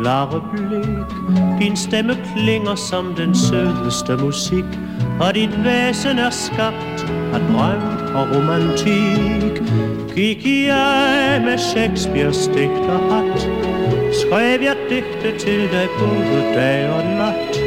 klare 0.00 0.40
blik 0.52 1.10
Din 1.60 1.76
stemme 1.76 2.16
klinger 2.34 2.74
som 2.74 3.14
den 3.14 3.34
sødeste 3.34 4.16
musik 4.16 4.64
Og 5.20 5.34
dit 5.34 5.64
væsen 5.64 6.18
er 6.18 6.30
skabt 6.30 7.06
af 7.34 7.40
drøm 7.40 7.82
og 8.14 8.36
romantik. 8.36 9.62
Gik 10.14 10.46
jeg 10.46 11.42
med 11.44 11.58
Shakespeares 11.58 12.46
digterhat 12.46 13.48
Skrev 14.20 14.60
jeg 14.62 14.76
digte 14.90 15.38
til 15.38 15.60
dig 15.60 15.88
både 15.98 16.54
dag 16.54 16.90
og 16.90 17.04
nat. 17.04 17.60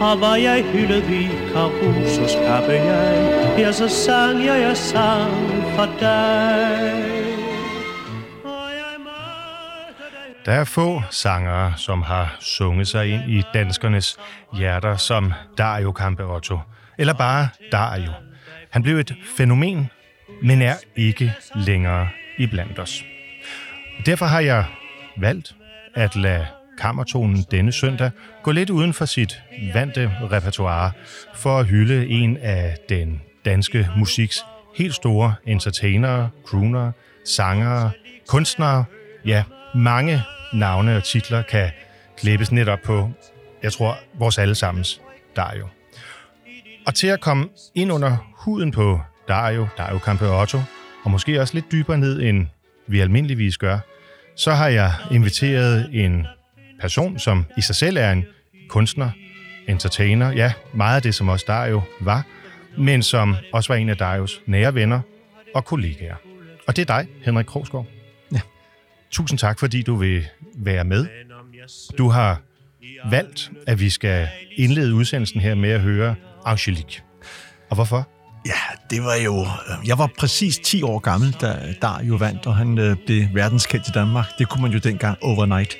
Og 0.00 0.20
var 0.20 0.36
jeg 0.36 0.64
hyldet 0.72 1.04
i 1.10 1.28
Carusos 1.52 2.34
kappe 2.46 2.72
jeg 2.72 3.56
Ja, 3.58 3.72
så 3.72 3.88
sang 3.88 4.44
jeg, 4.44 4.60
jeg 4.60 4.76
sang 4.76 5.32
for 5.76 5.88
dig. 6.00 7.09
Der 10.50 10.56
er 10.56 10.64
få 10.64 11.02
sangere, 11.10 11.72
som 11.76 12.02
har 12.02 12.36
sunget 12.40 12.88
sig 12.88 13.06
ind 13.08 13.30
i 13.30 13.42
danskernes 13.54 14.16
hjerter 14.56 14.96
som 14.96 15.32
Dario 15.58 15.92
Campeotto. 15.96 16.58
Eller 16.98 17.12
bare 17.12 17.48
Dario. 17.72 18.12
Han 18.70 18.82
blev 18.82 18.98
et 18.98 19.14
fænomen, 19.36 19.90
men 20.42 20.62
er 20.62 20.74
ikke 20.96 21.32
længere 21.54 22.08
iblandt 22.38 22.78
os. 22.78 23.04
Derfor 24.06 24.26
har 24.26 24.40
jeg 24.40 24.64
valgt 25.16 25.54
at 25.94 26.16
lade 26.16 26.46
kammertonen 26.78 27.44
denne 27.50 27.72
søndag 27.72 28.10
gå 28.42 28.50
lidt 28.52 28.70
uden 28.70 28.92
for 28.92 29.04
sit 29.04 29.42
vante 29.74 30.12
repertoire 30.32 30.92
for 31.34 31.58
at 31.58 31.66
hylde 31.66 32.06
en 32.08 32.36
af 32.36 32.76
den 32.88 33.22
danske 33.44 33.88
musiks 33.96 34.44
helt 34.76 34.94
store 34.94 35.34
entertainere, 35.46 36.30
crooner, 36.46 36.92
sangere, 37.24 37.90
kunstnere, 38.28 38.84
ja, 39.24 39.44
mange 39.74 40.22
navne 40.52 40.96
og 40.96 41.04
titler 41.04 41.42
kan 41.42 41.70
klæbes 42.16 42.52
netop 42.52 42.78
på, 42.84 43.10
jeg 43.62 43.72
tror, 43.72 43.98
vores 44.14 44.38
allesammens 44.38 45.00
Dario. 45.36 45.68
Og 46.86 46.94
til 46.94 47.06
at 47.06 47.20
komme 47.20 47.48
ind 47.74 47.92
under 47.92 48.16
huden 48.36 48.70
på 48.70 49.00
Dario, 49.28 49.66
Dario 49.78 49.98
Campeotto, 49.98 50.58
og 51.04 51.10
måske 51.10 51.40
også 51.40 51.54
lidt 51.54 51.72
dybere 51.72 51.98
ned, 51.98 52.22
end 52.22 52.46
vi 52.86 53.00
almindeligvis 53.00 53.58
gør, 53.58 53.78
så 54.36 54.52
har 54.52 54.68
jeg 54.68 54.92
inviteret 55.10 55.88
en 55.92 56.26
person, 56.80 57.18
som 57.18 57.46
i 57.56 57.60
sig 57.60 57.74
selv 57.74 57.96
er 57.96 58.12
en 58.12 58.24
kunstner, 58.68 59.10
entertainer, 59.68 60.32
ja, 60.32 60.52
meget 60.74 60.96
af 60.96 61.02
det, 61.02 61.14
som 61.14 61.28
også 61.28 61.44
Dario 61.48 61.82
var, 62.00 62.26
men 62.78 63.02
som 63.02 63.36
også 63.52 63.72
var 63.72 63.76
en 63.76 63.88
af 63.88 63.96
Darios 63.96 64.40
nære 64.46 64.74
venner 64.74 65.00
og 65.54 65.64
kollegaer. 65.64 66.16
Og 66.66 66.76
det 66.76 66.90
er 66.90 66.96
dig, 66.96 67.08
Henrik 67.24 67.46
Krogsgaard. 67.46 67.99
Tusind 69.10 69.38
tak, 69.38 69.58
fordi 69.58 69.82
du 69.82 69.96
vil 69.96 70.26
være 70.56 70.84
med. 70.84 71.06
Du 71.98 72.08
har 72.08 72.40
valgt, 73.10 73.50
at 73.66 73.80
vi 73.80 73.90
skal 73.90 74.28
indlede 74.56 74.94
udsendelsen 74.94 75.40
her 75.40 75.54
med 75.54 75.70
at 75.70 75.80
høre 75.80 76.14
Angelique. 76.44 77.02
Og 77.70 77.74
hvorfor? 77.74 78.08
Ja, 78.46 78.52
det 78.90 79.02
var 79.02 79.14
jo... 79.14 79.40
Øh, 79.40 79.88
jeg 79.88 79.98
var 79.98 80.10
præcis 80.18 80.58
10 80.58 80.82
år 80.82 80.98
gammel, 80.98 81.32
da 81.40 81.74
Dario 81.82 82.14
vandt, 82.14 82.46
og 82.46 82.56
han 82.56 82.78
øh, 82.78 82.96
blev 83.06 83.26
verdenskendt 83.34 83.88
i 83.88 83.90
Danmark. 83.94 84.26
Det 84.38 84.48
kunne 84.48 84.62
man 84.62 84.72
jo 84.72 84.78
dengang 84.78 85.18
overnight. 85.22 85.76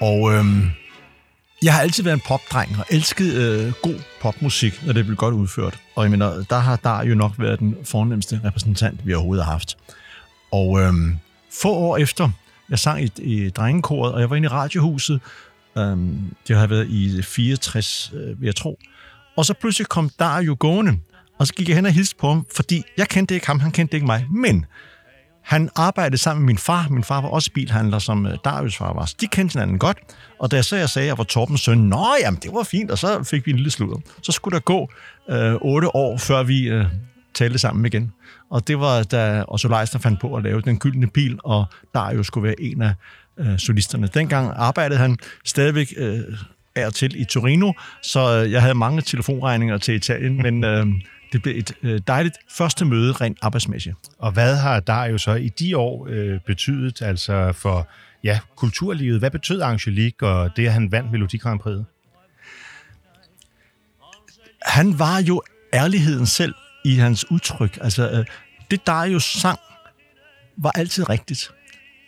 Og 0.00 0.32
øhm, 0.32 0.70
jeg 1.62 1.74
har 1.74 1.80
altid 1.80 2.04
været 2.04 2.14
en 2.14 2.22
popdreng 2.26 2.76
og 2.78 2.84
elsket 2.90 3.34
øh, 3.34 3.72
god 3.82 4.00
popmusik, 4.20 4.86
når 4.86 4.92
det 4.92 5.04
blev 5.04 5.16
godt 5.16 5.34
udført. 5.34 5.78
Og 5.94 6.04
jeg 6.04 6.10
mener, 6.10 6.44
der 6.50 6.58
har 6.58 6.76
Dario 6.76 7.14
nok 7.14 7.32
været 7.38 7.58
den 7.58 7.76
fornemmeste 7.84 8.40
repræsentant, 8.44 9.06
vi 9.06 9.14
overhovedet 9.14 9.44
har 9.44 9.52
haft. 9.52 9.76
Og 10.52 10.80
øhm, 10.80 11.18
få 11.62 11.68
år 11.68 11.96
efter, 11.96 12.30
jeg 12.70 12.78
sang 12.78 13.02
i, 13.02 13.10
i 13.18 13.50
drengekoret, 13.50 14.12
og 14.12 14.20
jeg 14.20 14.30
var 14.30 14.36
inde 14.36 14.46
i 14.46 14.48
radiohuset. 14.48 15.20
Øhm, 15.78 16.34
det 16.48 16.56
har 16.56 16.66
været 16.66 16.88
i 16.88 17.22
64, 17.22 18.12
øh, 18.14 18.40
vil 18.40 18.46
jeg 18.46 18.56
tro. 18.56 18.78
Og 19.36 19.44
så 19.44 19.54
pludselig 19.54 19.88
kom 19.88 20.10
Dario 20.18 20.56
gående, 20.58 20.98
og 21.38 21.46
så 21.46 21.54
gik 21.54 21.68
jeg 21.68 21.76
hen 21.76 21.86
og 21.86 21.92
hilste 21.92 22.16
på 22.16 22.28
ham, 22.28 22.46
fordi 22.56 22.82
jeg 22.96 23.08
kendte 23.08 23.34
ikke 23.34 23.46
ham, 23.46 23.60
han 23.60 23.70
kendte 23.70 23.96
ikke 23.96 24.06
mig. 24.06 24.26
Men 24.30 24.66
han 25.48 25.70
arbejdede 25.76 26.18
sammen 26.18 26.44
med 26.44 26.46
min 26.46 26.58
far. 26.58 26.88
Min 26.90 27.04
far 27.04 27.20
var 27.20 27.28
også 27.28 27.50
bilhandler, 27.52 27.98
som 27.98 28.26
øh, 28.26 28.38
Darius 28.44 28.76
far 28.76 28.92
var. 28.92 29.04
Så 29.04 29.14
de 29.20 29.26
kendte 29.26 29.52
hinanden 29.52 29.78
godt. 29.78 29.98
Og 30.38 30.50
da 30.50 30.56
jeg 30.56 30.64
så 30.64 30.76
jeg 30.76 30.88
sagde, 30.88 31.06
at 31.06 31.08
jeg 31.08 31.18
var 31.18 31.24
Torbens 31.24 31.60
søn, 31.60 31.78
Nå, 31.78 32.06
jamen, 32.20 32.40
det 32.42 32.50
var 32.52 32.62
fint, 32.62 32.90
og 32.90 32.98
så 32.98 33.24
fik 33.24 33.46
vi 33.46 33.50
en 33.50 33.56
lille 33.56 33.70
sludder. 33.70 33.96
Så 34.22 34.32
skulle 34.32 34.54
der 34.54 34.60
gå 34.60 34.90
øh, 35.30 35.54
otte 35.54 35.96
år, 35.96 36.16
før 36.16 36.42
vi 36.42 36.68
øh, 36.68 36.84
talte 37.34 37.58
sammen 37.58 37.86
igen. 37.86 38.12
Og 38.50 38.68
det 38.68 38.80
var, 38.80 39.02
da 39.02 39.44
Otto 39.48 39.68
Leisner 39.68 40.00
fandt 40.00 40.20
på 40.20 40.34
at 40.34 40.42
lave 40.42 40.60
Den 40.60 40.78
Gyldne 40.78 41.06
Pil, 41.06 41.38
og 41.44 41.66
Darius 41.94 42.26
skulle 42.26 42.44
være 42.44 42.60
en 42.60 42.82
af 42.82 42.94
øh, 43.38 43.58
solisterne. 43.58 44.06
Dengang 44.14 44.52
arbejdede 44.56 44.98
han 44.98 45.16
stadigvæk 45.44 45.94
øh, 45.96 46.20
af 46.74 46.86
og 46.86 46.94
til 46.94 47.20
i 47.20 47.24
Torino, 47.24 47.72
så 48.02 48.42
øh, 48.44 48.52
jeg 48.52 48.60
havde 48.62 48.74
mange 48.74 49.02
telefonregninger 49.02 49.78
til 49.78 49.94
Italien, 49.94 50.42
men 50.42 50.64
øh, 50.64 50.86
det 51.32 51.42
blev 51.42 51.58
et 51.58 51.72
øh, 51.82 52.00
dejligt 52.06 52.36
første 52.50 52.84
møde 52.84 53.12
rent 53.12 53.38
arbejdsmæssigt. 53.42 53.96
Og 54.18 54.32
hvad 54.32 54.56
har 54.56 54.80
Dario 54.80 55.18
så 55.18 55.34
i 55.34 55.48
de 55.48 55.76
år 55.76 56.06
øh, 56.10 56.40
betydet 56.46 57.02
altså 57.02 57.52
for 57.52 57.88
ja, 58.24 58.38
kulturlivet? 58.56 59.18
Hvad 59.18 59.30
betød 59.30 59.60
Angelique 59.60 60.28
og 60.28 60.56
det, 60.56 60.66
at 60.66 60.72
han 60.72 60.92
vandt 60.92 61.12
Melodi 61.12 61.36
Grand 61.36 61.60
han 64.62 64.98
var 64.98 65.22
jo 65.22 65.42
ærligheden 65.72 66.26
selv 66.26 66.54
i 66.88 66.94
hans 66.94 67.30
udtryk. 67.30 67.78
Altså, 67.80 68.10
øh, 68.10 68.24
det 68.70 68.86
Dario 68.86 69.18
sang, 69.18 69.58
var 70.56 70.70
altid 70.70 71.08
rigtigt. 71.08 71.50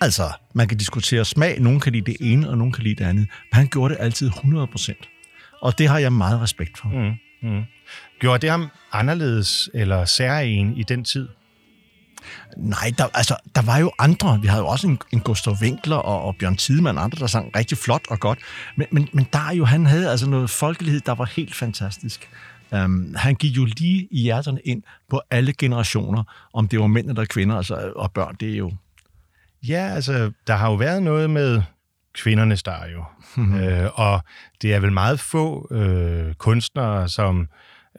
Altså, 0.00 0.32
man 0.54 0.68
kan 0.68 0.78
diskutere 0.78 1.24
smag. 1.24 1.60
Nogen 1.60 1.80
kan 1.80 1.92
lide 1.92 2.12
det 2.12 2.16
ene, 2.20 2.50
og 2.50 2.58
nogen 2.58 2.72
kan 2.72 2.84
lide 2.84 2.94
det 2.94 3.04
andet. 3.04 3.28
Men 3.52 3.56
han 3.56 3.68
gjorde 3.68 3.94
det 3.94 4.00
altid 4.00 4.30
100%. 4.30 5.58
Og 5.62 5.78
det 5.78 5.88
har 5.88 5.98
jeg 5.98 6.12
meget 6.12 6.40
respekt 6.40 6.78
for. 6.78 6.88
Mm, 6.88 7.50
mm. 7.50 7.62
Gjorde 8.20 8.38
det 8.38 8.50
ham 8.50 8.68
anderledes 8.92 9.70
eller 9.74 10.04
særlig 10.04 10.78
i 10.78 10.82
den 10.82 11.04
tid? 11.04 11.28
Nej, 12.56 12.92
der, 12.98 13.06
altså, 13.14 13.36
der 13.54 13.62
var 13.62 13.78
jo 13.78 13.92
andre. 13.98 14.40
Vi 14.40 14.46
havde 14.46 14.62
jo 14.62 14.68
også 14.68 14.86
en, 14.86 14.98
en 15.12 15.20
Gustav 15.20 15.54
Winkler 15.62 15.96
og, 15.96 16.22
og 16.22 16.36
Bjørn 16.36 16.56
Tidemand, 16.56 16.98
andre, 16.98 17.18
der 17.18 17.26
sang 17.26 17.56
rigtig 17.56 17.78
flot 17.78 18.02
og 18.10 18.20
godt. 18.20 18.38
Men, 18.76 18.86
men, 18.90 19.08
men 19.12 19.24
Dario, 19.24 19.64
han 19.64 19.86
havde 19.86 20.10
altså 20.10 20.30
noget 20.30 20.50
folkelighed, 20.50 21.00
der 21.00 21.14
var 21.14 21.24
helt 21.24 21.54
fantastisk. 21.54 22.28
Um, 22.72 23.14
han 23.16 23.34
gik 23.34 23.56
jo 23.56 23.64
lige 23.64 24.08
i 24.10 24.22
hjerterne 24.22 24.60
ind 24.64 24.82
på 25.10 25.20
alle 25.30 25.52
generationer, 25.52 26.48
om 26.52 26.68
det 26.68 26.80
var 26.80 26.86
mænd 26.86 27.08
eller 27.08 27.24
kvinder 27.24 27.56
altså, 27.56 27.92
og 27.96 28.12
børn. 28.12 28.36
Det 28.40 28.52
er 28.52 28.56
jo... 28.56 28.72
Ja, 29.68 29.88
altså, 29.94 30.32
der 30.46 30.54
har 30.54 30.70
jo 30.70 30.74
været 30.74 31.02
noget 31.02 31.30
med 31.30 31.62
kvindernes 32.12 32.62
Dario. 32.62 33.04
Mm-hmm. 33.36 33.60
Øh, 33.60 33.90
og 33.94 34.20
det 34.62 34.74
er 34.74 34.80
vel 34.80 34.92
meget 34.92 35.20
få 35.20 35.68
øh, 35.74 36.34
kunstnere, 36.34 37.08
som 37.08 37.48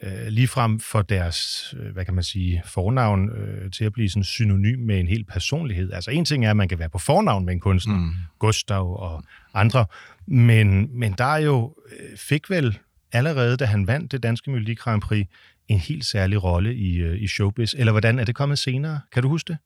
øh, 0.04 0.28
ligefrem 0.28 0.80
for 0.80 1.02
deres, 1.02 1.74
øh, 1.80 1.94
hvad 1.94 2.06
kan 2.06 2.14
man 2.14 2.24
sige, 2.24 2.64
fornavn 2.66 3.30
øh, 3.30 3.72
til 3.72 3.86
at 3.86 3.94
blive 3.94 4.10
sådan 4.10 4.24
synonym 4.24 4.80
med 4.80 5.00
en 5.00 5.08
hel 5.08 5.24
personlighed. 5.24 5.94
Altså 5.94 6.12
en 6.12 6.26
ting 6.26 6.46
er, 6.46 6.50
at 6.50 6.58
man 6.58 6.70
kan 6.70 6.80
være 6.80 6.90
på 6.90 6.98
fornavn 6.98 7.46
med 7.46 7.54
en 7.54 7.60
kunstner, 7.60 7.96
mm. 7.96 8.12
Gustav 8.40 9.02
og 9.02 9.24
andre, 9.54 9.86
men, 10.28 11.00
men 11.00 11.16
der 11.18 11.26
er 11.26 11.38
jo 11.40 11.76
øh, 11.92 12.18
fik 12.18 12.50
vel 12.50 12.78
allerede, 13.14 13.58
da 13.58 13.66
han 13.66 13.88
vandt 13.88 14.12
det 14.12 14.24
danske 14.24 14.52
Melodi 14.52 14.74
Grand 14.74 15.02
Prix, 15.02 15.28
en 15.68 15.80
helt 15.80 16.06
særlig 16.06 16.44
rolle 16.44 16.76
i, 16.76 16.96
øh, 16.98 17.22
i 17.22 17.28
showbiz. 17.28 17.74
Eller 17.78 17.92
hvordan 17.92 18.20
er 18.20 18.24
det 18.24 18.36
kommet 18.36 18.60
senere? 18.60 19.00
Kan 19.12 19.24
du 19.24 19.30
huske 19.30 19.48
det? 19.48 19.58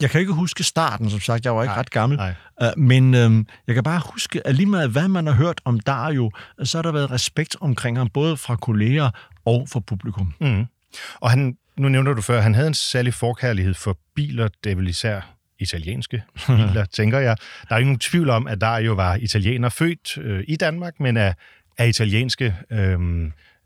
Jeg 0.00 0.10
kan 0.10 0.20
ikke 0.20 0.32
huske 0.32 0.64
starten, 0.64 1.10
som 1.10 1.20
sagt. 1.20 1.44
Jeg 1.44 1.56
var 1.56 1.62
ikke 1.62 1.72
Nej, 1.72 1.80
ret 1.80 1.90
gammel. 1.90 2.18
nej. 2.18 2.34
Uh, 2.62 2.82
men 2.82 3.14
øhm, 3.14 3.46
jeg 3.66 3.74
kan 3.74 3.84
bare 3.84 4.00
huske, 4.12 4.46
at 4.46 4.54
lige 4.54 4.66
meget 4.66 4.90
hvad 4.90 5.08
man 5.08 5.26
har 5.26 5.34
hørt 5.34 5.60
om 5.64 5.80
Dario, 5.80 6.30
så 6.62 6.78
har 6.78 6.82
der 6.82 6.92
været 6.92 7.10
respekt 7.10 7.56
omkring 7.60 7.98
ham, 7.98 8.08
både 8.08 8.36
fra 8.36 8.56
kolleger 8.56 9.10
og 9.44 9.68
fra 9.68 9.80
publikum. 9.80 10.34
Mm. 10.40 10.66
Og 11.14 11.30
han, 11.30 11.56
nu 11.76 11.88
nævner 11.88 12.12
du 12.12 12.22
før, 12.22 12.40
han 12.40 12.54
havde 12.54 12.68
en 12.68 12.74
særlig 12.74 13.14
forkærlighed 13.14 13.74
for 13.74 13.98
biler, 14.14 14.48
det 14.64 14.72
er 14.72 14.76
vel 14.76 14.88
især 14.88 15.20
italienske 15.60 16.22
biler, 16.46 16.84
tænker 16.84 17.18
jeg. 17.18 17.36
Der 17.68 17.74
er 17.74 17.78
ikke 17.78 17.88
nogen 17.88 17.98
tvivl 17.98 18.30
om, 18.30 18.46
at 18.46 18.60
Dario 18.60 18.92
var 18.92 19.14
italiener, 19.14 19.68
født 19.68 20.18
øh, 20.18 20.44
i 20.48 20.56
Danmark, 20.56 21.00
men 21.00 21.16
af, 21.16 21.34
af 21.78 21.88
italienske 21.88 22.54
øh, 22.70 22.98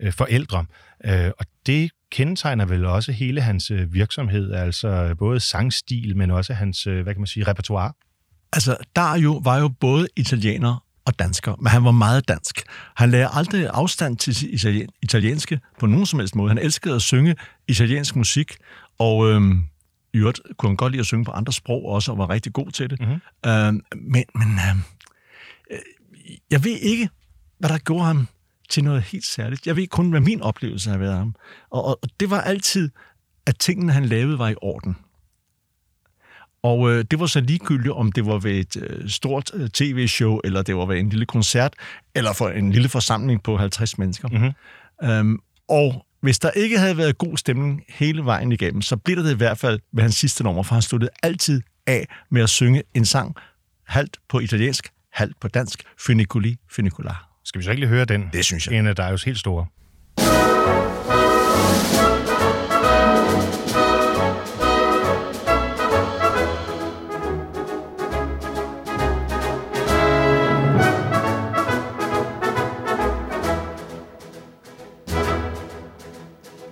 øh, 0.01 0.13
forældre. 0.13 0.65
Øh, 1.05 1.31
og 1.39 1.47
det 1.67 1.91
kendetegner 2.11 2.67
vel 2.67 2.85
også 2.85 3.13
hele 3.13 3.41
hans 3.41 3.71
øh, 3.71 3.95
virksomhed, 3.95 4.53
altså 4.53 5.15
både 5.19 5.41
sangstil, 5.41 6.17
men 6.17 6.31
også 6.31 6.55
hans, 6.55 6.87
øh, 6.87 7.03
hvad 7.03 7.15
kan 7.15 7.21
man 7.21 7.27
sige, 7.27 7.47
repertoire. 7.47 7.93
Altså, 8.53 8.77
Dario 8.97 9.41
var 9.45 9.59
jo 9.59 9.69
både 9.69 10.09
italiener 10.17 10.85
og 11.05 11.19
dansker, 11.19 11.57
men 11.57 11.67
han 11.67 11.85
var 11.85 11.91
meget 11.91 12.29
dansk. 12.29 12.63
Han 12.97 13.11
lagde 13.11 13.29
aldrig 13.33 13.69
afstand 13.73 14.17
til 14.17 14.55
italien- 14.55 14.89
italienske 15.03 15.61
på 15.81 15.87
nogen 15.87 16.07
som 16.07 16.19
helst 16.19 16.35
måde. 16.35 16.49
Han 16.49 16.59
elskede 16.59 16.95
at 16.95 17.03
synge 17.03 17.37
italiensk 17.69 18.17
musik, 18.17 18.57
og 18.99 19.31
øhm, 19.31 19.65
i 20.15 20.19
øvrigt 20.19 20.41
kunne 20.59 20.71
han 20.71 20.77
godt 20.77 20.93
lide 20.93 21.01
at 21.01 21.07
synge 21.07 21.25
på 21.25 21.31
andre 21.31 21.53
sprog 21.53 21.85
også, 21.85 22.13
og 22.13 22.19
var 22.19 22.31
rigtig 22.31 22.53
god 22.53 22.71
til 22.71 22.91
det. 22.91 23.01
Mm-hmm. 23.01 23.51
Øhm, 23.51 23.81
men 23.95 24.25
men 24.35 24.49
øhm, 24.71 24.83
øh, 25.71 25.79
jeg 26.51 26.65
ved 26.65 26.79
ikke, 26.79 27.09
hvad 27.63 27.71
der 27.71 27.79
gjorde 27.79 28.05
ham 28.05 28.29
til 28.71 28.85
noget 28.85 29.03
helt 29.03 29.27
særligt. 29.27 29.67
Jeg 29.67 29.77
ved 29.77 29.87
kun, 29.87 30.11
hvad 30.11 30.21
min 30.21 30.43
oplevelse 30.43 30.91
har 30.91 30.99
været 30.99 31.11
af 31.11 31.17
ham. 31.17 31.35
Og, 31.71 31.85
og, 31.85 31.99
og 32.03 32.09
det 32.21 32.31
var 32.31 32.41
altid, 32.41 32.91
at 33.47 33.59
tingene, 33.59 33.93
han 33.93 34.05
lavede, 34.05 34.39
var 34.39 34.49
i 34.49 34.55
orden. 34.63 34.97
Og 36.63 36.91
øh, 36.91 37.05
det 37.11 37.21
var 37.21 37.27
så 37.27 37.41
ligegyldigt, 37.41 37.93
om 37.93 38.13
det 38.13 38.27
var 38.27 38.39
ved 38.39 38.53
et 38.53 38.77
øh, 38.77 39.09
stort 39.09 39.51
øh, 39.55 39.69
tv-show, 39.69 40.41
eller 40.45 40.63
det 40.63 40.77
var 40.77 40.87
ved 40.87 40.99
en 40.99 41.09
lille 41.09 41.27
koncert, 41.27 41.75
eller 42.15 42.33
for 42.33 42.49
en 42.49 42.73
lille 42.73 42.89
forsamling 42.89 43.43
på 43.43 43.57
50 43.57 43.99
mennesker. 43.99 44.29
Mm-hmm. 44.29 45.11
Øhm, 45.11 45.39
og 45.69 46.07
hvis 46.21 46.39
der 46.39 46.51
ikke 46.51 46.79
havde 46.79 46.97
været 46.97 47.19
god 47.19 47.37
stemning 47.37 47.83
hele 47.89 48.25
vejen 48.25 48.53
igennem, 48.53 48.83
så 48.83 48.97
blev 48.97 49.17
det, 49.17 49.25
det 49.25 49.33
i 49.33 49.37
hvert 49.37 49.59
fald 49.59 49.81
ved 49.93 50.03
hans 50.03 50.15
sidste 50.15 50.45
nummer, 50.45 50.63
for 50.63 50.75
han 50.75 50.83
sluttede 50.83 51.11
altid 51.23 51.63
af 51.87 52.07
med 52.31 52.43
at 52.43 52.49
synge 52.49 52.83
en 52.95 53.05
sang, 53.05 53.35
halvt 53.87 54.19
på 54.29 54.41
italiensk, 54.41 54.89
halvt 55.13 55.41
på 55.41 55.49
dansk, 55.49 55.83
Funiculi 55.99 56.57
Funicular. 56.71 57.32
Skal 57.45 57.59
vi 57.59 57.65
så 57.65 57.71
ikke 57.71 57.81
lige 57.81 57.89
høre 57.89 58.05
den? 58.05 58.31
Det 58.33 58.45
synes 58.45 58.67
jeg. 58.67 58.79
En 58.79 58.87
af 58.87 58.97
Darius 58.97 59.25
helt 59.25 59.39
store. 59.39 59.67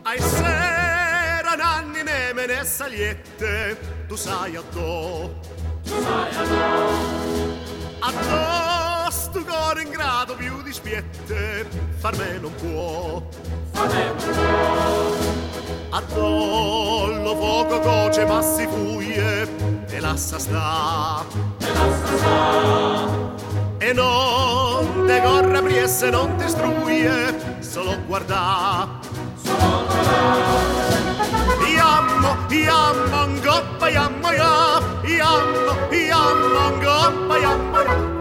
Ai 0.07 0.19
s'erano 0.19 1.65
anni 1.79 2.03
nemene 2.11 2.61
e 2.61 2.65
sagliette, 2.65 3.77
tu 4.09 4.17
sai 4.17 4.57
addo. 4.57 5.31
Tu 5.87 5.95
sai 6.05 6.31
addo. 8.03 8.80
Stu 9.31 9.45
cuore 9.45 9.83
in 9.83 9.91
grado 9.91 10.35
più 10.35 10.61
di 10.61 10.73
spiette, 10.73 11.65
far 11.99 12.17
me 12.17 12.41
non 12.41 12.53
può. 12.57 13.23
Far 13.71 13.87
me 13.87 14.05
non 14.07 14.17
può. 14.17 15.97
Addo 15.97 17.07
lo 17.23 17.37
fuoco 17.37 17.79
coce 17.79 18.25
ma 18.25 18.43
si 18.43 18.67
fuglie 18.67 19.49
e 19.87 20.01
lassa 20.01 20.37
sta. 20.37 21.25
E 21.61 21.73
lassa 21.73 22.17
sta. 22.17 23.09
E 23.79 23.93
non 23.93 25.05
te 25.07 25.23
corre 25.23 25.63
priesse, 25.63 26.11
non 26.11 26.35
ti 26.35 26.49
struglie, 26.49 27.61
solo 27.61 27.97
guarda. 28.09 28.99
Iammo, 31.73 32.37
iammo, 32.49 33.27
ngoppa, 33.27 33.89
iammo, 33.89 34.33
ya, 34.33 34.81
iammo, 35.05 35.89
iammo, 35.93 36.71
ngoppa, 36.79 37.39
iammo, 37.39 37.79
ya. 37.79 38.20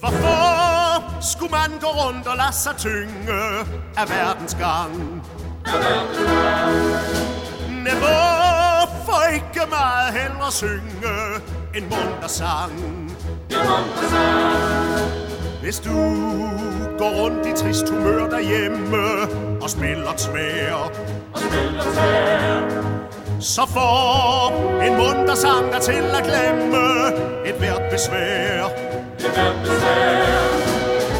Hvorfor 0.00 1.20
skulle 1.20 1.50
man 1.50 1.78
gå 1.80 1.86
rundt 1.86 2.26
og 2.26 2.36
lade 2.36 2.52
sig 2.52 2.76
tynge 2.76 3.40
af 3.96 4.08
verdens 4.10 4.54
gang? 4.54 5.22
Nej, 7.84 7.94
hvorfor 7.94 9.34
ikke 9.34 9.60
meget 9.68 10.12
hellere 10.12 10.52
synge 10.52 11.14
en 11.74 11.82
munter 11.82 12.28
sang? 12.28 12.72
Hvis 15.62 15.80
du 15.80 15.94
går 16.98 17.10
rundt 17.22 17.46
i 17.46 17.52
trist 17.52 17.88
humør 17.90 18.28
derhjemme 18.28 19.04
og 19.62 19.70
spiller 19.70 20.12
tvær, 20.16 20.90
så 23.40 23.66
får 23.66 24.80
en 24.82 24.96
munter 24.96 25.34
sang 25.34 25.72
dig 25.72 25.80
til 25.80 26.02
at 26.02 26.24
glemme 26.24 27.08
et 27.46 27.54
hvert 27.54 27.82
besvær. 27.90 28.68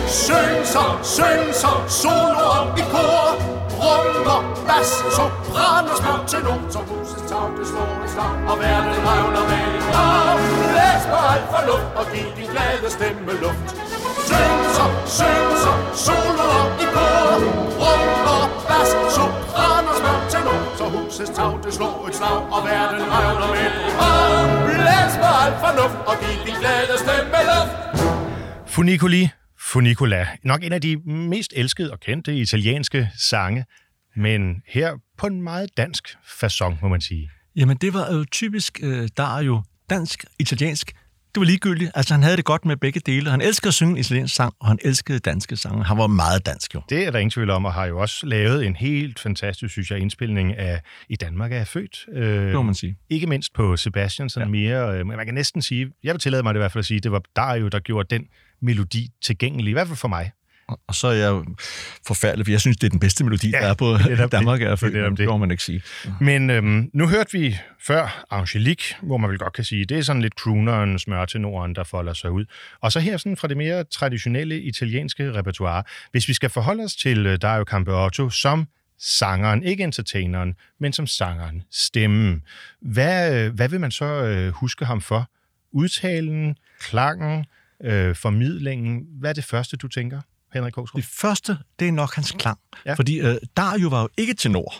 Syng 0.06 0.66
så, 0.66 0.84
syng 1.02 1.54
så, 1.54 1.68
solo 1.88 2.44
op 2.60 2.78
i 2.78 2.82
kor 2.90 3.67
Rummer, 3.82 4.40
bas, 4.68 4.90
sopran 5.16 5.84
og 5.92 5.96
små 6.00 6.14
tenor 6.30 6.60
som 6.74 6.84
husets 6.90 7.24
tag, 7.30 7.48
det 7.58 7.66
slår 7.70 7.92
i 8.06 8.08
slag 8.14 8.34
Og 8.50 8.56
verden 8.62 8.96
revner 9.06 9.44
med 9.50 9.64
dit 9.74 9.84
krav 9.92 10.38
Læs 10.76 11.04
på 11.12 11.18
alt 11.30 11.46
fornuft 11.52 11.90
og 12.00 12.04
giv 12.12 12.28
din 12.36 12.48
glade 12.52 12.88
stemme 12.96 13.32
luft. 13.42 13.68
Syng 14.28 14.60
så, 14.76 14.86
syng 15.18 15.50
så, 15.64 15.72
solo 16.04 16.44
op 16.60 16.82
i 16.84 16.86
kor. 16.94 17.40
Rummer, 17.82 18.42
bas, 18.68 18.90
sopran 19.16 19.84
og 19.90 19.96
små 20.00 20.14
tenor 20.32 20.60
Så 20.78 20.84
husets 20.94 21.32
tag, 21.38 21.54
det 21.64 21.72
slår 21.78 22.06
et 22.08 22.14
slag 22.20 22.40
Og 22.54 22.60
verden 22.68 23.02
revner 23.14 23.48
med 23.54 23.68
dit 23.76 23.92
krav 23.98 24.46
Læs 24.86 25.12
på 25.22 25.28
alt 25.42 25.58
fornuft 25.64 25.98
og 26.10 26.14
giv 26.22 26.38
din 26.46 26.56
glade 26.62 26.94
stemme 27.04 27.40
luft. 27.50 27.72
Funikuli 28.66 29.22
Funicola. 29.72 30.26
Nok 30.44 30.64
en 30.64 30.72
af 30.72 30.80
de 30.80 30.96
mest 31.06 31.52
elskede 31.56 31.92
og 31.92 32.00
kendte 32.00 32.36
italienske 32.36 33.10
sange, 33.16 33.64
men 34.16 34.62
her 34.66 34.92
på 35.18 35.26
en 35.26 35.42
meget 35.42 35.76
dansk 35.76 36.08
façon, 36.08 36.76
må 36.82 36.88
man 36.88 37.00
sige. 37.00 37.30
Jamen, 37.56 37.76
det 37.76 37.94
var 37.94 38.14
jo 38.14 38.24
typisk 38.24 38.78
øh, 38.82 39.08
Dario. 39.16 39.62
Dansk, 39.90 40.24
italiensk. 40.38 40.92
Det 41.34 41.40
var 41.40 41.44
ligegyldigt. 41.44 41.90
Altså, 41.94 42.14
han 42.14 42.22
havde 42.22 42.36
det 42.36 42.44
godt 42.44 42.64
med 42.64 42.76
begge 42.76 43.00
dele. 43.00 43.30
Han 43.30 43.40
elskede 43.40 43.68
at 43.68 43.74
synge 43.74 43.90
en 43.90 43.96
italiensk 43.96 44.34
sang, 44.34 44.54
og 44.60 44.68
han 44.68 44.78
elskede 44.84 45.18
danske 45.18 45.56
sange. 45.56 45.84
Han 45.84 45.98
var 45.98 46.06
meget 46.06 46.46
dansk, 46.46 46.74
jo. 46.74 46.82
Det 46.88 47.06
er 47.06 47.10
der 47.10 47.18
ingen 47.18 47.30
tvivl 47.30 47.50
om, 47.50 47.64
og 47.64 47.72
har 47.72 47.86
jo 47.86 48.00
også 48.00 48.26
lavet 48.26 48.66
en 48.66 48.76
helt 48.76 49.18
fantastisk, 49.18 49.72
synes 49.72 49.90
jeg, 49.90 49.98
indspilning 49.98 50.56
af 50.56 50.80
I 51.08 51.16
Danmark 51.16 51.52
er 51.52 51.56
jeg 51.56 51.66
født. 51.66 52.06
Øh, 52.12 52.46
Det 52.46 52.54
må 52.54 52.62
man 52.62 52.74
sige. 52.74 52.96
Ikke 53.10 53.26
mindst 53.26 53.54
på 53.54 53.76
Sebastian, 53.76 54.28
sådan 54.28 54.48
ja. 54.48 54.50
mere, 54.50 54.98
øh, 54.98 55.06
man 55.06 55.26
kan 55.26 55.34
næsten 55.34 55.62
sige, 55.62 55.90
jeg 56.04 56.14
vil 56.14 56.20
tillade 56.20 56.42
mig 56.42 56.54
det 56.54 56.58
i 56.58 56.62
hvert 56.62 56.72
fald 56.72 56.80
at 56.80 56.86
sige, 56.86 57.00
det 57.00 57.12
var 57.12 57.22
Dario, 57.36 57.68
der 57.68 57.78
gjorde 57.78 58.16
den 58.16 58.24
melodi 58.62 59.08
tilgængelig, 59.22 59.70
i 59.70 59.72
hvert 59.72 59.86
fald 59.86 59.96
for 59.98 60.08
mig. 60.08 60.30
Og- 60.88 60.94
så 60.94 61.08
er 61.08 61.12
jeg 61.12 61.28
jo 61.28 61.44
forfærdelig, 62.06 62.46
for 62.46 62.50
jeg 62.50 62.60
synes, 62.60 62.76
det 62.76 62.86
er 62.86 62.90
den 62.90 63.00
bedste 63.00 63.24
melodi, 63.24 63.50
Ja, 63.50 63.58
der 63.60 63.66
er 63.66 63.74
på 63.74 63.92
det 63.92 64.20
er 64.20 64.26
Danmark. 64.36 64.60
det. 64.60 64.68
Er 64.68 64.74
Det 64.76 64.92
det. 64.92 65.18
det 65.18 65.28
må 65.28 65.36
man 65.36 65.50
ikke 65.50 65.62
sige. 65.62 65.82
Men 66.20 66.50
øhm, 66.50 66.90
nu 66.94 67.08
hørte 67.08 67.32
vi 67.38 67.56
før 67.86 68.24
Angelique, 68.30 68.96
hvor 69.02 69.16
man 69.16 69.30
vel 69.30 69.38
godt 69.38 69.52
kan 69.52 69.64
sige, 69.64 69.84
det 69.84 69.98
er 69.98 70.02
sådan 70.02 70.22
lidt 70.22 70.34
crooneren, 70.34 70.98
smørtenoren, 70.98 71.74
der 71.74 71.84
folder 71.84 72.12
sig 72.12 72.30
ud. 72.30 72.44
Og 72.80 72.92
så 72.92 73.00
her 73.00 73.16
sådan 73.16 73.36
fra 73.36 73.48
det 73.48 73.56
mere 73.56 73.84
traditionelle 73.84 74.60
italienske 74.62 75.32
repertoire. 75.32 75.82
Hvis 76.12 76.28
vi 76.28 76.32
skal 76.34 76.50
forholde 76.50 76.84
os 76.84 76.96
til 76.96 77.26
øh, 77.26 77.38
Dario 77.42 77.64
Campeotto 77.64 78.30
som 78.30 78.66
sangeren, 79.00 79.62
ikke 79.62 79.84
entertaineren, 79.84 80.54
men 80.80 80.92
som 80.92 81.06
sangeren, 81.06 81.62
stemmen. 81.70 82.42
Hvad, 82.82 83.44
øh, 83.46 83.54
hvad 83.54 83.68
vil 83.68 83.80
man 83.80 83.90
så 83.90 84.04
øh, 84.04 84.52
huske 84.52 84.84
ham 84.84 85.00
for? 85.00 85.30
Udtalen, 85.72 86.56
klangen, 86.80 87.44
øh, 87.84 88.16
formidlingen. 88.16 89.02
Hvad 89.20 89.30
er 89.30 89.34
det 89.34 89.44
første, 89.44 89.76
du 89.76 89.88
tænker, 89.88 90.20
Henrik 90.54 90.72
Kogsgaard? 90.72 91.02
Det 91.02 91.10
første, 91.12 91.58
det 91.78 91.88
er 91.88 91.92
nok 91.92 92.14
hans 92.14 92.34
klang. 92.38 92.58
Ja. 92.86 92.94
Fordi 92.94 93.20
øh, 93.20 93.36
Dario 93.56 93.88
var 93.88 94.00
jo 94.02 94.08
ikke 94.16 94.34
tenor. 94.34 94.74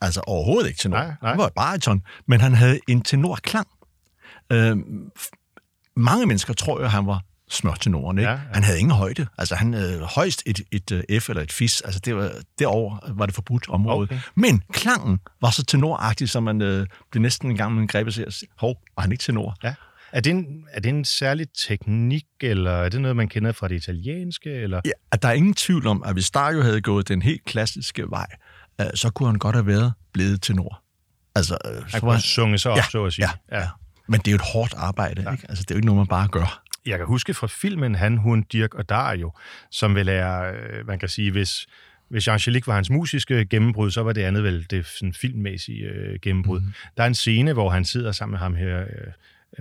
Altså 0.00 0.20
overhovedet 0.20 0.68
ikke 0.68 0.78
tenor. 0.78 0.96
Nej, 0.96 1.14
nej. 1.22 1.30
Han 1.30 1.38
var 1.38 1.48
bariton, 1.56 2.02
men 2.26 2.40
han 2.40 2.54
havde 2.54 2.80
en 2.88 3.02
tenorklang. 3.02 3.66
Øh, 4.52 4.76
mange 5.96 6.26
mennesker 6.26 6.54
tror 6.54 6.78
jo, 6.78 6.84
at 6.84 6.90
han 6.90 7.06
var 7.06 7.22
smørtenoren, 7.48 8.18
ikke? 8.18 8.30
Ja, 8.30 8.36
Ja. 8.36 8.42
Han 8.54 8.62
havde 8.62 8.78
ingen 8.78 8.94
højde. 8.94 9.26
Altså 9.38 9.54
han 9.54 9.72
havde 9.72 10.00
højst 10.00 10.42
et, 10.46 10.60
et, 10.72 11.04
et 11.08 11.22
F 11.22 11.28
eller 11.28 11.42
et 11.42 11.52
fis. 11.52 11.80
Altså 11.80 12.00
det 12.00 12.16
var, 12.16 12.32
derover 12.58 12.98
var 13.14 13.26
det 13.26 13.34
forbudt 13.34 13.68
område. 13.68 14.02
Okay. 14.02 14.18
Men 14.34 14.62
klangen 14.72 15.18
var 15.40 15.50
så 15.50 15.64
tenoragtig, 15.64 16.28
så 16.30 16.40
man 16.40 16.62
øh, 16.62 16.86
blev 17.10 17.22
næsten 17.22 17.50
en 17.50 17.56
gang 17.56 17.74
med 17.74 17.82
en 17.82 18.12
sig 18.12 18.26
og 18.26 18.32
sige, 18.32 18.48
hov, 18.58 18.76
var 18.96 19.00
han 19.00 19.12
ikke 19.12 19.22
tenor? 19.22 19.56
Ja. 19.62 19.74
Er 20.14 20.20
det, 20.20 20.30
en, 20.30 20.64
er 20.72 20.80
det 20.80 20.88
en 20.88 21.04
særlig 21.04 21.46
teknik, 21.68 22.24
eller 22.40 22.70
er 22.70 22.88
det 22.88 23.00
noget, 23.00 23.16
man 23.16 23.28
kender 23.28 23.52
fra 23.52 23.68
det 23.68 23.74
italienske? 23.74 24.50
Eller? 24.50 24.80
Ja, 24.84 25.16
der 25.22 25.28
er 25.28 25.32
ingen 25.32 25.54
tvivl 25.54 25.86
om, 25.86 26.02
at 26.06 26.12
hvis 26.12 26.30
Dario 26.30 26.62
havde 26.62 26.80
gået 26.80 27.08
den 27.08 27.22
helt 27.22 27.44
klassiske 27.44 28.10
vej, 28.10 28.26
øh, 28.80 28.86
så 28.94 29.10
kunne 29.10 29.28
han 29.28 29.38
godt 29.38 29.56
have 29.56 29.66
været 29.66 29.92
blevet 30.12 30.42
tenor. 30.42 30.82
Altså, 31.34 31.58
øh, 31.64 31.82
Han 31.92 32.00
kunne 32.00 32.12
have 32.12 32.20
sunget 32.20 32.60
sig 32.60 32.72
op, 32.72 32.78
så 32.90 33.04
at 33.04 33.12
sige. 33.12 33.28
Ja, 33.52 33.58
ja. 33.58 33.68
Men 34.08 34.20
det 34.20 34.28
er 34.28 34.32
jo 34.32 34.36
et 34.36 34.52
hårdt 34.52 34.74
arbejde, 34.76 35.22
ja. 35.22 35.32
ikke? 35.32 35.46
Altså, 35.48 35.62
det 35.62 35.70
er 35.70 35.74
jo 35.74 35.78
ikke 35.78 35.86
noget, 35.86 35.98
man 35.98 36.06
bare 36.06 36.28
gør. 36.28 36.62
Jeg 36.86 36.98
kan 36.98 37.06
huske 37.06 37.34
fra 37.34 37.46
filmen 37.46 37.94
Han, 37.94 38.16
Hun, 38.16 38.42
Dirk 38.42 38.74
og 38.74 38.88
Dario, 38.88 39.32
som 39.70 39.94
vel 39.94 40.08
er, 40.08 40.42
øh, 40.42 40.86
man 40.86 40.98
kan 40.98 41.08
sige, 41.08 41.30
hvis, 41.30 41.66
hvis 42.08 42.28
Angelique 42.28 42.66
var 42.66 42.74
hans 42.74 42.90
musiske 42.90 43.46
gennembrud, 43.46 43.90
så 43.90 44.02
var 44.02 44.12
det 44.12 44.22
andet 44.22 44.42
vel 44.42 44.66
det 44.70 44.86
sådan 44.86 45.14
filmmæssige 45.14 45.84
øh, 45.84 46.18
gennembrud. 46.22 46.60
Mm. 46.60 46.72
Der 46.96 47.02
er 47.02 47.06
en 47.06 47.14
scene, 47.14 47.52
hvor 47.52 47.70
han 47.70 47.84
sidder 47.84 48.12
sammen 48.12 48.32
med 48.32 48.38
ham 48.38 48.54
her, 48.54 48.80
øh, 48.80 49.12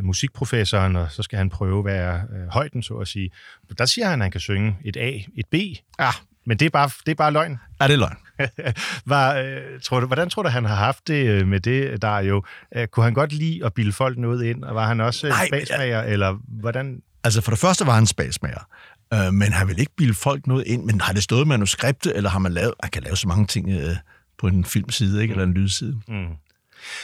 musikprofessoren, 0.01 0.95
og 0.95 1.11
så 1.11 1.23
skal 1.23 1.37
han 1.37 1.49
prøve 1.49 1.79
at 1.79 1.85
være 1.85 2.21
øh, 2.35 2.47
højden, 2.47 2.83
så 2.83 2.93
at 2.93 3.07
sige. 3.07 3.31
Der 3.77 3.85
siger 3.85 4.09
han, 4.09 4.21
at 4.21 4.25
han 4.25 4.31
kan 4.31 4.41
synge 4.41 4.77
et 4.85 4.97
A, 4.97 5.19
et 5.35 5.45
B. 5.51 5.53
Ja. 5.99 6.09
Men 6.45 6.59
det 6.59 6.65
er 6.65 6.69
bare, 6.69 6.89
det 7.05 7.11
er 7.11 7.15
bare 7.15 7.31
løgn. 7.31 7.59
Er 7.79 7.87
det 7.87 7.99
løgn? 7.99 8.17
Var, 9.05 9.35
øh, 9.35 9.81
tror 9.83 9.99
du, 9.99 10.05
hvordan 10.05 10.29
tror 10.29 10.43
du, 10.43 10.49
han 10.49 10.65
har 10.65 10.75
haft 10.75 11.07
det 11.07 11.27
øh, 11.27 11.47
med 11.47 11.59
det, 11.59 12.01
der 12.01 12.17
jo? 12.17 12.43
Øh, 12.75 12.87
kunne 12.87 13.03
han 13.03 13.13
godt 13.13 13.33
lide 13.33 13.65
at 13.65 13.73
bilde 13.73 13.91
folk 13.91 14.17
noget 14.17 14.45
ind, 14.45 14.63
og 14.63 14.75
var 14.75 14.87
han 14.87 14.99
også 14.99 15.27
Nej, 15.27 15.37
Nej, 15.37 15.47
bagsmager, 15.51 16.01
eller 16.01 16.37
hvordan? 16.47 17.01
Altså, 17.23 17.41
for 17.41 17.51
det 17.51 17.59
første 17.59 17.85
var 17.85 17.93
han 17.93 18.05
spasmager. 18.05 18.67
Øh, 19.13 19.33
men 19.33 19.53
han 19.53 19.67
vil 19.67 19.79
ikke 19.79 19.95
bilde 19.97 20.13
folk 20.13 20.47
noget 20.47 20.63
ind. 20.67 20.83
Men 20.83 21.01
har 21.01 21.13
det 21.13 21.23
stået 21.23 21.45
i 21.45 21.47
manuskriptet, 21.47 22.17
eller 22.17 22.29
har 22.29 22.39
man 22.39 22.53
lavet... 22.53 22.73
Man 22.83 22.91
kan 22.91 23.03
lave 23.03 23.17
så 23.17 23.27
mange 23.27 23.47
ting 23.47 23.69
øh, 23.69 23.95
på 24.37 24.47
en 24.47 24.65
filmside, 24.65 25.21
ikke? 25.21 25.31
eller 25.31 25.43
en 25.43 25.53
lydside. 25.53 26.01
Mm. 26.07 26.27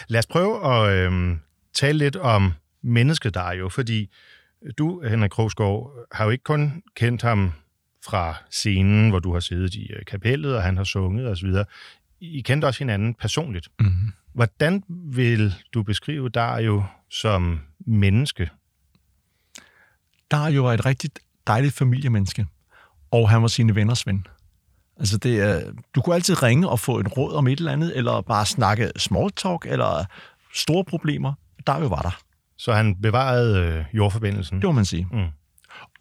Lad 0.08 0.20
os 0.20 0.26
prøve 0.26 0.74
at 0.74 0.90
øh, 0.94 1.36
tale 1.74 1.98
lidt 1.98 2.16
om 2.16 2.54
mennesket, 2.84 3.34
der 3.34 3.42
er 3.42 3.54
jo, 3.54 3.70
fordi 3.70 4.10
du, 4.78 5.02
Henrik 5.02 5.32
Krogsgaard, 5.32 6.08
har 6.12 6.24
jo 6.26 6.30
ikke 6.30 6.44
kun 6.44 6.84
kendt 6.96 7.22
ham 7.22 7.52
fra 8.06 8.36
scenen, 8.52 9.10
hvor 9.10 9.20
du 9.20 9.34
har 9.34 9.40
siddet 9.40 9.76
i 9.76 9.92
øh, 9.92 10.06
kapellet, 10.08 10.56
og 10.56 10.64
han 10.64 10.78
har 10.78 10.84
sunget 10.84 11.28
osv. 11.28 11.50
I 12.20 12.42
kendte 12.42 12.66
også 12.66 12.80
hinanden 12.80 13.14
personligt. 13.14 13.68
Mm-hmm. 13.80 14.12
Hvordan 14.34 14.84
vil 14.90 15.54
du 15.74 15.84
beskrive 15.84 16.30
Dario 16.30 16.84
som 17.10 17.60
menneske? 17.80 18.50
Dario 20.32 20.64
var 20.64 20.74
et 20.74 20.86
rigtig 20.86 21.10
dejligt 21.48 21.74
familiemenneske, 21.74 22.46
og 23.12 23.30
han 23.30 23.42
var 23.42 23.48
sine 23.48 23.76
venners 23.76 24.08
ven. 24.08 24.28
Altså 24.98 25.18
det 25.18 25.40
er, 25.40 25.72
du 25.96 26.02
kunne 26.02 26.16
altid 26.16 26.44
ringe 26.44 26.70
og 26.70 26.80
få 26.80 27.00
et 27.00 27.18
råd 27.18 27.34
om 27.34 27.48
et 27.48 27.60
eller 27.60 27.72
andet, 27.72 27.98
eller 27.98 28.22
bare 28.22 28.46
snakke 28.46 28.92
small 28.98 29.32
talk, 29.32 29.66
eller 29.66 30.06
store 30.54 30.86
problemer. 30.86 31.34
Dario 31.68 31.88
var 31.88 32.02
der. 32.02 32.20
Så 32.60 32.74
han 32.74 32.96
bevarede 33.02 33.60
øh, 33.60 33.86
jordforbindelsen? 33.94 34.58
Det 34.58 34.66
må 34.66 34.72
man 34.72 34.86
sige. 34.86 35.08
Mm. 35.12 35.26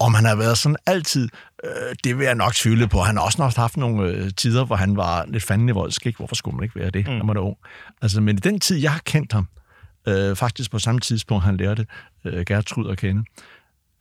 Om 0.00 0.14
han 0.14 0.24
har 0.24 0.36
været 0.36 0.58
sådan 0.58 0.76
altid, 0.86 1.28
øh, 1.64 1.94
det 2.04 2.18
vil 2.18 2.24
jeg 2.24 2.34
nok 2.34 2.54
tvivle 2.54 2.88
på. 2.88 3.00
Han 3.00 3.16
har 3.16 3.24
også 3.24 3.42
nok 3.42 3.54
haft 3.54 3.76
nogle 3.76 4.08
øh, 4.08 4.30
tider, 4.36 4.64
hvor 4.64 4.76
han 4.76 4.96
var 4.96 5.24
lidt 5.28 5.42
fanden 5.42 5.68
i 5.68 5.72
voldsk. 5.72 6.06
Ikke? 6.06 6.16
Hvorfor 6.16 6.34
skulle 6.34 6.56
man 6.56 6.64
ikke 6.64 6.80
være 6.80 6.90
det, 6.90 7.08
mm. 7.08 7.12
når 7.12 7.24
man 7.24 7.36
er 7.36 7.40
ung? 7.40 7.56
Altså, 8.02 8.20
men 8.20 8.36
i 8.36 8.40
den 8.40 8.60
tid, 8.60 8.76
jeg 8.76 8.92
har 8.92 9.00
kendt 9.04 9.32
ham, 9.32 9.48
øh, 10.08 10.36
faktisk 10.36 10.70
på 10.70 10.78
samme 10.78 11.00
tidspunkt, 11.00 11.44
han 11.44 11.56
lærte 11.56 11.86
øh, 12.24 12.44
Gertrud 12.46 12.90
at 12.90 12.98
kende, 12.98 13.24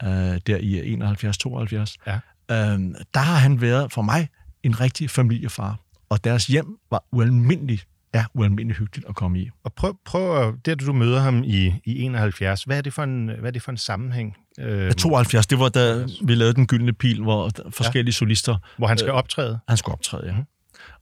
øh, 0.03 0.09
der 0.47 0.57
i 0.57 0.95
71-72, 0.95 1.95
ja. 2.07 2.19
øh, 2.51 2.79
der 3.13 3.19
har 3.19 3.35
han 3.35 3.61
været 3.61 3.91
for 3.93 4.01
mig 4.01 4.29
en 4.63 4.81
rigtig 4.81 5.09
familiefar. 5.09 5.79
Og 6.09 6.23
deres 6.23 6.47
hjem 6.47 6.77
var 6.91 7.03
ualmindeligt 7.11 7.87
er 8.13 8.23
ualmindeligt 8.33 8.79
hyggeligt 8.79 9.09
at 9.09 9.15
komme 9.15 9.39
i. 9.39 9.49
Og 9.63 9.73
prøv, 9.73 9.97
prøv 10.05 10.55
det, 10.65 10.81
du 10.81 10.93
møder 10.93 11.19
ham 11.19 11.43
i, 11.43 11.73
i 11.85 12.01
71, 12.01 12.63
hvad 12.63 12.77
er 12.77 12.81
det 12.81 12.93
for 12.93 13.03
en, 13.03 13.27
hvad 13.27 13.49
er 13.49 13.51
det 13.51 13.61
for 13.61 13.71
en 13.71 13.77
sammenhæng? 13.77 14.37
Øh, 14.59 14.91
72, 14.91 15.47
det 15.47 15.59
var 15.59 15.69
da 15.69 16.05
vi 16.23 16.35
lavede 16.35 16.53
Den 16.53 16.67
Gyldne 16.67 16.93
Pil, 16.93 17.21
hvor 17.21 17.49
forskellige 17.69 18.11
ja. 18.11 18.17
solister... 18.17 18.57
Hvor 18.77 18.87
han 18.87 18.97
skal 18.97 19.09
øh, 19.09 19.15
optræde? 19.15 19.59
Han 19.67 19.77
skal 19.77 19.91
optræde, 19.91 20.25
ja. 20.25 20.31
Mm. 20.31 20.43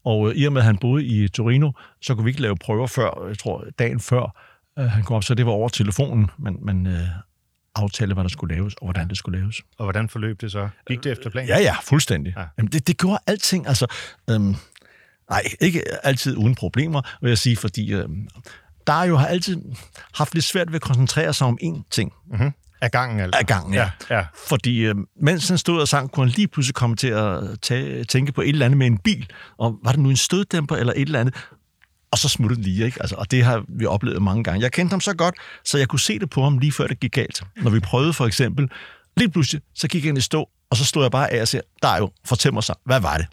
Og 0.05 0.29
øh, 0.29 0.35
i 0.35 0.45
og 0.45 0.53
med, 0.53 0.61
at 0.61 0.65
han 0.65 0.77
boede 0.77 1.05
i 1.05 1.27
Torino, 1.27 1.71
så 2.01 2.15
kunne 2.15 2.23
vi 2.23 2.29
ikke 2.29 2.41
lave 2.41 2.55
prøver 2.55 2.87
før, 2.87 3.27
jeg 3.27 3.37
tror, 3.37 3.65
dagen 3.79 3.99
før 3.99 4.41
øh, 4.79 4.85
han 4.85 5.03
kom 5.03 5.15
op, 5.15 5.23
så 5.23 5.35
det 5.35 5.45
var 5.45 5.51
over 5.51 5.69
telefonen, 5.69 6.29
men, 6.37 6.57
men 6.61 6.87
øh, 6.87 7.07
aftale, 7.75 8.13
hvad 8.13 8.23
der 8.23 8.29
skulle 8.29 8.55
laves, 8.55 8.73
og 8.73 8.85
hvordan 8.85 9.09
det 9.09 9.17
skulle 9.17 9.39
laves. 9.39 9.61
Og 9.77 9.85
hvordan 9.85 10.09
forløb 10.09 10.41
det 10.41 10.51
så? 10.51 10.69
Gik 10.87 11.03
det 11.03 11.11
efter 11.11 11.29
planen? 11.29 11.49
Ja, 11.49 11.59
ja, 11.59 11.75
fuldstændig. 11.83 12.33
Ja. 12.37 12.45
Jamen, 12.57 12.71
det, 12.71 12.87
det 12.87 12.97
gjorde 12.97 13.19
alting, 13.27 13.67
altså... 13.67 13.87
Øhm, 14.29 14.55
nej, 15.29 15.43
ikke 15.61 16.05
altid 16.05 16.37
uden 16.37 16.55
problemer, 16.55 17.01
vil 17.21 17.29
jeg 17.29 17.37
sige, 17.37 17.57
fordi 17.57 17.93
øhm, 17.93 18.27
der 18.87 19.03
jo 19.03 19.17
har 19.17 19.27
altid 19.27 19.61
haft 20.13 20.33
lidt 20.33 20.45
svært 20.45 20.67
ved 20.67 20.75
at 20.75 20.81
koncentrere 20.81 21.33
sig 21.33 21.47
om 21.47 21.57
én 21.63 21.83
ting. 21.91 22.13
Mm-hmm. 22.31 22.51
Af 22.81 22.91
gangen, 22.91 23.19
altså? 23.19 23.39
Af 23.39 23.45
gangen, 23.45 23.73
ja. 23.73 23.89
ja, 24.09 24.17
ja. 24.17 24.25
Fordi 24.47 24.79
øh, 24.79 24.95
mens 25.21 25.47
han 25.47 25.57
stod 25.57 25.81
og 25.81 25.87
sang, 25.87 26.11
kunne 26.11 26.25
han 26.25 26.33
lige 26.35 26.47
pludselig 26.47 26.75
komme 26.75 26.95
til 26.95 27.07
at 27.07 27.43
tage, 27.61 28.03
tænke 28.03 28.31
på 28.31 28.41
et 28.41 28.49
eller 28.49 28.65
andet 28.65 28.77
med 28.77 28.87
en 28.87 28.97
bil. 28.97 29.29
Og 29.57 29.75
var 29.83 29.91
det 29.91 29.99
nu 29.99 30.09
en 30.09 30.17
støddæmper 30.17 30.75
eller 30.75 30.93
et 30.95 31.01
eller 31.01 31.19
andet? 31.19 31.35
Og 32.11 32.17
så 32.17 32.29
smuttede 32.29 32.55
den 32.55 32.63
lige, 32.63 32.85
ikke? 32.85 33.01
Altså, 33.01 33.15
og 33.15 33.31
det 33.31 33.43
har 33.43 33.63
vi 33.69 33.85
oplevet 33.85 34.21
mange 34.21 34.43
gange. 34.43 34.61
Jeg 34.61 34.71
kendte 34.71 34.93
ham 34.93 35.01
så 35.01 35.13
godt, 35.13 35.35
så 35.65 35.77
jeg 35.77 35.87
kunne 35.87 35.99
se 35.99 36.19
det 36.19 36.29
på 36.29 36.43
ham 36.43 36.57
lige 36.57 36.71
før 36.71 36.87
det 36.87 36.99
gik 36.99 37.11
galt. 37.11 37.43
Når 37.61 37.71
vi 37.71 37.79
prøvede 37.79 38.13
for 38.13 38.25
eksempel, 38.25 38.69
lige 39.17 39.29
pludselig, 39.29 39.61
så 39.75 39.87
gik 39.87 40.05
han 40.05 40.17
i 40.17 40.21
stå, 40.21 40.49
og 40.69 40.77
så 40.77 40.85
stod 40.85 41.03
jeg 41.03 41.11
bare 41.11 41.33
af 41.33 41.41
og 41.41 41.47
siger, 41.47 41.61
der 41.81 41.87
er 41.87 41.97
jo, 41.97 42.11
fortæl 42.25 42.53
mig 42.53 42.63
så, 42.63 42.73
hvad 42.85 42.99
var 42.99 43.17
det? 43.17 43.27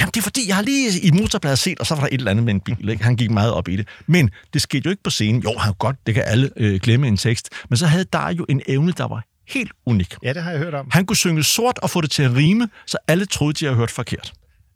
Jamen, 0.00 0.10
det 0.10 0.16
er 0.20 0.22
fordi, 0.22 0.48
jeg 0.48 0.56
har 0.56 0.62
lige 0.62 1.00
i 1.00 1.10
motorbladet 1.10 1.58
set, 1.58 1.80
og 1.80 1.86
så 1.86 1.94
var 1.94 2.00
der 2.00 2.08
et 2.08 2.14
eller 2.14 2.30
andet 2.30 2.44
med 2.44 2.54
en 2.54 2.60
bil. 2.60 2.88
Ikke? 2.88 3.04
Han 3.04 3.16
gik 3.16 3.30
meget 3.30 3.52
op 3.52 3.68
i 3.68 3.76
det. 3.76 3.88
Men 4.06 4.30
det 4.52 4.62
skete 4.62 4.82
jo 4.84 4.90
ikke 4.90 5.02
på 5.02 5.10
scenen. 5.10 5.42
Jo, 5.42 5.54
han 5.58 5.74
godt, 5.78 5.96
det 6.06 6.14
kan 6.14 6.22
alle 6.26 6.50
øh, 6.56 6.80
glemme 6.80 7.08
en 7.08 7.16
tekst. 7.16 7.48
Men 7.68 7.76
så 7.76 7.86
havde 7.86 8.04
der 8.12 8.28
jo 8.28 8.46
en 8.48 8.62
evne, 8.68 8.92
der 8.92 9.08
var 9.08 9.24
helt 9.48 9.72
unik. 9.86 10.14
Ja, 10.22 10.32
det 10.32 10.42
har 10.42 10.50
jeg 10.50 10.60
hørt 10.60 10.74
om. 10.74 10.88
Han 10.90 11.06
kunne 11.06 11.16
synge 11.16 11.44
sort 11.44 11.78
og 11.78 11.90
få 11.90 12.00
det 12.00 12.10
til 12.10 12.22
at 12.22 12.34
rime, 12.36 12.68
så 12.86 12.98
alle 13.08 13.26
troede, 13.26 13.52
de 13.52 13.64
havde 13.64 13.76
hørt 13.76 13.90
forkert. 13.90 14.32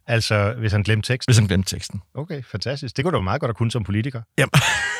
Altså, 0.07 0.53
hvis 0.57 0.71
han 0.71 0.83
glemte 0.83 1.13
teksten? 1.13 1.31
Hvis 1.31 1.37
han 1.37 1.47
glemte 1.47 1.75
teksten. 1.75 2.01
Okay, 2.15 2.43
fantastisk. 2.51 2.97
Det 2.97 3.05
kunne 3.05 3.17
du 3.17 3.21
meget 3.21 3.41
godt 3.41 3.49
have 3.49 3.53
kunnet 3.53 3.73
som 3.73 3.83
politiker. 3.83 4.21
Jamen, 4.37 4.51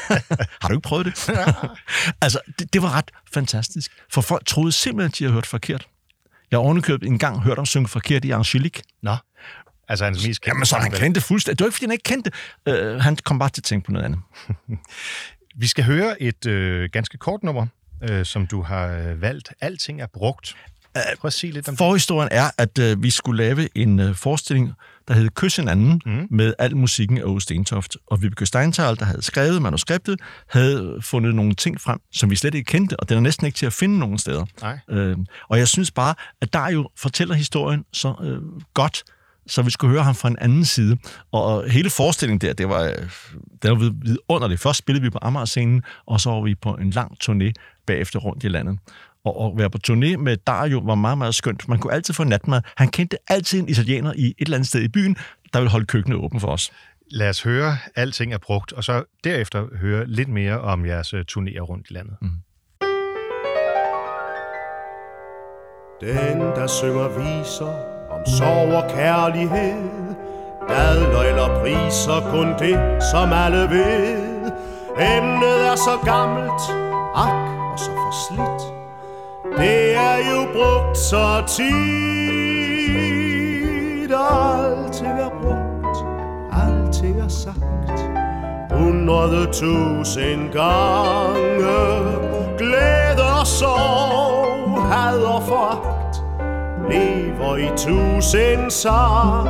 har 0.62 0.68
du 0.68 0.74
ikke 0.74 0.88
prøvet 0.88 1.06
det? 1.06 1.30
altså, 2.22 2.40
det, 2.60 2.74
det 2.74 2.82
var 2.82 2.92
ret 2.92 3.12
fantastisk. 3.34 3.92
For 4.12 4.22
folk 4.22 4.46
troede 4.46 4.72
simpelthen, 4.72 5.12
at 5.12 5.20
de 5.20 5.24
havde 5.24 5.34
hørt 5.34 5.46
forkert. 5.46 5.88
Jeg 6.52 6.58
har 6.58 6.64
ovenikøbet 6.64 7.08
en 7.08 7.20
gang 7.20 7.42
hørt 7.42 7.58
om 7.58 7.66
synge 7.66 7.88
forkert 7.88 8.26
i 8.26 8.32
Angelique. 8.32 8.84
Nå. 9.04 9.16
Altså 9.90 10.06
hans 10.06 10.28
mest 10.28 10.42
kendte 10.42 10.56
Jamen, 10.56 10.66
så 10.66 10.76
han 10.76 10.92
kendte 10.92 11.22
fuldstændig. 11.22 11.60
Det 11.60 11.64
var 11.64 11.68
ikke, 11.68 11.76
fordi 11.76 11.86
han 11.86 11.92
ikke 11.92 12.04
kendte 12.04 12.32
det. 12.66 12.96
Uh, 12.96 13.02
han 13.02 13.16
kom 13.16 13.40
bare 13.40 13.50
til 13.50 13.62
at 13.62 13.66
tænke 13.66 13.86
på 13.86 13.92
noget 13.92 14.06
andet. 14.06 14.20
Vi 15.62 15.68
skal 15.68 15.84
høre 15.84 16.22
et 16.22 16.46
øh, 16.46 16.90
ganske 16.94 17.18
kort 17.18 17.44
nummer, 17.44 17.68
øh, 18.10 18.26
som 18.26 18.48
du 18.48 18.62
har 18.62 18.88
øh, 18.88 19.22
valgt. 19.22 19.54
Alting 19.62 20.02
er 20.02 20.08
brugt. 20.14 20.56
Prøv 20.94 21.28
at 21.28 21.34
sige 21.34 21.54
lidt 21.54 21.70
om 21.70 21.78
Forhistorien 21.78 22.30
er, 22.32 22.52
at 22.58 22.80
øh, 22.80 23.04
vi 23.04 23.10
skulle 23.10 23.44
lave 23.44 23.78
en 23.78 24.00
øh, 24.00 24.16
forestilling, 24.16 24.74
der 25.08 25.14
hed 25.14 25.30
Kys 25.30 25.56
hinanden, 25.56 26.02
mm. 26.06 26.28
med 26.30 26.54
al 26.60 26.78
musikken 26.78 27.18
af 27.18 27.22
Aage 27.22 27.42
Stentoft. 27.42 27.98
Og 28.08 28.22
Vibeke 28.22 28.46
Steintal, 28.46 29.00
der 29.00 29.06
havde 29.06 29.22
skrevet 29.22 29.62
manuskriptet, 29.62 30.20
havde 30.48 31.00
fundet 31.02 31.36
nogle 31.36 31.56
ting 31.56 31.82
frem, 31.82 32.00
som 32.12 32.30
vi 32.30 32.36
slet 32.36 32.56
ikke 32.56 32.68
kendte, 32.68 33.00
og 33.00 33.10
den 33.10 33.18
er 33.18 33.22
næsten 33.22 33.46
ikke 33.46 33.56
til 33.56 33.66
at 33.66 33.74
finde 33.74 34.00
nogen 34.00 34.18
steder. 34.18 34.46
Nej. 34.62 34.80
Øh, 34.90 35.18
og 35.50 35.58
jeg 35.58 35.68
synes 35.68 35.92
bare, 35.92 36.16
at 36.42 36.54
der 36.54 36.70
jo 36.70 36.90
fortæller 36.98 37.36
historien 37.36 37.86
så 37.94 38.16
øh, 38.24 38.62
godt, 38.74 39.04
så 39.50 39.62
vi 39.62 39.72
skulle 39.72 39.92
høre 39.92 40.04
ham 40.04 40.16
fra 40.16 40.30
en 40.30 40.38
anden 40.40 40.66
side. 40.66 40.98
Og 41.32 41.70
hele 41.70 41.90
forestillingen 41.90 42.42
der, 42.42 42.54
det 42.54 42.70
var, 42.70 42.84
det 43.62 43.72
var 43.72 43.76
vidunderligt. 43.76 44.62
Først 44.62 44.80
spillede 44.80 45.04
vi 45.04 45.10
på 45.10 45.20
Amager-scenen, 45.22 45.84
og 46.06 46.22
så 46.22 46.30
var 46.30 46.42
vi 46.42 46.56
på 46.56 46.74
en 46.74 46.90
lang 46.90 47.18
turné 47.24 47.52
bagefter 47.86 48.20
rundt 48.20 48.44
i 48.44 48.48
landet. 48.48 48.80
Og 49.26 49.46
at 49.46 49.58
være 49.58 49.70
på 49.70 49.78
turné 49.88 50.18
med 50.18 50.38
Dario 50.38 50.80
var 50.80 50.96
meget, 50.96 51.18
meget 51.18 51.36
skønt. 51.36 51.68
Man 51.68 51.80
kunne 51.80 51.94
altid 51.94 52.14
få 52.14 52.24
natmad. 52.24 52.62
Han 52.78 52.88
kendte 52.88 53.18
altid 53.28 53.60
en 53.60 53.70
italiener 53.70 54.14
i 54.16 54.26
et 54.26 54.34
eller 54.40 54.58
andet 54.58 54.68
sted 54.68 54.82
i 54.82 54.88
byen, 54.88 55.18
der 55.54 55.60
ville 55.60 55.72
holde 55.72 55.86
køkkenet 55.86 56.18
åbent 56.18 56.42
for 56.42 56.48
os. 56.48 56.72
Lad 57.12 57.30
os 57.30 57.44
høre, 57.44 57.78
alting 57.96 58.34
er 58.34 58.38
brugt, 58.38 58.74
og 58.74 58.84
så 58.84 59.04
derefter 59.24 59.78
høre 59.78 60.06
lidt 60.08 60.30
mere 60.30 60.62
om 60.62 60.86
jeres 60.86 61.14
øh, 61.14 61.26
turnéer 61.32 61.60
rundt 61.60 61.88
i 61.90 61.94
landet. 61.94 62.18
Mm. 62.22 62.30
Den, 66.02 66.40
der 66.40 66.68
synger 66.68 67.08
viser 67.08 67.99
om 68.12 68.26
sorg 68.26 68.74
og 68.84 68.84
kærlighed. 68.90 70.00
Dadler 70.70 71.22
eller 71.22 71.60
priser 71.62 72.22
kun 72.32 72.48
det, 72.60 73.04
som 73.12 73.34
alle 73.34 73.70
ved? 73.70 74.52
Emnet 75.18 75.68
er 75.72 75.76
så 75.76 75.98
gammelt, 76.06 76.62
ak 77.16 77.50
og 77.72 77.80
så 77.80 77.92
forslidt 78.06 78.62
Det 79.58 79.96
er 79.96 80.18
jo 80.32 80.40
brugt 80.54 80.98
så 80.98 81.44
tit. 81.48 81.70
Alting 84.12 85.20
er 85.20 85.30
brugt, 85.42 85.98
alting 86.52 87.20
er 87.20 87.28
sagt. 87.28 88.00
Hundrede 88.72 89.46
tusind 89.46 90.52
gange. 90.52 91.78
Glæder, 92.58 93.44
sorg, 93.44 94.82
had 94.92 95.24
og 95.24 95.44
foragt 95.44 95.99
lever 96.90 97.58
i 97.58 97.70
tusind 97.78 98.72
sange. 98.72 99.50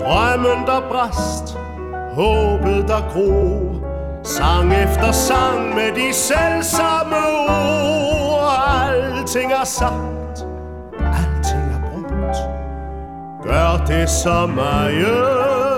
Drømmen 0.00 0.66
der 0.66 0.82
brast, 0.90 1.58
håbet 2.14 2.88
der 2.88 3.12
gro, 3.12 3.74
sang 4.24 4.72
efter 4.72 5.12
sang 5.12 5.74
med 5.74 5.92
de 5.94 6.12
selvsamme 6.14 7.16
ord. 7.16 8.50
Alting 8.88 9.52
er 9.52 9.64
sagt, 9.64 10.46
alting 10.98 11.64
er 11.74 11.80
brugt, 11.90 12.36
gør 13.42 13.84
det 13.86 14.10
så 14.10 14.46
meget 14.46 15.73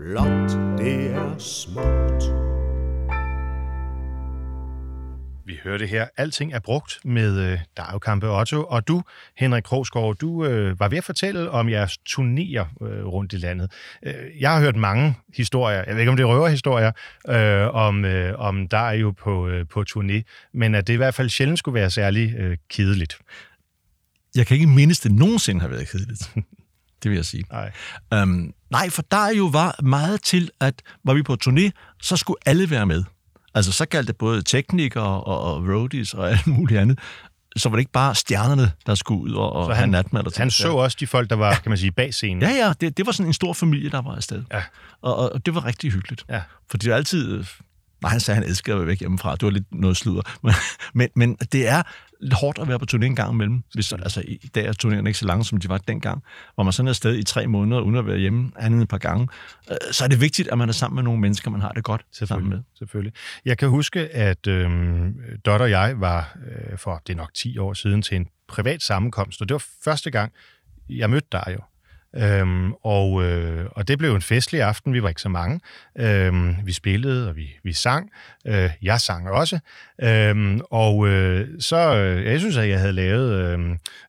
blot 0.00 0.50
det 0.78 1.10
er 1.10 1.38
smukt. 1.38 2.24
Vi 5.46 5.58
hørte 5.64 5.86
her, 5.86 6.06
alting 6.16 6.52
er 6.52 6.58
brugt 6.58 7.00
med 7.04 7.52
øh, 7.52 7.58
Dario 7.76 7.98
Kampe 7.98 8.30
Otto, 8.30 8.64
og 8.64 8.88
du, 8.88 9.02
Henrik 9.36 9.62
Krogsgaard, 9.62 10.16
du 10.16 10.44
øh, 10.44 10.80
var 10.80 10.88
ved 10.88 10.98
at 10.98 11.04
fortælle 11.04 11.50
om 11.50 11.68
jeres 11.68 11.98
turnéer 12.08 12.84
øh, 12.86 13.06
rundt 13.06 13.32
i 13.32 13.36
landet. 13.36 13.72
Øh, 14.02 14.14
jeg 14.40 14.52
har 14.52 14.60
hørt 14.60 14.76
mange 14.76 15.14
historier, 15.36 15.84
jeg 15.86 15.94
ved 15.94 16.00
ikke 16.00 16.10
om 16.10 16.16
det 16.16 16.24
er 16.24 16.28
røverhistorier, 16.28 16.92
øh, 17.28 17.74
om, 17.74 18.04
øh, 18.04 18.38
om 18.38 18.68
Dario 18.68 19.10
på, 19.10 19.48
øh, 19.48 19.66
på 19.66 19.84
turné, 19.90 20.50
men 20.54 20.74
at 20.74 20.86
det 20.86 20.92
i 20.92 20.96
hvert 20.96 21.14
fald 21.14 21.28
sjældent 21.28 21.58
skulle 21.58 21.74
være 21.74 21.90
særlig 21.90 22.34
øh, 22.38 22.56
kedeligt. 22.70 23.18
Jeg 24.34 24.46
kan 24.46 24.54
ikke 24.54 24.66
mindes, 24.66 25.00
det 25.00 25.12
nogensinde 25.12 25.60
har 25.60 25.68
været 25.68 25.88
kedeligt. 25.88 26.30
det 27.02 27.10
vil 27.10 27.16
jeg 27.16 27.24
sige. 27.24 27.44
Nej. 27.52 27.72
Øhm, 28.14 28.52
nej, 28.70 28.90
for 28.90 29.02
der 29.10 29.28
jo 29.28 29.44
var 29.44 29.82
meget 29.82 30.22
til, 30.22 30.50
at 30.60 30.82
var 31.04 31.14
vi 31.14 31.22
på 31.22 31.36
turné, 31.46 31.70
så 32.02 32.16
skulle 32.16 32.38
alle 32.46 32.70
være 32.70 32.86
med. 32.86 33.04
Altså, 33.54 33.72
så 33.72 33.86
galt 33.86 34.08
det 34.08 34.16
både 34.16 34.42
teknikere 34.42 35.24
og, 35.24 35.40
og 35.40 35.68
roadies 35.68 36.14
og 36.14 36.28
alt 36.30 36.46
muligt 36.46 36.80
andet. 36.80 36.98
Så 37.56 37.68
var 37.68 37.76
det 37.76 37.80
ikke 37.80 37.92
bare 37.92 38.14
stjernerne, 38.14 38.72
der 38.86 38.94
skulle 38.94 39.20
ud 39.22 39.32
og, 39.32 39.52
og 39.52 39.64
Så 39.64 39.72
have 39.72 39.80
han, 39.80 39.88
natmad. 39.88 40.26
Og 40.26 40.32
han 40.36 40.50
så 40.50 40.72
også 40.72 40.96
de 41.00 41.06
folk, 41.06 41.30
der 41.30 41.36
var, 41.36 41.54
kan 41.54 41.70
man 41.70 41.78
sige, 41.78 41.92
bag 41.92 42.14
scenen. 42.14 42.42
Ja, 42.42 42.48
ja, 42.48 42.72
det, 42.80 42.96
det 42.96 43.06
var 43.06 43.12
sådan 43.12 43.26
en 43.26 43.32
stor 43.32 43.52
familie, 43.52 43.90
der 43.90 44.02
var 44.02 44.16
afsted. 44.16 44.42
Ja. 44.52 44.62
Og, 45.02 45.32
og, 45.32 45.46
det 45.46 45.54
var 45.54 45.64
rigtig 45.64 45.92
hyggeligt. 45.92 46.24
Ja. 46.28 46.42
For 46.70 46.78
det 46.78 46.92
er 46.92 46.96
altid... 46.96 47.44
Nej, 48.02 48.10
han 48.10 48.20
sagde, 48.20 48.36
at 48.36 48.42
han 48.42 48.50
elskede 48.50 48.74
at 48.74 48.80
være 48.80 48.86
væk 48.86 49.00
hjemmefra. 49.00 49.32
Det 49.32 49.42
var 49.42 49.50
lidt 49.50 49.64
noget 49.72 49.96
sludder. 49.96 50.22
Men, 50.42 50.54
men, 50.94 51.08
men 51.16 51.36
det 51.52 51.68
er 51.68 51.82
lidt 52.20 52.34
hårdt 52.34 52.58
at 52.58 52.68
være 52.68 52.78
på 52.78 52.86
turné 52.92 53.04
en 53.04 53.16
gang 53.16 53.32
imellem. 53.32 53.62
Hvis, 53.74 53.92
altså, 53.92 54.22
i 54.26 54.50
dag 54.54 54.66
er 54.66 54.72
turnéerne 54.84 55.06
ikke 55.06 55.18
så 55.18 55.26
lange, 55.26 55.44
som 55.44 55.58
de 55.58 55.68
var 55.68 55.78
dengang. 55.78 56.22
Hvor 56.54 56.64
man 56.64 56.72
sådan 56.72 56.86
er 56.86 56.90
afsted 56.90 57.18
i 57.18 57.22
tre 57.22 57.46
måneder, 57.46 57.80
uden 57.80 57.96
at 57.96 58.06
være 58.06 58.18
hjemme 58.18 58.50
andet 58.58 58.82
et 58.82 58.88
par 58.88 58.98
gange. 58.98 59.28
Øh, 59.70 59.76
Så 59.92 60.04
er 60.04 60.08
det 60.08 60.20
vigtigt, 60.20 60.48
at 60.48 60.58
man 60.58 60.68
er 60.68 60.72
sammen 60.72 60.94
med 60.94 61.02
nogle 61.02 61.20
mennesker, 61.20 61.50
man 61.50 61.60
har 61.60 61.72
det 61.72 61.84
godt 61.84 62.02
sammen 62.12 62.48
med. 62.50 62.58
Selvfølgelig. 62.78 63.12
Jeg 63.44 63.58
kan 63.58 63.68
huske, 63.68 64.00
at 64.08 64.46
øhm, 64.46 65.14
Dot 65.46 65.60
og 65.60 65.70
jeg 65.70 65.94
var 66.00 66.36
øh, 66.70 66.78
for, 66.78 67.02
det 67.06 67.12
er 67.12 67.16
nok 67.16 67.34
10 67.34 67.58
år 67.58 67.72
siden, 67.74 68.02
til 68.02 68.16
en 68.16 68.26
privat 68.48 68.82
sammenkomst, 68.82 69.40
og 69.40 69.48
det 69.48 69.54
var 69.54 69.64
første 69.84 70.10
gang, 70.10 70.32
jeg 70.88 71.10
mødte 71.10 71.28
dig 71.32 71.44
jo. 71.52 71.60
Øhm, 72.16 72.72
og, 72.72 73.22
øh, 73.22 73.66
og 73.72 73.88
det 73.88 73.98
blev 73.98 74.14
en 74.14 74.22
festlig 74.22 74.62
aften, 74.62 74.92
vi 74.92 75.02
var 75.02 75.08
ikke 75.08 75.20
så 75.20 75.28
mange. 75.28 75.60
Øhm, 75.98 76.56
vi 76.64 76.72
spillede, 76.72 77.28
og 77.28 77.36
vi, 77.36 77.48
vi 77.64 77.72
sang. 77.72 78.10
Øh, 78.46 78.70
jeg 78.82 79.00
sang 79.00 79.30
også. 79.30 79.58
Øhm, 80.02 80.60
og 80.70 81.08
øh, 81.08 81.48
så, 81.60 81.94
øh, 81.94 82.24
jeg 82.24 82.40
synes, 82.40 82.56
at 82.56 82.68
jeg 82.68 82.78
havde 82.78 82.92
lavet 82.92 83.58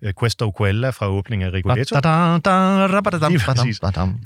øh, 0.04 0.14
Questo 0.20 0.54
Quella 0.58 0.90
fra 0.90 1.08
åbningen 1.08 1.48
af 1.48 1.54
Rigoletto. 1.54 1.96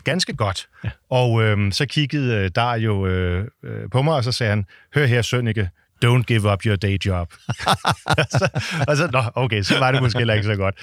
Ganske 0.03 0.33
godt. 0.33 0.67
Ja. 0.83 0.89
Og 1.09 1.43
øhm, 1.43 1.71
så 1.71 1.85
kiggede 1.85 2.35
øh, 2.35 2.49
Dario 2.55 3.07
øh, 3.07 3.47
øh, 3.63 3.89
på 3.91 4.01
mig, 4.01 4.15
og 4.15 4.23
så 4.23 4.31
sagde 4.31 4.49
han, 4.49 4.65
hør 4.95 5.05
her, 5.05 5.21
Sønneke, 5.21 5.69
don't 6.05 6.23
give 6.23 6.51
up 6.51 6.65
your 6.65 6.75
day 6.75 6.97
job. 7.05 7.33
så, 8.39 8.49
og 8.87 8.97
så, 8.97 9.09
nå, 9.11 9.23
okay, 9.35 9.61
så 9.61 9.79
var 9.79 9.91
det 9.91 10.01
måske 10.01 10.17
heller 10.17 10.33
ikke 10.33 10.45
så 10.45 10.55
godt. 10.55 10.75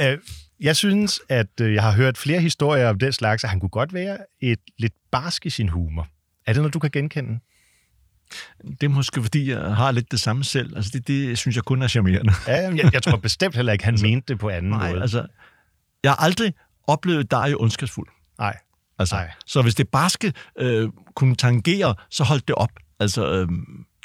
Øh, 0.00 0.18
jeg 0.60 0.76
synes, 0.76 1.20
at 1.28 1.60
øh, 1.60 1.74
jeg 1.74 1.82
har 1.82 1.92
hørt 1.92 2.18
flere 2.18 2.40
historier 2.40 2.88
om 2.88 2.98
den 2.98 3.12
slags, 3.12 3.44
at 3.44 3.50
han 3.50 3.60
kunne 3.60 3.68
godt 3.68 3.92
være 3.94 4.18
et 4.40 4.58
lidt 4.78 4.92
barsk 5.10 5.46
i 5.46 5.50
sin 5.50 5.68
humor. 5.68 6.06
Er 6.46 6.52
det 6.52 6.62
noget, 6.62 6.74
du 6.74 6.78
kan 6.78 6.90
genkende? 6.90 7.40
Det 8.62 8.82
er 8.82 8.88
måske, 8.88 9.22
fordi 9.22 9.50
jeg 9.50 9.76
har 9.76 9.90
lidt 9.90 10.10
det 10.10 10.20
samme 10.20 10.44
selv. 10.44 10.76
Altså, 10.76 10.90
det, 10.94 11.08
det 11.08 11.38
synes 11.38 11.56
jeg 11.56 11.64
kun 11.64 11.82
er 11.82 11.88
charmerende. 11.88 12.32
Ja, 12.46 12.52
jeg, 12.74 12.90
jeg 12.92 13.02
tror 13.02 13.16
bestemt 13.16 13.56
heller 13.56 13.72
ikke, 13.72 13.84
han 13.84 13.98
mente 14.02 14.32
det 14.32 14.38
på 14.40 14.48
anden 14.48 14.70
Nej, 14.70 14.90
måde. 14.90 15.02
altså, 15.02 15.26
jeg 16.02 16.10
har 16.10 16.16
aldrig 16.16 16.54
oplevet 16.86 17.30
dig 17.30 17.56
ondskabsfuld. 17.56 18.08
Nej. 18.38 18.56
Altså, 18.98 19.14
Nej. 19.14 19.30
så 19.46 19.62
hvis 19.62 19.74
det 19.74 19.88
barske 19.88 20.32
øh, 20.58 20.88
kunne 21.14 21.36
tangere, 21.36 21.94
så 22.10 22.24
holdt 22.24 22.48
det 22.48 22.54
op. 22.54 22.70
Altså, 23.00 23.32
øh, 23.32 23.48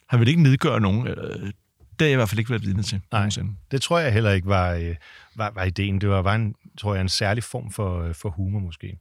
han 0.09 0.19
vil 0.19 0.27
ikke 0.27 0.43
nedgøre 0.43 0.79
nogen. 0.81 1.07
Øh, 1.07 1.51
det 1.99 2.05
har 2.05 2.05
jeg 2.05 2.13
i 2.13 2.15
hvert 2.15 2.29
fald 2.29 2.39
ikke 2.39 2.51
været 2.51 2.61
vidne 2.65 2.83
til. 2.83 3.01
Nej. 3.11 3.19
nogensinde. 3.21 3.51
Det 3.71 3.81
tror 3.81 3.99
jeg 3.99 4.13
heller 4.13 4.31
ikke 4.31 4.47
var, 4.47 4.73
øh, 4.73 4.95
var, 5.35 5.51
var 5.55 5.63
ideen. 5.63 6.01
Det 6.01 6.09
var, 6.09 6.21
var 6.21 6.35
en, 6.35 6.55
tror 6.79 6.93
jeg, 6.93 7.01
en 7.01 7.09
særlig 7.09 7.43
form 7.43 7.71
for, 7.71 8.03
øh, 8.03 8.15
for 8.15 8.29
humor 8.29 8.59
måske. 8.59 8.97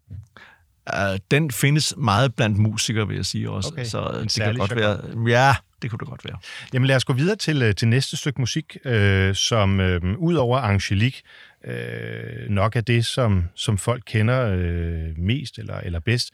Uh, 0.93 1.17
den 1.31 1.51
findes 1.51 1.95
meget 1.97 2.35
blandt 2.35 2.59
musikere, 2.59 3.09
vil 3.09 3.17
jeg 3.17 3.27
sige 3.27 3.51
også. 3.51 3.69
Okay. 3.73 3.85
Så 3.85 3.99
En 4.03 4.25
det 4.25 4.33
kan 4.35 4.55
godt 4.57 4.71
jargon. 4.71 5.27
være... 5.27 5.49
Ja, 5.49 5.55
det 5.83 5.91
kunne 5.91 5.99
det 5.99 6.09
godt 6.09 6.25
være. 6.25 6.39
Jamen 6.73 6.87
lad 6.87 6.97
os 6.97 7.05
gå 7.05 7.13
videre 7.13 7.37
til, 7.37 7.75
til 7.75 7.89
næste 7.89 8.17
stykke 8.17 8.41
musik, 8.41 8.77
øh, 8.85 9.35
som 9.35 9.81
øh, 9.81 10.19
ud 10.19 10.35
over 10.35 10.59
Angelique 10.59 11.23
øh, 11.65 12.49
nok 12.49 12.77
er 12.77 12.81
det, 12.81 13.07
som, 13.07 13.45
som 13.55 13.79
folk 13.79 14.03
kender 14.07 14.47
øh, 14.47 15.19
mest 15.19 15.59
eller, 15.59 15.77
eller 15.77 16.01
bedst, 16.01 16.31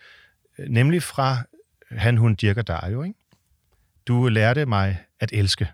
nemlig 0.69 1.03
fra 1.03 1.39
Han, 1.91 2.17
hun, 2.17 2.35
Dirk 2.35 2.57
og 2.57 2.67
Dario, 2.67 3.03
ikke? 3.03 3.19
Du 4.07 4.29
lærte 4.29 4.67
mig 4.67 4.99
at 5.21 5.31
elske. 5.33 5.69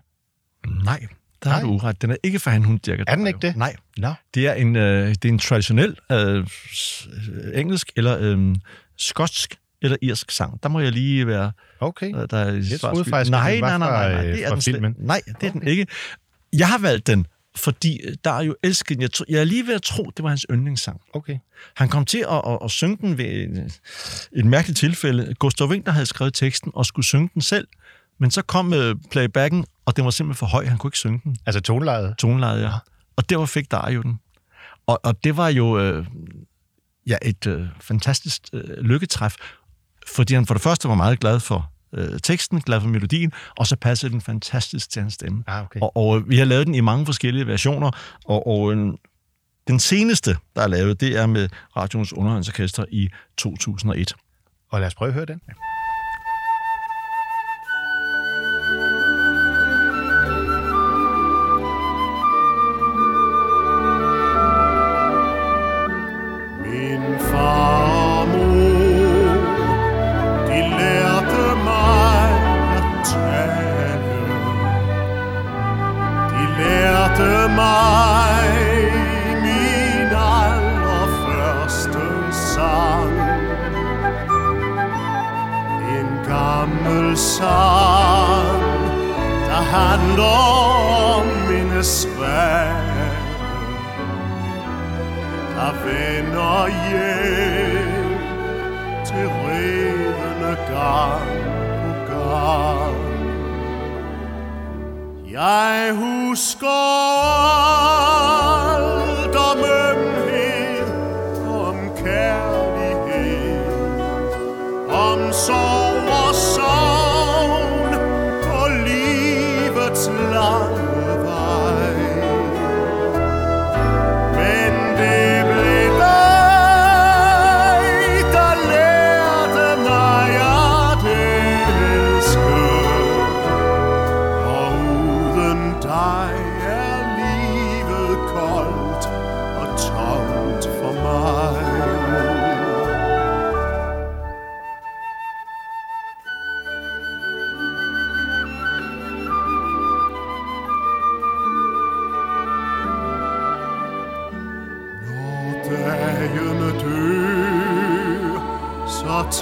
Nej, 0.83 1.07
der 1.43 1.49
har 1.49 1.61
Nej. 1.61 1.69
du 1.69 1.73
uret. 1.73 2.01
Den 2.01 2.11
er 2.11 2.15
ikke 2.23 2.39
for 2.39 2.49
han, 2.49 2.63
hun 2.63 2.77
dirker. 2.77 3.03
Er 3.07 3.15
den 3.15 3.27
ikke 3.27 3.39
det? 3.41 3.55
Nej. 3.55 3.75
Nå. 3.97 4.13
Det 4.33 4.47
er 4.47 4.53
en, 4.53 4.75
øh, 4.75 5.07
det 5.09 5.25
er 5.25 5.29
en 5.29 5.39
traditionel 5.39 5.95
øh, 6.11 6.37
øh, 6.37 6.45
engelsk 7.59 7.91
eller 7.95 8.17
øh, 8.19 8.55
skotsk 8.97 9.55
eller 9.81 9.97
irsk 10.01 10.31
sang. 10.31 10.63
Der 10.63 10.69
må 10.69 10.79
jeg 10.79 10.91
lige 10.91 11.27
være... 11.27 11.51
Okay. 11.79 12.15
øh, 12.15 12.27
Der 12.31 12.37
er 12.37 12.51
Jeg 12.71 12.79
troede 12.79 13.05
faktisk, 13.05 13.31
nej, 13.31 13.59
nej, 13.59 13.77
nej, 13.77 13.77
nej, 13.77 13.87
fra, 13.87 14.11
nej, 14.13 14.25
øh, 14.27 14.33
det 14.33 14.45
er 14.45 14.49
den 14.49 14.61
filmen. 14.61 14.95
Nej, 14.99 15.21
det 15.41 15.47
er 15.47 15.51
den 15.51 15.67
ikke. 15.67 15.87
Jeg 16.53 16.67
har 16.67 16.77
valgt 16.77 17.07
den, 17.07 17.27
fordi 17.55 17.99
der 18.23 18.31
er 18.31 18.43
jo 18.43 18.55
elsket. 18.63 19.01
Jeg, 19.01 19.09
jeg 19.29 19.39
er 19.39 19.43
lige 19.43 19.67
ved 19.67 19.73
at 19.75 19.81
tro, 19.81 20.11
det 20.17 20.23
var 20.23 20.29
hans 20.29 20.45
yndlingssang. 20.51 21.01
Okay. 21.13 21.37
Han 21.75 21.89
kom 21.89 22.05
til 22.05 22.25
at, 22.31 22.41
at, 22.47 22.57
at 22.63 22.71
synge 22.71 22.97
den 23.01 23.17
ved 23.17 23.25
et, 23.25 23.79
et 24.31 24.45
mærkeligt 24.45 24.79
tilfælde. 24.79 25.33
Gustav 25.39 25.67
Winkler 25.67 25.93
havde 25.93 26.05
skrevet 26.05 26.33
teksten 26.33 26.71
og 26.75 26.85
skulle 26.85 27.05
synge 27.05 27.29
den 27.33 27.41
selv, 27.41 27.67
men 28.19 28.31
så 28.31 28.41
kom 28.41 28.73
uh, 28.73 28.91
playbacken, 29.11 29.65
og 29.85 29.95
den 29.95 30.05
var 30.05 30.11
simpelthen 30.11 30.39
for 30.39 30.45
høj. 30.45 30.65
Han 30.65 30.77
kunne 30.77 30.87
ikke 30.87 30.97
synge 30.97 31.21
den. 31.23 31.37
Altså 31.45 31.61
tonelejet. 31.61 32.15
Tonelejet, 32.17 32.61
ja. 32.61 32.71
Og 33.15 33.29
derfor 33.29 33.45
fik 33.45 33.71
Dario 33.71 34.01
den. 34.01 34.19
Og, 34.87 34.99
og 35.03 35.23
det 35.23 35.37
var 35.37 35.47
jo 35.47 35.79
øh, 35.79 36.05
ja, 37.07 37.17
et 37.21 37.47
øh, 37.47 37.67
fantastisk 37.81 38.41
øh, 38.53 38.77
lykketræf, 38.77 39.35
fordi 40.07 40.33
han 40.33 40.45
for 40.45 40.53
det 40.53 40.63
første 40.63 40.89
var 40.89 40.95
meget 40.95 41.19
glad 41.19 41.39
for 41.39 41.71
øh, 41.93 42.19
teksten, 42.23 42.61
glad 42.61 42.81
for 42.81 42.87
melodien, 42.87 43.31
og 43.57 43.67
så 43.67 43.75
passede 43.75 44.11
den 44.11 44.21
fantastisk 44.21 44.89
til 44.89 45.01
hans 45.01 45.13
stemme. 45.13 45.43
Ah, 45.47 45.63
okay. 45.63 45.79
Og, 45.79 45.97
og 45.97 46.29
vi 46.29 46.37
har 46.37 46.45
lavet 46.45 46.67
den 46.67 46.75
i 46.75 46.81
mange 46.81 47.05
forskellige 47.05 47.47
versioner, 47.47 47.91
og, 48.25 48.47
og 48.47 48.73
øh, 48.73 48.93
den 49.67 49.79
seneste, 49.79 50.37
der 50.55 50.61
er 50.61 50.67
lavet, 50.67 51.01
det 51.01 51.17
er 51.17 51.25
med 51.25 51.49
Radioens 51.77 52.13
Underholdningsorkester 52.13 52.85
i 52.91 53.09
2001. 53.37 54.13
Og 54.71 54.79
lad 54.79 54.87
os 54.87 54.95
prøve 54.95 55.07
at 55.07 55.13
høre 55.13 55.25
den. 55.25 55.41
Min 55.47 55.55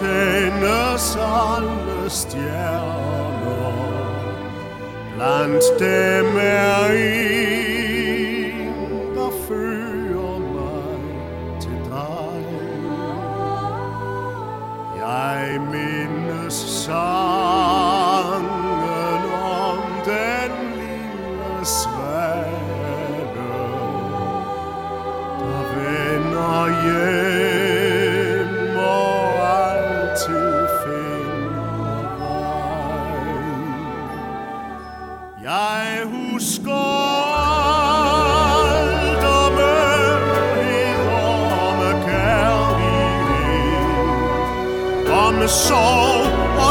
tændes 0.04 1.16
alle 1.16 2.10
stjerner. 2.10 3.74
Blandt 5.16 5.64
dem 5.80 6.38
er 6.40 6.88
en, 6.88 7.23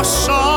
sorg 0.04 0.42
og 0.46 0.51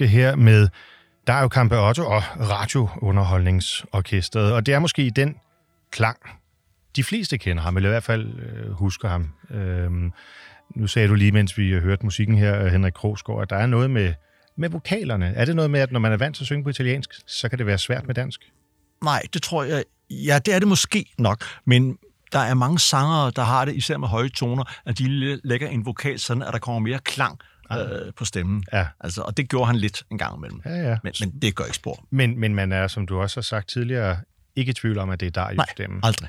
at 0.00 0.10
her 0.10 0.36
med 0.36 0.68
Dario 1.26 1.48
Campeotto 1.48 2.02
og 2.02 2.22
Radiounderholdningsorkestret. 2.40 4.52
Og 4.52 4.66
det 4.66 4.74
er 4.74 4.78
måske 4.78 5.12
den 5.16 5.36
klang, 5.90 6.18
de 6.96 7.04
fleste 7.04 7.38
kender 7.38 7.62
ham, 7.62 7.76
eller 7.76 7.88
i 7.88 7.92
hvert 7.92 8.04
fald 8.04 8.38
øh, 8.38 8.70
husker 8.70 9.08
ham. 9.08 9.28
Øhm, 9.50 10.12
nu 10.74 10.86
sagde 10.86 11.08
du 11.08 11.14
lige, 11.14 11.32
mens 11.32 11.58
vi 11.58 11.80
hørte 11.80 12.04
musikken 12.04 12.38
her, 12.38 12.64
øh, 12.64 12.72
Henrik 12.72 12.92
Krogsgaard, 12.92 13.42
at 13.42 13.50
der 13.50 13.56
er 13.56 13.66
noget 13.66 13.90
med, 13.90 14.14
med 14.56 14.68
vokalerne. 14.68 15.26
Er 15.26 15.44
det 15.44 15.56
noget 15.56 15.70
med, 15.70 15.80
at 15.80 15.92
når 15.92 16.00
man 16.00 16.12
er 16.12 16.16
vant 16.16 16.36
til 16.36 16.42
at 16.42 16.46
synge 16.46 16.64
på 16.64 16.70
italiensk, 16.70 17.10
så 17.26 17.48
kan 17.48 17.58
det 17.58 17.66
være 17.66 17.78
svært 17.78 18.06
med 18.06 18.14
dansk? 18.14 18.40
Nej, 19.04 19.22
det 19.32 19.42
tror 19.42 19.64
jeg... 19.64 19.84
Ja, 20.10 20.38
det 20.38 20.54
er 20.54 20.58
det 20.58 20.68
måske 20.68 21.04
nok, 21.18 21.44
men 21.64 21.98
der 22.32 22.38
er 22.38 22.54
mange 22.54 22.78
sangere, 22.78 23.32
der 23.36 23.42
har 23.42 23.64
det, 23.64 23.74
især 23.74 23.96
med 23.96 24.08
høje 24.08 24.28
toner, 24.28 24.64
at 24.86 24.98
de 24.98 25.08
lægger 25.44 25.68
en 25.68 25.86
vokal 25.86 26.18
sådan, 26.18 26.42
at 26.42 26.52
der 26.52 26.58
kommer 26.58 26.78
mere 26.78 26.98
klang 26.98 27.38
øh, 27.72 28.12
på 28.16 28.24
stemmen. 28.24 28.64
Ja. 28.72 28.86
Altså, 29.00 29.22
og 29.22 29.36
det 29.36 29.48
gjorde 29.48 29.66
han 29.66 29.76
lidt 29.76 30.02
en 30.10 30.18
gang 30.18 30.36
imellem. 30.36 30.60
Ja, 30.64 30.70
ja. 30.74 30.96
Men, 31.02 31.12
men 31.20 31.30
det 31.42 31.54
gør 31.54 31.64
ikke 31.64 31.76
spor. 31.76 32.06
Men, 32.10 32.38
men 32.38 32.54
man 32.54 32.72
er, 32.72 32.88
som 32.88 33.06
du 33.06 33.20
også 33.20 33.36
har 33.36 33.42
sagt 33.42 33.68
tidligere, 33.68 34.16
ikke 34.56 34.70
i 34.70 34.72
tvivl 34.72 34.98
om, 34.98 35.10
at 35.10 35.20
det 35.20 35.26
er 35.26 35.30
Dario 35.30 35.56
Nej, 35.56 35.66
stemmen. 35.72 36.00
aldrig. 36.02 36.28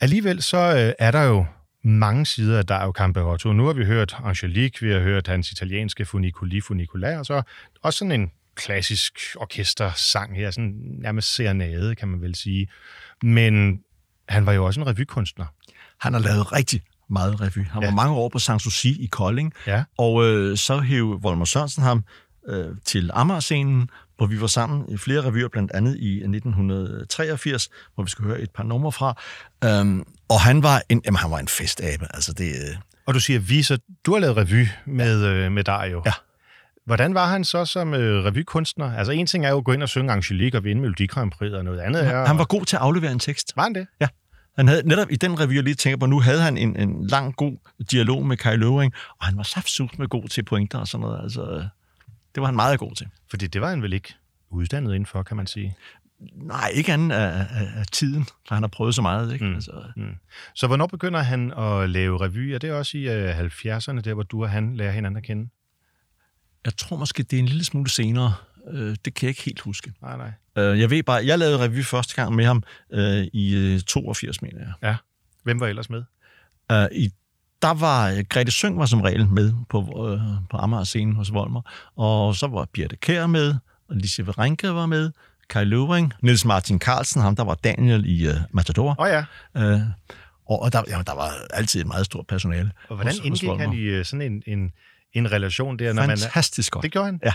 Alligevel 0.00 0.42
så 0.42 0.56
øh, 0.58 0.92
er 0.98 1.10
der 1.10 1.22
jo 1.22 1.46
mange 1.82 2.26
sider 2.26 2.58
af 2.58 2.66
Dario 2.66 2.92
Campeotto. 2.92 3.52
Nu 3.52 3.66
har 3.66 3.72
vi 3.72 3.84
hørt 3.84 4.16
Angelique, 4.24 4.86
vi 4.88 4.92
har 4.92 5.00
hørt 5.00 5.26
hans 5.26 5.52
italienske 5.52 6.04
Funiculi 6.04 6.60
Funiculare, 6.60 7.18
og 7.18 7.26
så 7.26 7.42
også 7.82 7.98
sådan 7.98 8.20
en 8.20 8.30
klassisk 8.54 9.18
orkestersang 9.36 10.36
her, 10.36 10.50
sådan 10.50 10.74
nærmest 10.98 11.34
serenade, 11.34 11.94
kan 11.94 12.08
man 12.08 12.20
vel 12.20 12.34
sige. 12.34 12.68
Men 13.22 13.80
han 14.28 14.46
var 14.46 14.52
jo 14.52 14.64
også 14.66 14.80
en 14.80 14.86
revykunstner. 14.86 15.46
Han 16.00 16.12
har 16.12 16.20
lavet 16.20 16.52
rigtig 16.52 16.82
meget 17.10 17.40
revy. 17.40 17.66
Han 17.70 17.82
Ja. 17.82 17.88
var 17.88 17.94
mange 17.94 18.14
år 18.16 18.28
på 18.28 18.38
Sanssouci 18.38 19.02
i 19.02 19.06
Kolding, 19.06 19.52
Ja. 19.66 19.84
og 19.98 20.24
øh, 20.24 20.56
så 20.56 20.78
hævde 20.80 21.18
Volmer 21.22 21.44
Sørensen 21.44 21.82
ham 21.82 22.04
øh, 22.48 22.66
til 22.84 23.10
Amager-scenen, 23.14 23.90
hvor 24.16 24.26
vi 24.26 24.40
var 24.40 24.46
sammen 24.46 24.84
i 24.92 24.96
flere 24.96 25.20
revyer, 25.26 25.48
blandt 25.48 25.72
andet 25.74 25.96
i 25.98 26.16
1983, 26.16 27.68
hvor 27.94 28.04
vi 28.04 28.10
skulle 28.10 28.28
høre 28.28 28.40
et 28.40 28.50
par 28.50 28.62
numre 28.64 28.92
fra. 28.92 29.14
Øhm, 29.64 30.04
og 30.28 30.40
han 30.40 30.62
var 30.62 30.82
en, 30.88 31.02
jamen, 31.04 31.16
han 31.18 31.30
var 31.30 31.38
en 31.38 31.48
festabe. 31.48 32.06
Altså 32.14 32.32
det, 32.32 32.48
øh, 32.48 32.76
Og 33.06 33.14
du 33.14 33.20
siger, 33.20 33.38
vi, 33.40 33.62
så 33.62 33.78
du 34.06 34.12
har 34.12 34.20
lavet 34.20 34.36
revy 34.36 34.66
med, 34.86 35.24
øh, 35.24 35.52
med 35.52 35.64
Dario. 35.64 36.02
Ja. 36.06 36.12
Hvordan 36.86 37.14
var 37.14 37.26
han 37.26 37.44
så 37.44 37.64
som 37.64 37.94
øh, 37.94 38.24
revykunstner? 38.24 38.96
Altså 38.96 39.12
en 39.12 39.26
ting 39.26 39.46
er 39.46 39.50
jo 39.50 39.58
at 39.58 39.64
gå 39.64 39.72
ind 39.72 39.82
og 39.82 39.88
synge 39.88 40.12
Angelique 40.12 40.58
og 40.58 40.64
vinde 40.64 40.82
Melodi 40.82 41.06
Grand 41.06 41.30
Prix, 41.30 41.52
og 41.52 41.64
noget 41.64 41.80
andet 41.80 42.04
er... 42.06 42.26
han 42.26 42.38
var 42.38 42.44
god 42.44 42.64
til 42.64 42.76
at 42.76 42.82
aflevere 42.82 43.12
en 43.12 43.18
tekst. 43.18 43.52
Var 43.56 43.62
han 43.62 43.74
det? 43.74 43.86
Ja. 44.00 44.08
Han 44.56 44.68
havde 44.68 44.88
netop 44.88 45.10
i 45.10 45.16
den 45.16 45.40
revy, 45.40 45.54
jeg 45.54 45.62
lige 45.62 45.74
tænker 45.74 45.96
på, 45.96 46.06
nu 46.06 46.20
havde 46.20 46.42
han 46.42 46.58
en, 46.58 46.76
en 46.76 47.06
lang, 47.06 47.36
god 47.36 47.56
dialog 47.90 48.26
med 48.26 48.36
Kai 48.36 48.56
Løvring, 48.56 48.92
og 49.18 49.26
han 49.26 49.36
var 49.36 49.42
saftsus 49.42 49.98
med 49.98 50.08
god 50.08 50.28
til 50.28 50.42
pointer 50.44 50.78
og 50.78 50.88
sådan 50.88 51.02
noget. 51.02 51.22
Altså, 51.22 51.68
det 52.34 52.40
var 52.40 52.46
han 52.46 52.56
meget 52.56 52.78
god 52.78 52.92
til. 52.92 53.06
Fordi 53.30 53.46
det 53.46 53.60
var 53.60 53.68
han 53.68 53.82
vel 53.82 53.92
ikke 53.92 54.14
uddannet 54.50 54.94
indenfor, 54.94 55.22
kan 55.22 55.36
man 55.36 55.46
sige. 55.46 55.76
Nej, 56.34 56.70
ikke 56.74 56.92
anden 56.92 57.10
af, 57.10 57.46
af, 57.50 57.68
af 57.76 57.86
tiden, 57.86 58.24
for 58.48 58.54
han 58.54 58.62
har 58.62 58.68
prøvet 58.68 58.94
så 58.94 59.02
meget. 59.02 59.32
Ikke? 59.32 59.44
Mm. 59.44 59.50
Mm. 59.50 59.54
Altså, 59.54 59.72
Så 60.54 60.66
hvornår 60.66 60.86
begynder 60.86 61.20
han 61.20 61.52
at 61.52 61.90
lave 61.90 62.20
revy? 62.20 62.52
Er 62.52 62.58
det 62.58 62.72
også 62.72 62.98
i 62.98 63.08
øh, 63.08 63.38
70'erne, 63.38 64.00
der 64.00 64.14
hvor 64.14 64.22
du 64.22 64.42
og 64.42 64.50
han 64.50 64.76
lærer 64.76 64.92
hinanden 64.92 65.16
at 65.16 65.22
kende? 65.22 65.48
jeg 66.66 66.76
tror 66.76 66.96
måske, 66.96 67.22
det 67.22 67.36
er 67.36 67.40
en 67.40 67.46
lille 67.46 67.64
smule 67.64 67.90
senere. 67.90 68.34
Øh, 68.70 68.96
det 69.04 69.14
kan 69.14 69.26
jeg 69.26 69.28
ikke 69.28 69.42
helt 69.42 69.60
huske. 69.60 69.92
Nej, 70.02 70.16
nej. 70.16 70.32
Øh, 70.64 70.80
jeg 70.80 70.90
ved 70.90 71.02
bare, 71.02 71.26
jeg 71.26 71.38
lavede 71.38 71.58
revy 71.58 71.82
første 71.84 72.14
gang 72.14 72.34
med 72.34 72.44
ham 72.44 72.62
øh, 72.92 73.26
i 73.32 73.54
øh, 73.74 73.80
82, 73.80 74.42
mener 74.42 74.58
jeg. 74.60 74.72
Ja. 74.82 74.96
Hvem 75.44 75.60
var 75.60 75.66
ellers 75.66 75.90
med? 75.90 76.02
Øh, 76.72 76.86
i, 76.92 77.10
der 77.62 77.74
var 77.74 78.10
øh, 78.10 78.24
Grete 78.28 78.50
Søng 78.52 78.78
var 78.78 78.86
som 78.86 79.00
regel 79.00 79.28
med 79.28 79.52
på, 79.68 79.78
øh, 80.12 80.20
på 80.50 80.56
Amager 80.56 80.84
scenen 80.84 81.16
hos 81.16 81.32
Volmer, 81.32 81.62
og 81.96 82.34
så 82.36 82.46
var 82.46 82.64
Birte 82.72 82.96
Kær 82.96 83.26
med, 83.26 83.54
og 83.88 83.96
Lise 83.96 84.26
Verenke 84.26 84.68
var 84.68 84.86
med, 84.86 85.10
Kai 85.50 85.64
Løvring, 85.64 86.12
Niels 86.22 86.44
Martin 86.44 86.78
Carlsen, 86.78 87.22
ham 87.22 87.36
der 87.36 87.44
var 87.44 87.54
Daniel 87.54 88.06
i 88.06 88.26
øh, 88.28 88.34
Matador. 88.50 88.88
Åh 88.98 89.06
oh, 89.06 89.08
ja. 89.08 89.24
Øh, 89.56 89.80
og 90.48 90.62
og 90.62 90.72
der, 90.72 90.82
jamen, 90.88 91.04
der 91.06 91.14
var 91.14 91.30
altid 91.50 91.80
et 91.80 91.86
meget 91.86 92.06
stort 92.06 92.26
personale. 92.26 92.70
Og 92.88 92.96
hvordan 92.96 93.12
hos- 93.12 93.18
hos 93.18 93.26
indgik 93.26 93.48
han 93.48 93.58
Volmer. 93.58 93.74
i 93.74 93.82
øh, 93.82 94.04
sådan 94.04 94.32
en, 94.32 94.42
en, 94.46 94.72
en 95.12 95.32
relation 95.32 95.78
der? 95.78 95.92
Når 95.92 96.06
man, 96.06 96.18
Fantastisk 96.18 96.72
godt. 96.72 96.82
det 96.82 96.92
gjorde 96.92 97.06
han? 97.06 97.20
Ja. 97.24 97.32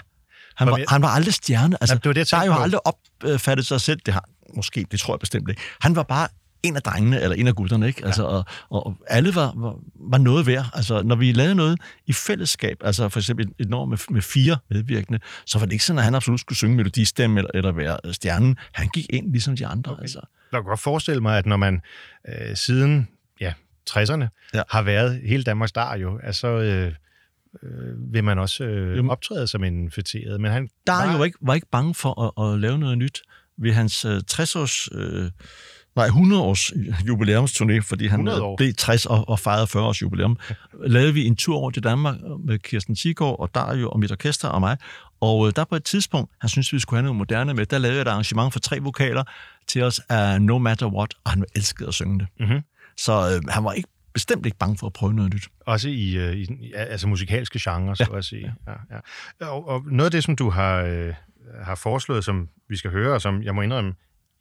Han 0.61 0.71
var, 0.71 0.79
han 0.87 1.01
var 1.01 1.07
aldrig 1.07 1.33
stjerne. 1.33 1.77
Altså, 1.81 1.93
Jamen, 1.93 2.01
det 2.01 2.09
var 2.09 2.13
det, 2.13 2.31
jeg 2.31 2.39
der 2.39 2.51
har 2.51 2.57
jo 2.57 2.63
aldrig 2.63 2.81
opfattet 2.85 3.65
sig 3.65 3.81
selv. 3.81 3.99
Det 4.05 4.13
har, 4.13 4.25
måske, 4.55 4.85
det 4.91 4.99
tror 4.99 5.13
jeg 5.13 5.19
bestemt 5.19 5.49
ikke. 5.49 5.61
Han 5.79 5.95
var 5.95 6.03
bare 6.03 6.27
en 6.63 6.75
af 6.75 6.81
drengene, 6.81 7.21
eller 7.21 7.35
en 7.35 7.47
af 7.47 7.55
gutterne, 7.55 7.87
ikke? 7.87 8.05
Altså, 8.05 8.23
og, 8.23 8.45
og 8.69 8.97
alle 9.07 9.35
var, 9.35 9.53
var, 9.55 9.75
var 9.95 10.17
noget 10.17 10.47
værd. 10.47 10.65
Altså, 10.73 11.01
når 11.03 11.15
vi 11.15 11.31
lavede 11.31 11.55
noget 11.55 11.79
i 12.07 12.13
fællesskab, 12.13 12.77
altså 12.83 13.09
for 13.09 13.19
eksempel 13.19 13.45
et, 13.45 13.53
et 13.59 13.69
nummer 13.69 13.85
med, 13.85 13.97
med 14.09 14.21
fire 14.21 14.57
medvirkende, 14.69 15.19
så 15.45 15.59
var 15.59 15.65
det 15.65 15.73
ikke 15.73 15.85
sådan, 15.85 15.97
at 15.97 16.05
han 16.05 16.15
absolut 16.15 16.39
skulle 16.39 16.57
synge 16.57 16.75
melodistemme 16.75 17.39
eller, 17.39 17.51
eller 17.53 17.71
være 17.71 18.13
stjernen. 18.13 18.57
Han 18.71 18.87
gik 18.87 19.05
ind 19.09 19.31
ligesom 19.31 19.55
de 19.55 19.67
andre. 19.67 19.91
Okay. 19.91 20.01
Altså. 20.01 20.19
Jeg 20.51 20.57
kan 20.57 20.63
godt 20.63 20.79
forestille 20.79 21.21
mig, 21.21 21.37
at 21.37 21.45
når 21.45 21.57
man 21.57 21.81
øh, 22.27 22.55
siden 22.55 23.07
ja, 23.39 23.53
60'erne 23.89 24.21
ja. 24.21 24.27
Ja. 24.53 24.61
har 24.69 24.81
været 24.81 25.21
hele 25.25 25.43
Danmarks 25.43 25.71
dar 25.71 25.97
jo, 25.97 26.19
altså, 26.23 26.47
øh, 26.47 26.93
øh, 27.63 28.13
vil 28.13 28.23
man 28.23 28.39
også 28.39 28.63
øh, 28.63 28.95
Jamen. 28.97 29.11
optræde 29.11 29.47
som 29.47 29.63
en 29.63 29.91
fætteret. 29.91 30.41
Men 30.41 30.51
han 30.51 30.69
Der 30.87 30.93
var, 30.93 31.17
jo 31.17 31.23
ikke, 31.23 31.37
var 31.41 31.53
ikke 31.53 31.67
bange 31.71 31.93
for 31.93 32.39
at, 32.39 32.53
at 32.53 32.59
lave 32.59 32.77
noget 32.77 32.97
nyt 32.97 33.21
ved 33.57 33.73
hans 33.73 34.05
øh, 34.05 34.21
60-års... 34.31 34.89
Øh, 34.91 35.31
nej, 35.95 36.07
100-års 36.07 36.71
jubilæumsturné, 37.07 37.79
fordi 37.89 38.07
han 38.07 38.19
100 38.19 38.43
år. 38.43 38.57
blev 38.57 38.73
60 38.73 39.05
og, 39.05 39.29
og 39.29 39.39
fejrede 39.39 39.67
40 39.67 39.83
års 39.83 40.01
jubilæum. 40.01 40.37
lavede 40.85 41.13
vi 41.13 41.25
en 41.25 41.35
tur 41.35 41.57
over 41.57 41.71
til 41.71 41.83
Danmark 41.83 42.15
med 42.45 42.59
Kirsten 42.59 42.95
Sigård 42.95 43.39
og 43.39 43.55
Dario 43.55 43.89
og 43.89 43.99
mit 43.99 44.11
orkester 44.11 44.47
og 44.47 44.59
mig. 44.59 44.77
Og 45.21 45.47
øh, 45.47 45.53
der 45.55 45.63
på 45.65 45.75
et 45.75 45.83
tidspunkt, 45.83 46.31
han 46.41 46.49
syntes, 46.49 46.73
vi 46.73 46.79
skulle 46.79 46.97
have 46.97 47.03
noget 47.03 47.17
moderne 47.17 47.53
med, 47.53 47.65
der 47.65 47.77
lavede 47.77 47.95
jeg 47.97 48.01
et 48.01 48.07
arrangement 48.07 48.53
for 48.53 48.59
tre 48.59 48.79
vokaler 48.79 49.23
til 49.67 49.83
os 49.83 50.01
af 50.09 50.41
No 50.41 50.57
Matter 50.57 50.87
What, 50.87 51.13
og 51.23 51.31
han 51.31 51.45
elskede 51.55 51.87
at 51.87 51.93
synge 51.93 52.19
det. 52.19 52.27
Mhm. 52.39 52.61
Så 52.97 53.11
øh, 53.13 53.41
han 53.49 53.63
var 53.63 53.71
ikke 53.73 53.89
bestemt 54.13 54.45
ikke 54.45 54.57
bange 54.57 54.77
for 54.77 54.87
at 54.87 54.93
prøve 54.93 55.13
noget 55.13 55.33
nyt. 55.33 55.47
Også 55.59 55.89
i, 55.89 56.17
øh, 56.17 56.33
i 56.35 56.73
altså 56.75 57.07
musikalske 57.07 57.59
genrer, 57.63 57.93
så 57.93 58.07
Ja. 58.11 58.17
at 58.17 58.25
sige. 58.25 58.53
Ja, 58.67 58.73
ja. 59.41 59.47
Og, 59.47 59.67
og 59.67 59.83
noget 59.85 60.05
af 60.05 60.11
det, 60.11 60.23
som 60.23 60.35
du 60.35 60.49
har, 60.49 60.81
øh, 60.83 61.13
har 61.63 61.75
foreslået, 61.75 62.25
som 62.25 62.49
vi 62.69 62.77
skal 62.77 62.91
høre, 62.91 63.13
og 63.13 63.21
som 63.21 63.43
jeg 63.43 63.55
må 63.55 63.61
indrømme, 63.61 63.93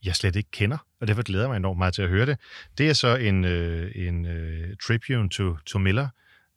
jeg 0.04 0.14
slet 0.16 0.36
ikke 0.36 0.50
kender, 0.50 0.78
og 1.00 1.06
derfor 1.08 1.22
glæder 1.22 1.44
jeg 1.44 1.50
mig 1.50 1.56
enormt 1.56 1.78
meget 1.78 1.94
til 1.94 2.02
at 2.02 2.08
høre 2.08 2.26
det, 2.26 2.38
det 2.78 2.88
er 2.88 2.92
så 2.92 3.16
en, 3.16 3.44
øh, 3.44 3.92
en 3.94 4.26
øh, 4.26 4.76
tribute 4.86 5.28
to, 5.28 5.56
to 5.56 5.78
Miller. 5.78 6.08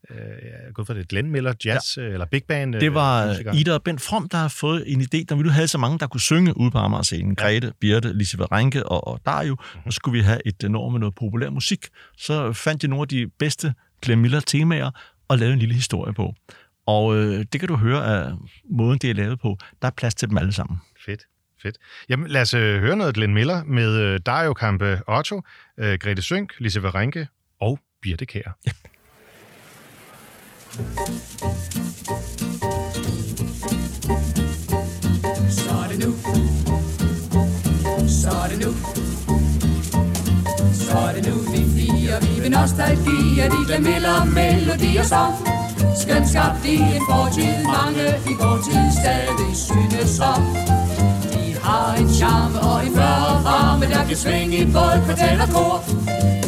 Øh, 0.09 0.73
gået 0.73 0.87
for 0.87 0.93
det 0.93 1.07
Glenn 1.07 1.31
Miller 1.31 1.53
Jazz, 1.65 1.97
ja. 1.97 2.01
eller 2.01 2.25
Big 2.25 2.43
Band. 2.43 2.73
Det 2.73 2.93
var 2.93 3.27
musiker. 3.27 3.53
Ida 3.53 3.73
og 3.73 3.83
Bent 3.83 4.01
From, 4.01 4.29
der 4.29 4.37
har 4.37 4.47
fået 4.47 4.83
en 4.87 5.01
idé, 5.01 5.25
da 5.25 5.35
vi 5.35 5.43
nu 5.43 5.49
havde 5.49 5.67
så 5.67 5.77
mange, 5.77 5.99
der 5.99 6.07
kunne 6.07 6.21
synge 6.21 6.57
ude 6.57 6.71
på 6.71 6.77
Amager-scenen. 6.77 7.35
Grete, 7.35 7.73
Birte, 7.79 8.13
Lise 8.13 8.37
Renke 8.37 8.85
og, 8.85 9.07
og 9.07 9.21
Dario. 9.25 9.55
Mhm. 9.55 9.81
Nu 9.85 9.91
skulle 9.91 10.17
vi 10.17 10.23
have 10.23 10.47
et 10.47 10.63
nummer 10.63 10.89
med 10.89 10.99
noget 10.99 11.15
populær 11.15 11.49
musik. 11.49 11.87
Så 12.17 12.53
fandt 12.53 12.81
de 12.81 12.87
nogle 12.87 13.01
af 13.01 13.07
de 13.07 13.27
bedste 13.39 13.73
Glenn 14.01 14.21
Miller-temaer 14.21 14.91
og 15.27 15.37
lavede 15.37 15.53
en 15.53 15.59
lille 15.59 15.75
historie 15.75 16.13
på. 16.13 16.33
Og 16.85 17.15
øh, 17.15 17.45
det 17.53 17.59
kan 17.59 17.67
du 17.67 17.75
høre 17.75 18.05
af 18.05 18.31
måden, 18.69 18.99
det 18.99 19.09
er 19.09 19.13
lavet 19.13 19.39
på. 19.39 19.57
Der 19.81 19.87
er 19.87 19.91
plads 19.91 20.15
til 20.15 20.29
dem 20.29 20.37
alle 20.37 20.53
sammen. 20.53 20.77
Fedt, 21.05 21.21
fedt. 21.61 21.77
Jamen 22.09 22.27
lad 22.27 22.41
os 22.41 22.53
øh, 22.53 22.79
høre 22.79 22.95
noget 22.95 23.15
Glenn 23.15 23.33
Miller 23.33 23.63
med 23.63 23.99
øh, 23.99 24.19
Dario 24.25 24.53
Campe 24.53 25.01
Otto, 25.07 25.41
øh, 25.77 25.97
Grete 25.99 26.21
Sønk, 26.21 26.53
Lise 26.59 26.83
Varenke 26.83 27.27
og 27.59 27.79
Birte 28.01 28.25
Kær. 28.25 28.57
Ja. 28.65 28.71
Så 30.73 30.79
er 35.83 35.87
det 35.91 35.99
nu. 36.05 36.15
Så 38.07 38.29
er 38.29 38.47
det 38.49 38.59
nu. 38.65 38.73
Så 40.73 40.97
er 40.97 41.13
det 41.13 41.27
nu, 41.27 41.35
vi 41.51 41.57
fire, 41.57 42.21
vi 42.21 42.41
vil 42.41 42.51
nostalgi, 42.51 43.39
og 43.39 43.51
de 43.51 43.65
glemmer 43.67 44.25
melodi 44.25 44.97
og 44.97 45.05
sang. 45.05 45.33
Skønt 46.01 46.29
skabt 46.29 46.65
i 46.65 46.75
en 46.75 47.01
fortid, 47.09 47.63
mange 47.65 48.07
i 48.25 48.33
vor 48.39 48.57
tid 48.65 48.91
stadig 49.01 49.55
synes 49.55 50.19
om. 50.19 50.43
Har 51.63 51.95
en 51.97 52.09
charme 52.13 52.59
og 52.59 52.85
en 52.85 52.95
varme, 52.97 53.85
der 53.85 54.03
kan 54.07 54.17
svinge 54.17 54.57
i 54.57 54.65
både 54.65 55.01
kvartal 55.05 55.41
og 55.41 55.49
kor. 55.55 55.83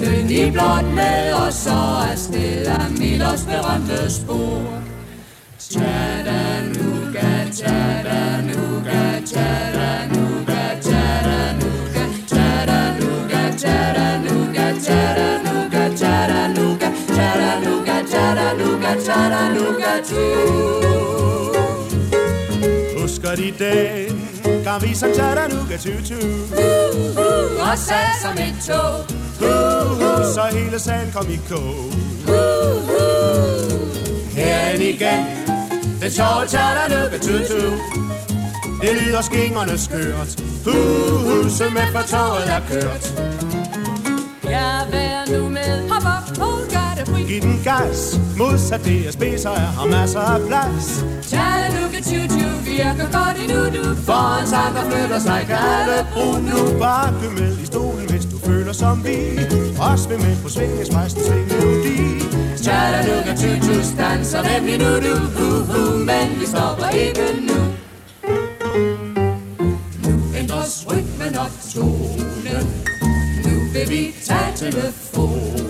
Løn 0.01 0.30
i 0.30 0.51
blot 0.51 0.86
med 0.95 1.34
os, 1.34 1.54
så 1.54 1.80
afsted 2.12 2.65
af 2.67 2.91
Millers 2.99 3.43
berømte 3.49 4.12
spor. 4.12 4.62
Chattanooga, 5.71 7.30
Chattanooga, 7.58 9.01
Chattanooga, 9.32 10.62
Chattanooga, 10.86 12.06
Chattanooga, 12.30 13.43
Chattanooga, 13.62 14.65
Chattanooga, 14.65 14.65
Chattanooga, 14.86 15.86
Chattanooga, 15.99 16.91
Chattanooga, 17.15 17.97
Chattanooga, 18.12 18.91
Chattanooga, 19.06 19.93
Husker 23.01 23.36
de 23.36 23.51
den, 23.60 24.35
gang 24.65 24.82
vi 24.82 24.95
sang 24.95 25.13
Chattanooga 25.15 25.78
tutu. 25.78 26.15
Uh, 26.15 27.69
og 27.69 27.78
sad 27.78 28.10
som 28.21 28.34
et 28.47 28.56
tog. 28.67 28.93
Uh, 29.41 29.91
uh, 29.91 30.34
så 30.34 30.43
hele 30.51 30.80
salen 30.80 31.12
kom 31.13 31.28
i 31.30 31.39
kog. 31.49 31.93
Uh, 32.28 32.89
uh, 32.99 34.36
Herren 34.36 34.82
igen, 34.82 35.25
den 36.01 36.12
sjove 36.12 36.47
Chattanooga 36.47 37.17
tutu. 37.17 37.62
Det 38.82 38.91
lyder 39.01 39.21
skingerne 39.21 39.78
skørt. 39.78 40.41
Uh, 40.67 40.75
uh, 40.75 41.49
så 41.49 41.69
med 41.69 41.88
for 41.91 42.01
toget 42.01 42.49
er 42.56 42.62
kørt. 42.69 43.06
ja, 44.43 44.69
vær 44.91 45.38
nu 45.38 45.49
med. 45.49 45.89
Hop 45.89 46.06
op, 46.06 46.38
fri. 46.38 46.85
Giv 47.27 47.41
den 47.41 47.62
gas, 47.63 48.19
modsat 48.38 48.81
DSB, 48.86 49.23
så 49.38 49.49
er 49.49 49.69
her 49.77 49.88
masser 49.91 50.19
af 50.19 50.39
plads. 50.47 51.05
Chattanooga 51.29 51.99
choo-choo 52.10 52.51
virker 52.65 53.08
godt 53.17 53.38
endnu, 53.43 53.62
du. 53.75 53.95
Foran 54.08 54.45
tanker 54.53 54.84
flytter 54.91 55.19
sig, 55.19 55.41
kan 55.47 55.58
alle 55.77 56.08
bruge 56.13 56.39
nu. 56.49 56.79
Bare 56.79 57.13
køb 57.21 57.31
med 57.39 57.58
i 57.63 57.65
stolen, 57.65 58.10
hvis 58.10 58.25
du 58.25 58.38
føler 58.47 58.73
som 58.73 59.05
vi. 59.05 59.17
Også 59.79 60.10
vil 60.10 60.19
med 60.25 60.36
på 60.43 60.49
svingesmejsen, 60.49 61.21
sving 61.27 61.47
melodi. 61.51 61.99
Chattanooga 62.63 63.34
choo-choo 63.41 63.84
stanser 63.93 64.41
nemlig 64.51 64.77
nu, 64.77 64.91
du. 65.05 65.15
Uh, 65.45 65.69
uh, 65.79 65.99
men 66.10 66.27
vi 66.39 66.45
stopper 66.45 66.89
ikke 66.89 67.25
nu. 67.49 67.60
Nu 70.03 70.13
ændres 70.39 70.86
rytmen 70.89 71.38
og 71.43 71.49
tonen. 71.73 72.65
Nu 73.45 73.53
vil 73.73 73.89
vi 73.89 74.13
tage 74.27 74.51
telefonen 74.55 75.64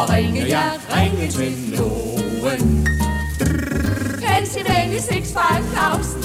og 0.00 0.10
ringe, 0.10 0.46
ja, 0.46 0.62
ringe 0.96 1.28
til 1.28 1.52
nogen. 1.78 2.88
Pennsylvania 4.22 5.00
65000 5.00 6.24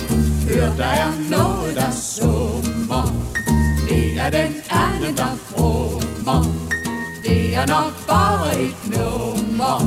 Hør, 0.49 0.75
der 0.77 0.85
er 0.85 1.11
noget, 1.29 1.75
der 1.75 1.91
summer. 1.91 3.13
Det 3.89 4.19
er 4.19 4.29
den 4.29 4.55
anden, 4.69 5.17
der 5.17 5.37
krummer 5.55 6.43
Det 7.23 7.55
er 7.55 7.65
nok 7.67 7.93
bare 8.07 8.61
et 8.61 8.75
nummer. 8.85 9.77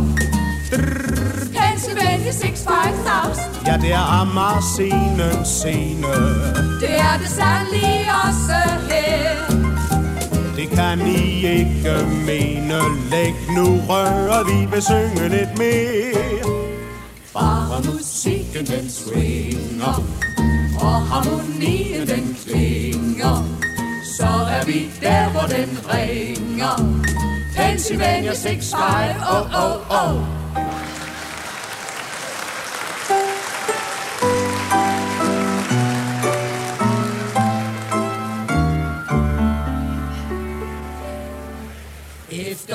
Pennsylvania 1.56 2.32
65000 2.32 3.66
Ja, 3.66 3.76
det 3.76 3.92
er 3.92 4.20
Amager 4.20 4.60
scenen 4.74 5.44
scene. 5.44 6.12
Det 6.80 6.94
er 7.00 7.18
det 7.18 7.28
sandelig 7.28 8.06
også 8.24 8.58
her 8.90 9.67
det 10.58 10.70
kan 10.70 11.00
I 11.00 11.46
ikke 11.46 12.06
mene. 12.26 12.78
Læg 13.10 13.34
nu 13.56 13.66
røret, 13.88 14.46
vi 14.46 14.66
vil 14.70 14.82
synge 14.82 15.28
lidt 15.28 15.58
mere. 15.58 16.42
Bare 17.32 17.82
musikken 17.92 18.66
den 18.66 18.90
swinger 18.90 20.02
Og 20.80 21.02
harmonien 21.06 22.08
den 22.08 22.36
klinger 22.46 23.44
Så 24.16 24.26
er 24.50 24.64
vi 24.66 24.90
der, 25.00 25.28
hvor 25.28 25.46
den 25.56 25.78
ringer 25.94 27.02
Pennsylvania 27.56 28.32
6-5, 28.32 28.76
oh, 29.36 29.64
oh, 29.64 30.06
oh 30.06 30.38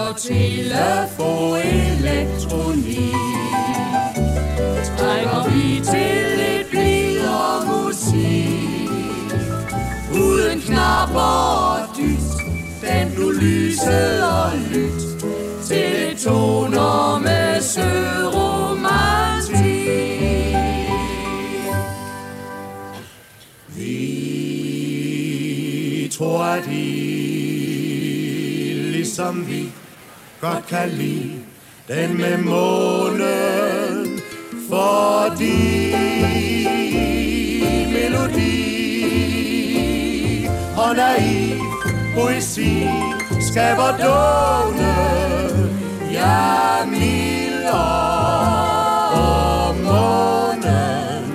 Efter 0.09 0.29
telefon 0.33 1.57
elektronik 1.57 3.13
trænger 4.97 5.49
vi 5.49 5.81
til 5.85 6.37
lidt 6.37 6.69
blidere 6.69 7.65
musik. 7.65 8.79
Uden 10.13 10.61
knapper 10.61 11.19
og 11.19 11.79
dyt, 11.97 12.29
den 12.81 13.15
du 13.15 13.31
lyset 13.31 14.23
og 14.23 14.51
lyt 14.71 15.01
til 15.65 16.17
toner 16.23 17.19
med 17.19 17.61
søromantik. 17.61 19.03
Vi 23.75 24.07
tror, 26.11 26.43
at 26.43 26.67
I, 26.67 27.03
som 29.05 29.47
vi, 29.47 29.69
godt 30.43 30.67
kan 30.67 30.89
lide 30.89 31.39
den 31.87 32.17
med 32.17 32.37
månen, 32.37 34.19
fordi 34.69 35.95
melodi 37.93 38.49
og 40.77 40.95
naiv 40.95 41.59
poesi 42.15 42.89
skaber 43.51 43.91
dåne, 44.03 44.95
ja, 46.11 46.85
milder 46.85 47.73
og 49.15 49.75
månen 49.75 51.33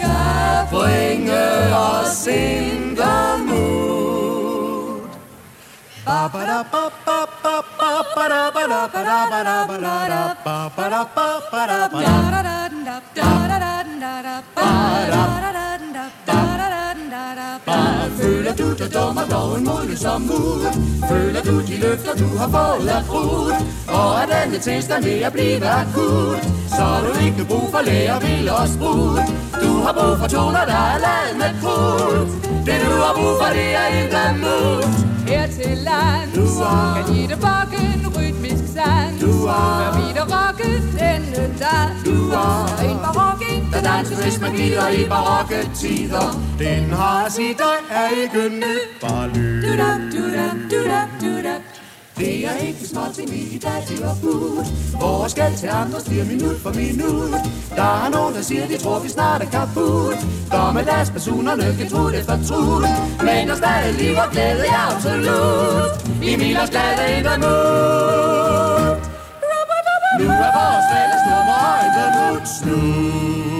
kan 0.00 0.66
bringe 0.70 1.44
os 1.76 2.26
in 2.26 2.96
the 2.96 3.44
mood. 3.48 5.00
Ba 6.06 7.05
Føler 18.20 18.54
du 18.56 18.74
dig 18.74 18.94
dum 18.94 19.16
og 19.16 19.30
dog 19.30 19.58
en 19.58 19.64
modne 19.64 19.96
som 19.96 20.20
mud? 20.20 20.62
Føler 21.10 21.42
du 21.42 21.60
de 21.68 21.76
løfter 21.80 22.14
du 22.22 22.28
har 22.36 22.48
fået 22.48 22.88
af 22.88 23.04
brud? 23.04 23.52
Og 23.88 24.08
er 24.20 24.26
denne 24.34 24.58
tilstand 24.58 25.04
ved 25.04 25.20
at 25.28 25.32
blive 25.32 25.68
akut? 25.68 26.42
Så 26.76 26.82
har 26.82 27.00
du 27.06 27.24
ikke 27.26 27.44
brug 27.44 27.70
for 27.70 27.82
læger, 27.82 28.18
vil 28.20 28.50
og 28.50 28.68
sprut 28.68 29.20
Du 29.62 29.72
har 29.84 29.92
brug 29.92 30.14
for 30.20 30.28
toner, 30.28 30.64
der 30.72 30.82
er 30.94 30.98
lavet 31.06 31.36
med 31.40 31.52
krudt 31.62 32.28
Det 32.66 32.78
du 32.84 32.92
har 33.04 33.14
brug 33.18 33.34
for, 33.40 33.50
det 33.58 33.68
er 33.82 33.86
en 34.30 34.40
mood 34.40 35.05
her 35.28 35.46
til 35.46 35.76
land. 35.88 36.30
Kan 36.96 37.28
det 37.30 37.40
bakken 37.40 38.00
rytmisk 38.16 38.64
sang 38.74 39.20
Gør 39.20 39.90
vi 39.96 40.06
det 40.16 40.26
rocken 40.34 40.82
denne 40.98 41.42
dag? 41.62 41.88
Du 42.06 42.30
har 42.30 42.82
en 42.90 42.98
barokken 43.04 43.72
Der 43.72 43.80
danses, 43.82 44.18
hvis 44.24 44.40
man 44.40 44.52
gider 44.56 44.88
i 44.88 45.08
barokke 45.08 45.70
tider. 45.74 46.26
Den 46.58 46.90
har 46.90 47.28
sit 47.28 47.60
og 47.60 47.76
er 47.90 48.08
ikke 48.22 48.56
nyt, 48.56 49.00
bare 49.00 49.28
lyd. 49.28 49.62
Du-dam, 49.62 50.00
du-dam, 50.12 50.56
du-dam, 50.70 51.08
du-dam 51.20 51.60
det 52.18 52.46
er 52.46 52.56
ikke 52.56 52.86
smart 52.88 53.14
til 53.14 53.24
mit 53.30 53.62
daddy 53.62 54.00
og 54.02 54.16
bud 54.22 54.64
Vores 55.00 55.32
skal 55.32 55.54
til 55.56 55.68
andre 55.68 56.00
stiger 56.00 56.24
minut 56.24 56.56
for 56.64 56.72
minut? 56.72 57.30
Der 57.76 58.04
er 58.04 58.08
nogen, 58.08 58.34
der 58.34 58.42
siger, 58.42 58.66
de 58.66 58.78
tror, 58.78 58.98
vi 58.98 59.08
snart 59.08 59.42
er 59.42 59.50
kaput. 59.50 60.18
Dommedagspersonerne 60.52 61.76
kan 61.78 61.88
tro 61.90 62.04
det 62.10 62.24
for 62.28 62.38
trudt 62.48 62.86
Men 63.20 63.48
der 63.48 63.52
er 63.52 63.56
stadig 63.56 63.94
liv 64.00 64.16
og 64.24 64.28
glæde, 64.32 64.64
ja 64.72 64.94
absolut. 64.94 65.90
I 66.28 66.36
Milers 66.36 66.70
glade 66.70 67.04
glæde 67.18 67.22
the 67.28 67.36
mood 67.42 68.96
Nu. 70.18 70.26
Er 70.46 70.52
vores 70.58 70.86
fælles 70.92 71.22
nummer 71.30 71.62
in 71.84 71.92
mut 72.16 72.48
mood 72.64 73.55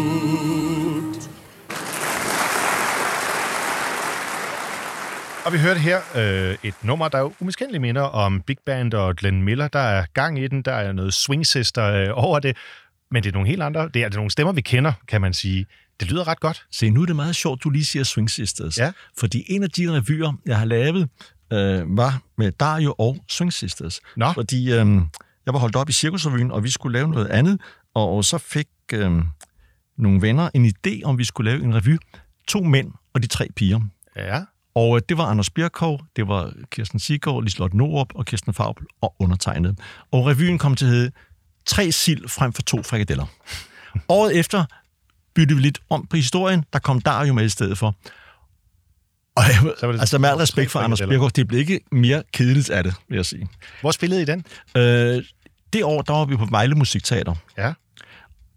Og 5.47 5.53
vi 5.53 5.59
hørte 5.59 5.81
her 5.81 6.01
øh, 6.17 6.57
et 6.63 6.75
nummer, 6.83 7.09
der 7.09 7.19
jo 7.19 7.33
umiskendeligt 7.41 7.81
minder 7.81 8.03
om 8.03 8.41
Big 8.41 8.57
Band 8.67 8.95
og 8.95 9.17
Glenn 9.17 9.43
Miller. 9.43 9.69
Der 9.69 9.79
er 9.79 10.07
gang 10.15 10.39
i 10.39 10.49
den, 10.49 10.63
der 10.63 10.73
er 10.73 10.93
noget 10.93 11.15
swing 11.15 11.47
sister 11.47 11.85
øh, 11.85 12.09
over 12.13 12.39
det. 12.39 12.57
Men 13.11 13.23
det 13.23 13.29
er 13.29 13.33
nogle 13.33 13.49
helt 13.49 13.63
andre, 13.63 13.83
det 13.83 14.03
er, 14.03 14.09
det 14.09 14.15
er 14.15 14.17
nogle 14.17 14.31
stemmer, 14.31 14.53
vi 14.53 14.61
kender, 14.61 14.93
kan 15.09 15.21
man 15.21 15.35
sige. 15.35 15.67
Det 16.01 16.11
lyder 16.11 16.29
ret 16.29 16.41
godt. 16.41 16.67
Se, 16.71 16.91
nu 16.91 17.03
er 17.03 17.07
det 17.07 17.17
meget 17.17 17.37
sjovt, 17.37 17.65
du 17.65 17.71
lige 17.71 17.85
siger 17.85 18.03
Swing 18.03 18.31
Sisters. 18.31 18.79
Ja. 18.79 18.93
Fordi 19.19 19.45
en 19.49 19.63
af 19.63 19.71
de 19.71 19.93
revyer, 19.93 20.33
jeg 20.47 20.59
har 20.59 20.65
lavet, 20.65 21.09
øh, 21.53 21.97
var 21.97 22.23
med 22.39 22.53
Dario 22.53 22.95
og 22.99 23.17
Swing 23.29 23.53
Sisters. 23.53 24.01
Nå. 24.17 24.33
Fordi 24.33 24.73
øh, 24.73 24.87
jeg 25.47 25.55
var 25.55 25.59
holdt 25.59 25.77
op 25.77 25.89
i 25.89 25.93
Cirkusrevyen, 25.93 26.51
og 26.51 26.65
vi 26.65 26.71
skulle 26.71 26.99
lave 26.99 27.09
noget 27.09 27.27
andet, 27.27 27.61
og 27.95 28.25
så 28.25 28.39
fik 28.39 28.69
øh, 28.93 29.13
nogle 29.99 30.23
venner 30.23 30.51
en 30.55 30.67
idé, 30.67 31.03
om 31.05 31.19
vi 31.19 31.25
skulle 31.25 31.51
lave 31.51 31.65
en 31.65 31.75
revy. 31.75 31.99
To 32.49 32.61
mænd 32.61 32.93
og 33.15 33.23
de 33.23 33.27
tre 33.27 33.49
piger. 33.57 33.81
Ja. 34.17 34.43
Og 34.77 34.97
øh, 34.97 35.03
det 35.09 35.19
var 35.19 35.25
Anders 35.25 35.51
Birkov, 35.51 36.01
det 36.17 36.29
var 36.29 36.53
Kirsten 36.71 36.99
Sigård, 36.99 37.43
Liselotte 37.45 37.77
Norup 37.77 38.09
og 38.15 38.27
Kirsten 38.27 38.55
Fabel 38.55 38.87
og 39.01 39.15
undertegnet. 39.19 39.79
Og 40.13 40.27
revyen 40.27 40.59
kom 40.59 40.77
til 40.77 40.85
at 40.85 40.91
hedde 40.91 41.13
Tre 41.67 41.93
sild 41.93 42.29
frem 42.29 42.53
for 42.53 42.63
to 42.63 42.83
frikadeller. 42.83 43.27
Året 44.09 44.39
efter 44.39 44.65
byttede 45.35 45.57
vi 45.57 45.63
lidt 45.63 45.79
om 45.91 46.07
på 46.07 46.17
historien. 46.17 46.65
Der 46.73 46.79
kom 46.79 47.01
Dario 47.01 47.33
med 47.33 47.45
i 47.45 47.49
stedet 47.49 47.79
for. 47.79 47.95
Og 49.37 49.43
jeg, 49.43 49.75
Så 49.81 49.93
det 49.93 50.01
altså 50.01 50.19
med 50.19 50.29
al 50.29 50.37
respekt 50.37 50.71
for 50.71 50.81
Anders. 50.81 51.01
Birkov, 51.01 51.31
det 51.31 51.49
blev 51.49 51.61
ikke 51.61 51.81
mere 51.93 52.23
kedeligt 52.33 52.71
af 52.71 52.85
det, 52.85 52.95
vil 53.09 53.17
jeg 53.17 53.27
sige. 53.27 53.49
Hvor 53.81 53.91
spillede 53.91 54.23
I 54.23 54.25
den? 54.25 54.45
Øh, 54.77 55.25
det 55.73 55.85
år, 55.85 56.03
der 56.03 56.13
var 56.13 56.25
vi 56.25 56.37
på 56.37 56.47
Vejle 56.51 56.75
Musikteater. 56.75 57.35
Ja. 57.59 57.73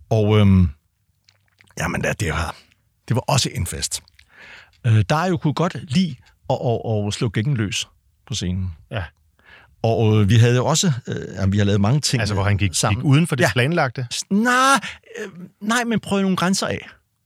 Og 0.10 0.39
øhm, 0.39 0.69
jamen, 1.79 2.03
det, 2.03 2.19
det, 2.19 2.29
var, 2.32 2.55
det 3.08 3.15
var 3.15 3.21
også 3.27 3.49
en 3.55 3.67
fest. 3.67 4.03
Øh, 4.87 5.03
der 5.09 5.15
er 5.15 5.27
jo 5.27 5.37
kunne 5.37 5.53
godt 5.53 5.77
lide 5.87 6.15
at, 6.49 6.57
at, 6.65 7.07
at 7.07 7.13
slå 7.13 7.29
gækken 7.29 7.57
løs 7.57 7.87
på 8.27 8.33
scenen. 8.33 8.73
Ja. 8.91 9.03
Og 9.83 10.21
øh, 10.21 10.29
vi 10.29 10.35
havde 10.35 10.55
jo 10.55 10.65
også, 10.65 10.91
øh, 11.07 11.51
vi 11.51 11.57
har 11.57 11.65
lavet 11.65 11.81
mange 11.81 11.99
ting 11.99 12.19
Altså, 12.21 12.33
hvor 12.33 12.43
han 12.43 12.57
gik, 12.57 12.73
sammen. 12.73 13.01
gik 13.01 13.05
uden 13.05 13.27
for 13.27 13.35
det 13.35 13.43
Ja. 13.43 13.49
planlagte? 13.53 14.07
Nej, 14.29 14.53
øh, 15.21 15.31
nej, 15.61 15.83
men 15.83 15.99
prøv 15.99 16.21
nogle 16.21 16.37
grænser 16.37 16.67
af. 16.67 16.73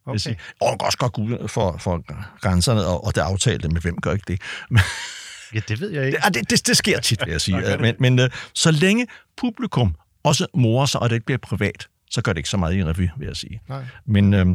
Okay. 0.05 0.09
Okay. 0.11 0.17
Sige. 0.17 0.37
Og 0.61 0.77
også 0.81 0.97
godt 0.97 1.13
gå 1.13 1.21
ud 1.21 1.47
for, 1.47 1.77
for 1.77 2.03
grænserne, 2.41 2.85
og, 2.85 3.05
og 3.05 3.15
det 3.15 3.21
aftalte, 3.21 3.67
men 3.67 3.81
hvem 3.81 4.01
gør 4.01 4.11
ikke 4.13 4.25
det? 4.27 4.41
Ja, 5.53 5.59
det 5.67 5.79
ved 5.79 5.89
jeg 5.91 6.05
ikke. 6.05 6.17
det, 6.25 6.33
det, 6.35 6.49
det, 6.49 6.67
det 6.67 6.77
sker 6.77 6.99
tit, 6.99 7.19
vil 7.25 7.31
jeg 7.31 7.41
sige. 7.41 7.57
Det 7.71 7.81
men 7.81 7.95
men 7.99 8.19
øh, 8.19 8.29
så 8.53 8.71
længe 8.71 9.07
publikum 9.37 9.95
også 10.23 10.47
morer 10.53 10.85
sig, 10.85 11.01
og 11.01 11.09
det 11.09 11.15
ikke 11.15 11.25
bliver 11.25 11.37
privat, 11.37 11.87
så 12.11 12.21
gør 12.21 12.33
det 12.33 12.37
ikke 12.37 12.49
så 12.49 12.57
meget 12.57 12.73
i 12.73 12.79
en 12.79 12.87
revy, 12.87 13.09
vil 13.17 13.25
jeg 13.27 13.35
sige. 13.35 13.61
Nej. 13.69 13.83
Men 14.05 14.33
øh, 14.33 14.45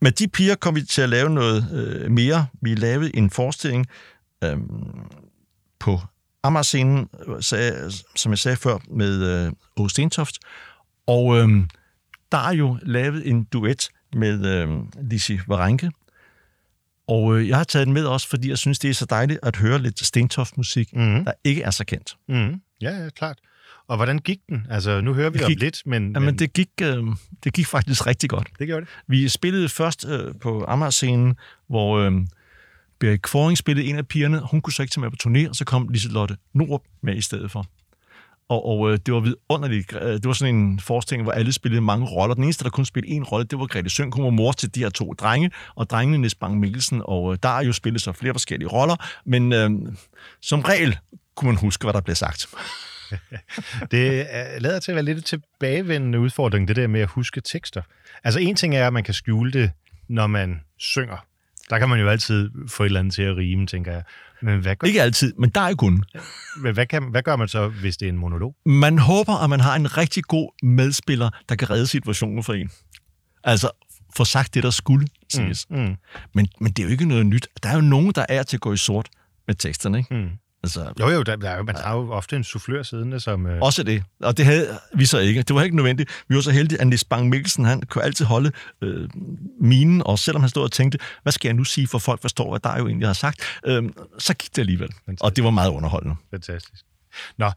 med 0.00 0.12
de 0.12 0.28
piger 0.28 0.54
kom 0.54 0.74
vi 0.74 0.82
til 0.82 1.02
at 1.02 1.08
lave 1.08 1.30
noget 1.30 1.66
øh, 1.72 2.10
mere. 2.10 2.46
Vi 2.62 2.74
lavede 2.74 3.16
en 3.16 3.30
forestilling 3.30 3.86
øh, 4.44 4.56
på 5.78 6.00
Amager-scenen, 6.42 7.08
øh, 7.28 7.90
som 8.16 8.32
jeg 8.32 8.38
sagde 8.38 8.56
før, 8.56 8.78
med 8.90 9.44
øh, 9.46 9.52
Åge 9.76 9.90
Stentoft. 9.90 10.38
Og 11.06 11.36
øh, 11.38 11.48
der 12.32 12.38
er 12.38 12.52
jo 12.52 12.78
lavet 12.82 13.28
en 13.28 13.44
duet 13.44 13.88
med 14.12 14.46
øh, 14.46 14.68
Lisi 15.10 15.38
Varenke. 15.48 15.90
Og 17.08 17.36
øh, 17.38 17.48
jeg 17.48 17.56
har 17.56 17.64
taget 17.64 17.86
den 17.86 17.94
med 17.94 18.04
også, 18.04 18.28
fordi 18.28 18.48
jeg 18.48 18.58
synes, 18.58 18.78
det 18.78 18.90
er 18.90 18.94
så 18.94 19.04
dejligt 19.04 19.38
at 19.42 19.56
høre 19.56 19.78
lidt 19.78 20.06
Stentoft-musik, 20.06 20.92
Mhm. 20.96 21.24
der 21.24 21.32
ikke 21.44 21.62
er 21.62 21.70
så 21.70 21.84
kendt. 21.84 22.16
Mm. 22.28 22.60
Ja, 22.80 22.90
ja, 23.02 23.08
klart. 23.10 23.38
Og 23.88 23.96
hvordan 23.96 24.18
gik 24.18 24.38
den? 24.48 24.66
Altså, 24.70 25.00
nu 25.00 25.14
hører 25.14 25.30
vi 25.30 25.38
Det 25.38 25.44
om 25.44 25.50
gik- 25.50 25.60
lidt, 25.60 25.82
men, 25.86 26.12
Jamen, 26.12 26.38
det 26.38 26.52
gik, 26.52 26.68
øh, 26.82 27.04
det 27.44 27.52
gik 27.54 27.66
faktisk 27.66 28.06
rigtig 28.06 28.30
godt. 28.30 28.48
det 28.58 28.66
gjorde 28.66 28.80
det. 28.86 28.90
Vi 29.06 29.28
spillede 29.28 29.68
først 29.68 30.06
øh, 30.08 30.34
på 30.40 30.64
Amager-scenen, 30.68 31.36
hvor 31.68 31.98
øh, 31.98 32.12
Berit 33.00 33.22
Kvoring 33.22 33.58
spillede 33.58 33.86
en 33.88 33.96
af 33.96 34.06
pigerne. 34.08 34.40
Hun 34.50 34.60
kunne 34.60 34.72
så 34.72 34.82
ikke 34.82 34.92
tage 34.92 35.00
med 35.00 35.10
på 35.10 35.16
turné, 35.28 35.48
og 35.48 35.54
så 35.56 35.64
kom 35.64 35.88
Liselotte 35.88 36.36
Norup 36.54 36.82
med 37.02 37.16
i 37.16 37.20
stedet 37.20 37.50
for. 37.50 37.66
Og, 38.48 38.66
og 38.66 38.92
øh, 38.92 38.98
det 39.06 39.14
var 39.14 39.20
vidunderligt. 39.20 39.92
Øh, 40.02 40.12
Det 40.12 40.24
var 40.26 40.32
sådan 40.32 40.54
en 40.54 40.80
forestilling, 40.80 41.22
hvor 41.22 41.32
alle 41.32 41.52
spillede 41.52 41.80
mange 41.80 42.06
roller. 42.06 42.34
Den 42.34 42.44
eneste, 42.44 42.64
der 42.64 42.70
kun 42.70 42.84
spillede 42.84 43.12
en 43.14 43.24
rolle, 43.24 43.46
det 43.46 43.58
var 43.58 43.66
Grete 43.66 43.90
Sønk. 43.90 44.14
Hun 44.14 44.24
var 44.24 44.30
mor 44.30 44.52
til 44.52 44.74
de 44.74 44.80
her 44.80 44.90
to 44.90 45.12
drenge, 45.12 45.50
og 45.74 45.90
drengene 45.90 46.18
Nis 46.18 46.34
Bang 46.34 46.60
Mikkelsen, 46.60 47.02
og 47.04 47.32
øh, 47.32 47.38
der 47.42 47.48
er 47.48 47.62
jo 47.64 47.72
spillet 47.72 48.02
så 48.02 48.12
flere 48.12 48.34
forskellige 48.34 48.68
roller, 48.68 48.96
men 49.24 49.52
øh, 49.52 49.70
som 50.42 50.60
regel 50.60 50.96
kunne 51.34 51.46
man 51.50 51.56
huske, 51.60 51.84
hvad 51.84 51.92
der 51.92 52.00
blev 52.00 52.14
sagt. 52.16 52.46
Det 53.90 54.26
er- 54.36 54.58
lader 54.60 54.80
til 54.80 54.92
at 54.92 54.94
være 54.96 55.04
lidt 55.04 55.24
tilbagevendende 55.24 56.20
udfordring, 56.20 56.68
det 56.68 56.76
der 56.76 56.86
med 56.86 57.00
at 57.00 57.08
huske 57.08 57.40
tekster. 57.40 57.82
Altså, 58.24 58.40
en 58.40 58.56
ting 58.56 58.74
er, 58.76 58.86
at 58.86 58.92
man 58.92 59.04
kan 59.04 59.14
skjule 59.14 59.52
det, 59.52 59.70
når 60.08 60.26
man 60.26 60.60
synger. 60.78 61.24
Der 61.70 61.78
kan 61.78 61.88
man 61.88 62.00
jo 62.00 62.08
altid 62.08 62.50
få 62.68 62.82
et 62.82 62.86
eller 62.86 63.00
andet 63.00 63.14
til 63.14 63.22
at 63.22 63.36
rime, 63.36 63.66
tænker 63.66 63.92
jeg. 63.92 64.02
Men 64.42 64.60
hvad 64.60 64.76
gør, 64.76 64.86
Ikke 64.86 65.02
altid, 65.02 65.34
men 65.38 65.50
der 65.50 65.60
er 65.60 65.74
kun. 65.74 66.04
men 66.62 66.74
hvad, 66.74 66.86
kan, 66.86 67.02
hvad 67.10 67.22
gør 67.22 67.36
man 67.36 67.48
så, 67.48 67.68
hvis 67.68 67.96
det 67.96 68.06
er 68.06 68.12
en 68.12 68.18
monolog? 68.18 68.54
Man 68.66 68.98
håber, 68.98 69.44
at 69.44 69.50
man 69.50 69.60
har 69.60 69.76
en 69.76 69.96
rigtig 69.96 70.24
god 70.24 70.66
medspiller, 70.66 71.30
der 71.48 71.54
kan 71.54 71.70
redde 71.70 71.86
situationen 71.86 72.44
for 72.44 72.52
en. 72.52 72.70
Altså, 73.44 73.70
få 74.16 74.24
sagt 74.24 74.54
det, 74.54 74.62
der 74.62 74.70
skulle 74.70 75.06
siges. 75.28 75.66
Mm. 75.70 75.76
Mm. 75.76 75.96
Men, 76.34 76.48
men 76.60 76.72
det 76.72 76.78
er 76.82 76.84
jo 76.86 76.90
ikke 76.90 77.04
noget 77.08 77.26
nyt. 77.26 77.48
Der 77.62 77.68
er 77.68 77.74
jo 77.74 77.80
nogen, 77.80 78.12
der 78.14 78.26
er 78.28 78.42
til 78.42 78.56
at 78.56 78.60
gå 78.60 78.72
i 78.72 78.76
sort 78.76 79.08
med 79.46 79.54
teksterne, 79.54 79.98
ikke? 79.98 80.14
Mm. 80.14 80.30
Altså, 80.76 80.92
Jo, 81.00 81.08
jo, 81.08 81.22
der, 81.22 81.36
der 81.36 81.50
er 81.50 81.56
jo, 81.56 81.62
man 81.62 81.76
har 81.76 81.96
jo 81.96 82.10
ofte 82.10 82.36
en 82.36 82.44
soufflør 82.44 82.82
siddende, 82.82 83.20
som... 83.20 83.46
Øh, 83.46 83.60
også 83.60 83.82
det. 83.82 84.02
Og 84.22 84.36
det 84.36 84.44
havde 84.44 84.78
vi 84.94 85.04
så 85.06 85.18
ikke. 85.18 85.42
Det 85.42 85.56
var 85.56 85.62
ikke 85.62 85.76
nødvendigt. 85.76 86.24
Vi 86.28 86.34
var 86.34 86.40
så 86.40 86.50
heldige, 86.50 86.80
at 86.80 86.86
Nis 86.86 87.04
Bang 87.04 87.28
Mikkelsen, 87.28 87.64
han 87.64 87.82
kunne 87.82 88.04
altid 88.04 88.24
holde 88.24 88.52
øh, 88.82 89.08
minen, 89.60 90.02
og 90.06 90.18
selvom 90.18 90.42
han 90.42 90.48
stod 90.48 90.62
og 90.62 90.72
tænkte, 90.72 90.98
hvad 91.22 91.32
skal 91.32 91.48
jeg 91.48 91.54
nu 91.54 91.64
sige, 91.64 91.86
for 91.86 91.98
folk 91.98 92.20
forstår, 92.20 92.50
hvad 92.50 92.60
der 92.60 92.78
jo 92.78 92.86
egentlig 92.86 93.08
har 93.08 93.14
sagt, 93.14 93.40
øh, 93.66 93.82
så 94.18 94.34
gik 94.34 94.56
det 94.56 94.62
alligevel. 94.62 94.88
Og 95.20 95.36
det 95.36 95.44
var 95.44 95.50
meget 95.50 95.70
underholdende. 95.70 96.16
Fantastisk. 96.30 96.84
Nå, 97.38 97.50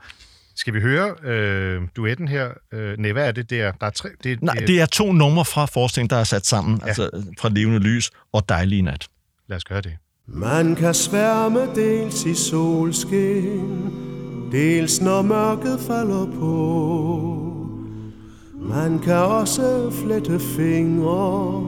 skal 0.55 0.73
vi 0.73 0.79
høre 0.81 1.15
øh, 1.23 1.81
duetten 1.95 2.27
her? 2.27 2.49
Øh, 2.73 2.97
nej, 2.97 3.11
hvad 3.11 3.27
er 3.27 3.31
det 3.31 3.49
der? 3.49 3.71
Der 3.71 3.85
er 3.85 3.89
tre... 3.89 4.09
Det, 4.23 4.41
Nej, 4.41 4.55
det 4.55 4.81
er 4.81 4.85
to 4.85 5.11
numre 5.11 5.45
fra 5.45 5.65
forestillingen, 5.65 6.09
der 6.09 6.17
er 6.17 6.23
sat 6.23 6.45
sammen, 6.45 6.79
ja. 6.81 6.87
altså 6.87 7.09
fra 7.39 7.49
Levende 7.49 7.79
Lys 7.79 8.11
og 8.33 8.49
Dejlige 8.49 8.81
Nat. 8.81 9.07
Lad 9.49 9.57
os 9.57 9.63
gøre 9.63 9.81
det. 9.81 9.97
Man 10.33 10.75
kan 10.75 10.93
sværme 10.93 11.59
dels 11.75 12.25
i 12.25 12.33
solskin, 12.33 13.93
dels 14.51 15.01
når 15.01 15.21
mørket 15.21 15.79
falder 15.79 16.25
på. 16.39 16.57
Man 18.59 18.99
kan 18.99 19.15
også 19.15 19.91
flette 19.91 20.39
fingre, 20.39 21.63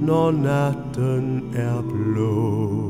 når 0.00 0.30
natten 0.30 1.42
er 1.54 1.82
blå. 1.82 2.82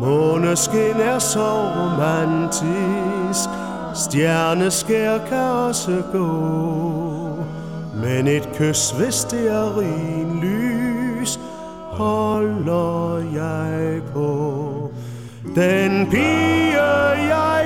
Måneskin 0.00 1.00
er 1.00 1.18
så 1.18 1.50
romantisk, 1.78 3.48
stjerneskær 3.94 5.18
kan 5.28 5.50
også 5.68 6.02
gå. 6.12 6.28
Men 8.02 8.26
et 8.26 8.48
kys, 8.54 8.90
hvis 8.90 9.24
det 9.24 9.50
er 9.50 9.78
rimeligt, 9.78 10.51
holder 11.92 13.18
jeg 13.34 14.02
på. 14.12 14.30
Den 15.54 16.06
pige, 16.10 16.82
jeg 17.28 17.64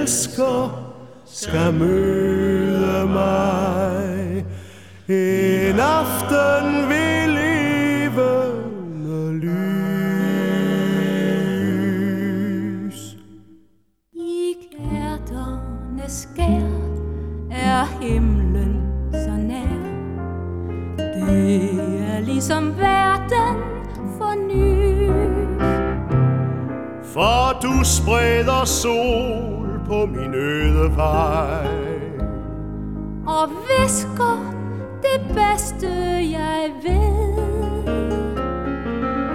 elsker, 0.00 0.84
skal 1.26 1.74
møde 1.74 3.06
mig. 3.06 4.44
En 5.08 5.80
aften 5.80 6.88
vil 6.88 7.30
levende 7.38 9.22
lys. 9.40 9.56
I 14.14 14.54
gærternes 14.72 16.12
skær 16.12 16.70
er 17.50 17.84
himlen 18.00 18.74
så 19.12 19.30
nær. 19.30 19.82
Det 20.96 21.77
ligesom 22.20 22.78
verden 22.78 23.56
for 24.18 24.34
ny. 24.48 25.10
For 27.04 27.60
du 27.62 27.84
spreder 27.84 28.64
sol 28.64 29.80
på 29.86 30.06
min 30.06 30.34
øde 30.34 30.96
vej. 30.96 31.66
Og 33.26 33.48
visker 33.68 34.54
det 35.02 35.20
bedste 35.34 35.88
jeg 36.30 36.70
ved. 36.82 37.38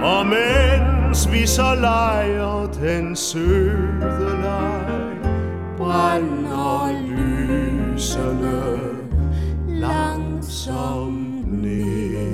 Og 0.02 0.26
mens 0.26 1.32
vi 1.32 1.46
så 1.46 1.74
leger 1.80 2.66
den 2.80 3.16
søde 3.16 4.40
leg, 4.42 5.16
brænder 5.78 6.90
lysene 7.06 8.78
langsomt 9.68 11.62
ned. 11.62 12.33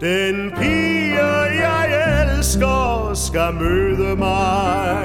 Den 0.00 0.52
pige, 0.56 1.18
jeg 1.62 1.86
elsker, 2.22 3.10
skal 3.14 3.54
møde 3.60 4.16
mig 4.16 5.04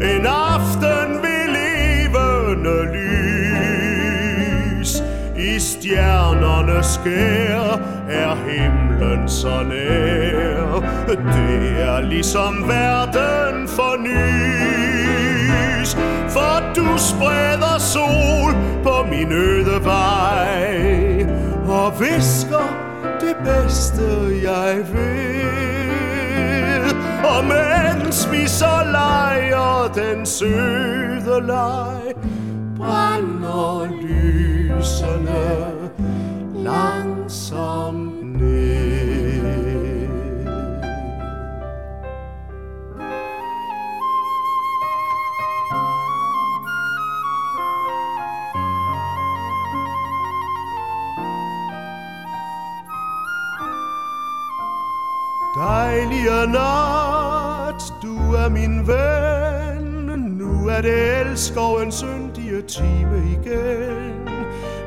en 0.00 0.26
aften 0.26 1.22
ved 1.22 1.48
levende 1.56 2.92
lys. 2.92 5.02
I 5.36 5.58
stjernerne 5.58 6.84
skær 6.84 7.80
er 8.10 8.34
himlen 8.34 9.28
så 9.28 9.62
nær. 9.62 10.80
Det 11.08 11.82
er 11.82 12.00
ligesom 12.00 12.68
verden 12.68 13.68
fornys. 13.68 14.18
For 16.28 16.72
du 16.76 16.98
spreder 16.98 17.78
sol 17.78 18.54
på 18.82 19.06
min 19.10 19.32
øde 19.32 19.84
vej. 19.84 21.26
Og 21.68 22.00
visker 22.00 22.87
det 23.28 23.36
bedste 23.44 24.02
jeg 24.42 24.76
vil. 24.92 25.48
Og 27.24 27.44
mens 27.44 28.32
vi 28.32 28.46
så 28.46 28.82
leger 28.92 29.92
den 29.94 30.26
søde 30.26 31.46
leg, 31.46 32.14
brænder 32.76 33.88
lysene 34.02 35.72
langsomt 36.54 38.40
ned. 38.40 38.97
Siger 56.18 56.46
nat, 56.46 57.82
du 58.02 58.34
er 58.34 58.48
min 58.48 58.86
ven. 58.86 60.18
Nu 60.38 60.68
er 60.68 60.80
det 60.80 61.20
elskovens 61.20 61.94
syndige 61.94 62.62
time 62.62 63.22
igen. 63.30 64.28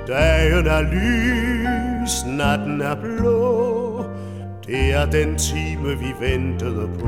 Dagen 0.08 0.68
er 0.68 0.82
lys, 0.82 2.26
natten 2.38 2.82
er 2.82 2.96
blå. 2.96 4.06
Det 4.68 4.94
er 4.94 5.06
den 5.06 5.38
time, 5.38 5.90
vi 6.00 6.14
ventede 6.20 6.90
på. 7.00 7.08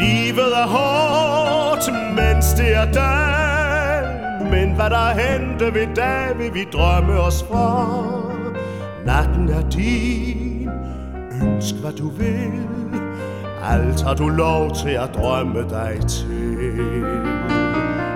Livet 0.00 0.52
er 0.62 0.66
hårdt, 0.66 1.90
mens 2.14 2.52
det 2.52 2.76
er 2.76 2.92
dag. 2.92 4.50
Men 4.50 4.74
hvad 4.74 4.90
der 4.90 5.08
hente 5.08 5.74
ved 5.74 5.94
dag, 5.96 6.38
vil 6.38 6.54
vi 6.54 6.64
drømme 6.72 7.20
os 7.20 7.44
fra. 7.50 7.86
Natten 9.06 9.48
er 9.48 9.70
din, 9.70 10.45
ønsk 11.42 11.74
hvad 11.74 11.92
du 11.92 12.08
vil. 12.08 12.68
Alt 13.64 14.02
har 14.02 14.14
du 14.14 14.28
lov 14.28 14.74
til 14.74 14.88
at 14.88 15.10
drømme 15.14 15.62
dig 15.70 16.00
til. 16.08 17.04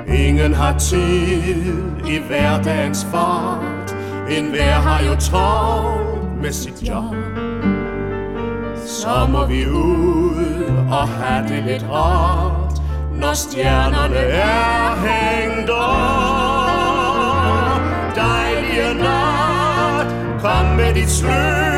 Ingen 0.09 0.55
har 0.55 0.79
tid 0.79 1.83
i 2.07 2.19
hverdagens 2.29 3.07
fart. 3.13 3.97
En 4.31 4.51
hver 4.51 4.73
har 4.73 5.05
jo 5.05 5.15
travlt 5.21 6.43
med 6.43 6.53
sit 6.53 6.89
job. 6.89 7.15
Så 8.87 9.27
må 9.31 9.47
vi 9.47 9.67
ud 9.69 10.65
og 10.91 11.09
have 11.09 11.49
det 11.49 11.65
lidt 11.65 11.85
rart, 11.93 12.83
når 13.15 13.33
stjernerne 13.33 14.17
er 14.17 14.97
hængt 15.07 15.71
op. 15.71 16.71
Dejlige 18.17 18.95
nat, 18.95 20.07
kom 20.41 20.67
med 20.77 20.95
dit 20.95 21.11
slør. 21.11 21.70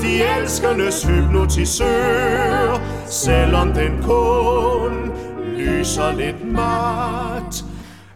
De 0.00 0.22
elskendes 0.38 1.04
hypnotisør, 1.04 2.80
selvom 3.06 3.72
den 3.72 4.02
kun 4.02 5.12
lyser 5.56 6.12
lidt 6.12 6.52
mat. 6.52 7.64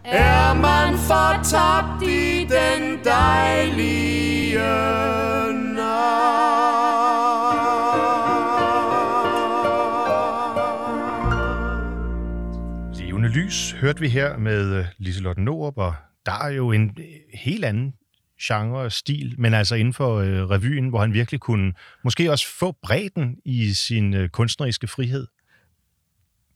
Er 0.05 0.55
man 0.55 0.99
fortabt 0.99 2.03
i 2.03 2.45
den 2.45 2.99
dejlige 3.05 4.59
nat? 5.75 6.37
Lys 13.37 13.73
hørte 13.73 14.01
vi 14.01 14.09
her 14.09 14.37
med 14.37 14.75
øh, 14.75 14.85
Liselotte 14.99 15.43
Norup, 15.43 15.79
og 15.79 15.95
der 16.27 16.45
er 16.45 16.49
jo 16.49 16.73
en 16.73 16.97
øh, 16.99 17.05
helt 17.35 17.65
anden 17.65 17.93
genre 18.43 18.81
og 18.81 18.93
stil, 18.93 19.35
men 19.39 19.55
altså 19.55 19.75
inden 19.75 19.95
for 19.95 20.17
øh, 20.17 20.43
revyen, 20.43 20.89
hvor 20.89 21.01
han 21.01 21.13
virkelig 21.13 21.41
kunne 21.41 21.73
måske 22.05 22.31
også 22.31 22.47
få 22.59 22.77
bredden 22.83 23.37
i 23.45 23.75
sin 23.75 24.15
øh, 24.15 24.29
kunstneriske 24.29 24.87
frihed. 24.87 25.27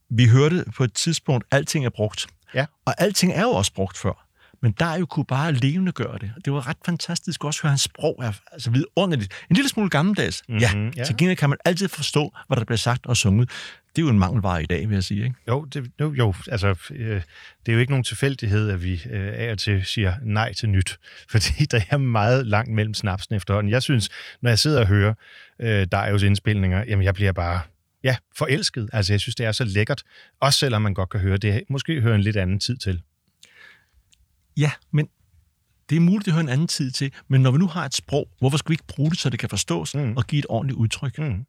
Vi 0.09 0.27
hørte 0.27 0.65
på 0.75 0.83
et 0.83 0.93
tidspunkt, 0.93 1.45
at 1.51 1.57
alting 1.57 1.85
er 1.85 1.89
brugt. 1.89 2.27
Ja. 2.53 2.65
Og 2.85 2.93
alting 3.01 3.33
er 3.33 3.41
jo 3.41 3.49
også 3.49 3.73
brugt 3.73 3.97
før. 3.97 4.27
Men 4.61 4.71
der 4.79 4.85
er 4.85 4.97
jo 4.97 5.05
kunne 5.05 5.25
bare 5.25 5.53
levende 5.53 5.91
gøre 5.91 6.17
det. 6.17 6.31
Det 6.45 6.53
var 6.53 6.67
ret 6.67 6.77
fantastisk 6.85 7.43
også 7.43 7.59
at 7.59 7.61
høre, 7.61 7.71
hans 7.71 7.81
sprog 7.81 8.15
er 8.21 8.31
altså 8.51 8.71
vidunderligt. 8.71 9.33
En 9.49 9.55
lille 9.55 9.69
smule 9.69 9.89
gammeldags. 9.89 10.43
Mm-hmm, 10.47 10.61
ja, 10.61 10.77
ja. 10.77 10.91
ja. 10.97 11.03
Til 11.03 11.17
gengæld 11.17 11.37
kan 11.37 11.49
man 11.49 11.57
altid 11.65 11.87
forstå, 11.87 12.33
hvad 12.47 12.57
der 12.57 12.63
bliver 12.63 12.77
sagt 12.77 13.05
og 13.05 13.17
sunget. 13.17 13.49
Det 13.95 14.01
er 14.01 14.05
jo 14.05 14.09
en 14.09 14.19
mangelvare 14.19 14.63
i 14.63 14.65
dag, 14.65 14.89
vil 14.89 14.95
jeg 14.95 15.03
sige. 15.03 15.23
Ikke? 15.23 15.35
Jo, 15.47 15.65
det, 15.65 15.91
jo, 15.99 16.13
jo 16.13 16.33
altså, 16.47 16.67
øh, 16.91 17.21
det 17.65 17.71
er 17.71 17.73
jo 17.73 17.79
ikke 17.79 17.91
nogen 17.91 18.03
tilfældighed, 18.03 18.69
at 18.69 18.83
vi 18.83 18.93
øh, 18.93 19.33
af 19.35 19.51
og 19.51 19.57
til 19.57 19.85
siger 19.85 20.13
nej 20.23 20.53
til 20.53 20.69
nyt, 20.69 20.99
fordi 21.31 21.65
der 21.71 21.81
er 21.89 21.97
meget 21.97 22.47
langt 22.47 22.71
mellem 22.71 22.93
snapsen 22.93 23.35
efterhånden. 23.35 23.71
Jeg 23.71 23.83
synes, 23.83 24.09
når 24.41 24.49
jeg 24.49 24.59
sidder 24.59 24.79
og 24.79 24.87
hører 24.87 25.13
øh, 25.59 25.87
Darius 25.91 26.23
indspilninger, 26.23 26.83
jamen 26.87 27.03
jeg 27.03 27.13
bliver 27.13 27.31
bare 27.31 27.61
ja, 28.03 28.15
forelsket. 28.37 28.89
Altså 28.93 29.13
jeg 29.13 29.19
synes, 29.19 29.35
det 29.35 29.45
er 29.45 29.51
så 29.51 29.63
lækkert, 29.63 30.03
også 30.39 30.59
selvom 30.59 30.81
man 30.81 30.93
godt 30.93 31.09
kan 31.09 31.19
høre 31.19 31.37
det. 31.37 31.63
Måske 31.69 32.01
høre 32.01 32.15
en 32.15 32.21
lidt 32.21 32.37
anden 32.37 32.59
tid 32.59 32.77
til. 32.77 33.01
Ja, 34.57 34.71
men 34.91 35.09
det 35.89 35.95
er 35.95 35.99
muligt, 35.99 36.27
at 36.27 36.33
høre 36.33 36.43
en 36.43 36.49
anden 36.49 36.67
tid 36.67 36.91
til, 36.91 37.13
men 37.27 37.41
når 37.41 37.51
vi 37.51 37.57
nu 37.57 37.67
har 37.67 37.85
et 37.85 37.93
sprog, 37.93 38.29
hvorfor 38.39 38.57
skal 38.57 38.69
vi 38.69 38.73
ikke 38.73 38.87
bruge 38.87 39.09
det, 39.09 39.19
så 39.19 39.29
det 39.29 39.39
kan 39.39 39.49
forstås 39.49 39.95
mm. 39.95 40.17
og 40.17 40.27
give 40.27 40.39
et 40.39 40.45
ordentligt 40.49 40.77
udtryk? 40.77 41.19
Mm. 41.19 41.45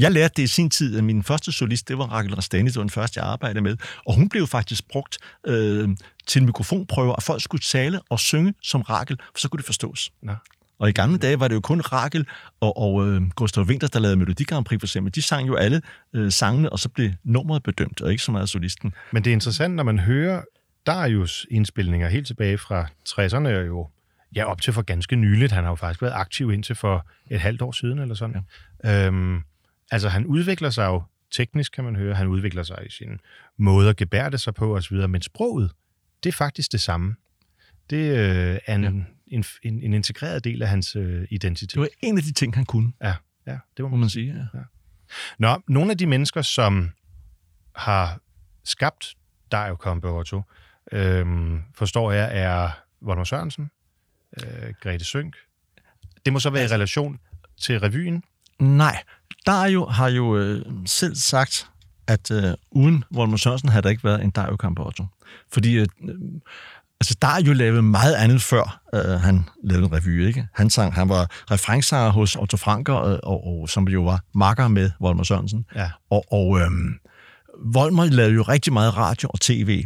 Jeg 0.00 0.12
lærte 0.12 0.34
det 0.36 0.42
i 0.42 0.46
sin 0.46 0.70
tid, 0.70 0.98
at 0.98 1.04
min 1.04 1.22
første 1.22 1.52
solist, 1.52 1.88
det 1.88 1.98
var 1.98 2.04
Rakel 2.04 2.34
Rastani, 2.34 2.68
det 2.68 2.76
var 2.76 2.82
den 2.82 2.90
første, 2.90 3.20
jeg 3.20 3.28
arbejdede 3.28 3.60
med, 3.60 3.76
og 4.06 4.14
hun 4.14 4.28
blev 4.28 4.46
faktisk 4.46 4.88
brugt 4.88 5.18
øh, 5.46 5.88
til 6.26 6.44
mikrofonprøver, 6.44 7.14
at 7.14 7.22
folk 7.22 7.42
skulle 7.42 7.62
tale 7.62 8.00
og 8.10 8.20
synge 8.20 8.54
som 8.62 8.80
Rakel, 8.80 9.16
for 9.16 9.40
så 9.40 9.48
kunne 9.48 9.58
det 9.58 9.66
forstås. 9.66 10.12
Nå. 10.22 10.32
Og 10.78 10.88
i 10.88 10.92
gamle 10.92 11.18
dage 11.18 11.40
var 11.40 11.48
det 11.48 11.54
jo 11.54 11.60
kun 11.60 11.80
Rakel 11.80 12.26
og, 12.60 12.76
og 12.76 13.08
øh, 13.08 13.22
Gustav 13.30 13.64
Winters, 13.64 13.90
der 13.90 14.00
lavede 14.00 14.16
Melodi 14.16 14.44
Grand 14.44 14.64
Prix 14.64 14.80
for 14.80 14.86
eksempel. 14.86 15.14
De 15.14 15.22
sang 15.22 15.48
jo 15.48 15.54
alle 15.54 15.82
øh, 16.12 16.32
sangene, 16.32 16.72
og 16.72 16.78
så 16.78 16.88
blev 16.88 17.10
nummeret 17.24 17.62
bedømt, 17.62 18.00
og 18.00 18.10
ikke 18.10 18.22
så 18.22 18.32
meget 18.32 18.48
solisten. 18.48 18.94
Men 19.12 19.24
det 19.24 19.30
er 19.30 19.34
interessant, 19.34 19.74
når 19.74 19.82
man 19.82 19.98
hører 19.98 20.42
Darius 20.86 21.46
indspilninger 21.50 22.08
helt 22.08 22.26
tilbage 22.26 22.58
fra 22.58 22.86
60'erne, 23.08 23.48
og 23.48 23.66
jo 23.66 23.88
ja, 24.36 24.44
op 24.44 24.62
til 24.62 24.72
for 24.72 24.82
ganske 24.82 25.16
nyligt. 25.16 25.52
Han 25.52 25.64
har 25.64 25.70
jo 25.70 25.74
faktisk 25.74 26.02
været 26.02 26.12
aktiv 26.14 26.52
indtil 26.52 26.74
for 26.74 27.06
et 27.30 27.40
halvt 27.40 27.62
år 27.62 27.72
siden, 27.72 27.98
eller 27.98 28.14
sådan. 28.14 28.44
Ja. 28.84 29.06
Øhm, 29.06 29.40
altså, 29.90 30.08
han 30.08 30.26
udvikler 30.26 30.70
sig 30.70 30.86
jo 30.86 31.02
teknisk, 31.30 31.72
kan 31.72 31.84
man 31.84 31.96
høre. 31.96 32.14
Han 32.14 32.26
udvikler 32.26 32.62
sig 32.62 32.86
i 32.86 32.90
sin 32.90 33.20
måde 33.56 33.90
at 33.90 33.96
gebærde 33.96 34.38
sig 34.38 34.54
på 34.54 34.76
osv., 34.76 34.96
men 34.96 35.22
sproget, 35.22 35.72
det 36.22 36.28
er 36.28 36.32
faktisk 36.32 36.72
det 36.72 36.80
samme. 36.80 37.16
Det 37.90 38.18
øh, 38.18 38.58
er 38.66 38.74
en, 38.74 38.82
ja. 38.82 38.88
en, 39.26 39.44
en, 39.62 39.82
en 39.82 39.94
integreret 39.94 40.44
del 40.44 40.62
af 40.62 40.68
hans 40.68 40.96
øh, 40.96 41.26
identitet. 41.30 41.74
Det 41.74 41.80
var 41.80 41.88
en 42.02 42.18
af 42.18 42.24
de 42.24 42.32
ting, 42.32 42.54
han 42.54 42.64
kunne. 42.64 42.92
Ja, 43.02 43.14
ja 43.46 43.58
det 43.76 43.82
må 43.82 43.88
må 43.88 43.96
man 43.96 44.08
sige. 44.08 44.48
Ja. 44.54 44.58
Ja. 44.58 44.64
Nå, 45.38 45.62
nogle 45.68 45.90
af 45.90 45.98
de 45.98 46.06
mennesker, 46.06 46.42
som 46.42 46.90
har 47.74 48.20
skabt 48.64 49.14
Dario 49.52 49.74
Combeotto, 49.74 50.42
øhm, 50.92 51.62
forstår 51.74 52.12
jeg, 52.12 52.30
er 52.32 52.70
Volmer 53.00 53.24
Sørensen, 53.24 53.70
øh, 54.42 54.74
Grete 54.80 55.04
Sønk. 55.04 55.36
Det 56.24 56.32
må 56.32 56.38
så 56.38 56.50
være 56.50 56.64
i 56.64 56.66
relation 56.66 57.18
til 57.60 57.80
revyen? 57.80 58.24
Nej, 58.58 59.02
Dario 59.46 59.86
har 59.86 60.08
jo 60.08 60.36
øh, 60.36 60.66
selv 60.86 61.14
sagt, 61.14 61.70
at 62.06 62.30
øh, 62.30 62.54
uden 62.70 63.04
Volmer 63.10 63.36
Sørensen 63.36 63.68
havde 63.68 63.82
der 63.82 63.88
ikke 63.88 64.04
været 64.04 64.24
en 64.24 64.30
Dario 64.30 64.56
Campeotto. 64.56 65.04
Fordi 65.52 65.74
øh, 65.74 65.86
altså, 67.00 67.16
Dario 67.22 67.52
lavede 67.52 67.82
meget 67.82 68.14
andet 68.14 68.42
før, 68.42 68.80
øh, 68.94 69.20
han 69.20 69.44
lavede 69.64 69.86
en 69.86 69.92
revy, 69.92 70.26
ikke? 70.26 70.46
Han, 70.54 70.70
sang, 70.70 70.94
han 70.94 71.08
var 71.08 71.28
refrengsanger 71.50 72.10
hos 72.10 72.36
Otto 72.36 72.56
Franker, 72.56 72.94
og, 72.94 73.20
og, 73.22 73.46
og, 73.46 73.68
som 73.68 73.88
jo 73.88 74.02
var 74.02 74.20
makker 74.34 74.68
med 74.68 74.90
Volmer 75.00 75.24
Sørensen. 75.24 75.66
Ja. 75.74 75.90
Og, 76.10 76.24
og 76.32 76.60
øh, 76.60 76.70
Volmer 77.64 78.04
lavede 78.04 78.34
jo 78.34 78.42
rigtig 78.42 78.72
meget 78.72 78.96
radio 78.96 79.28
og 79.28 79.40
tv 79.40 79.84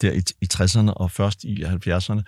der 0.00 0.12
i, 0.12 0.22
i 0.40 0.48
60'erne 0.54 0.92
og 0.92 1.10
først 1.10 1.44
i 1.44 1.64
70'erne, 1.64 2.22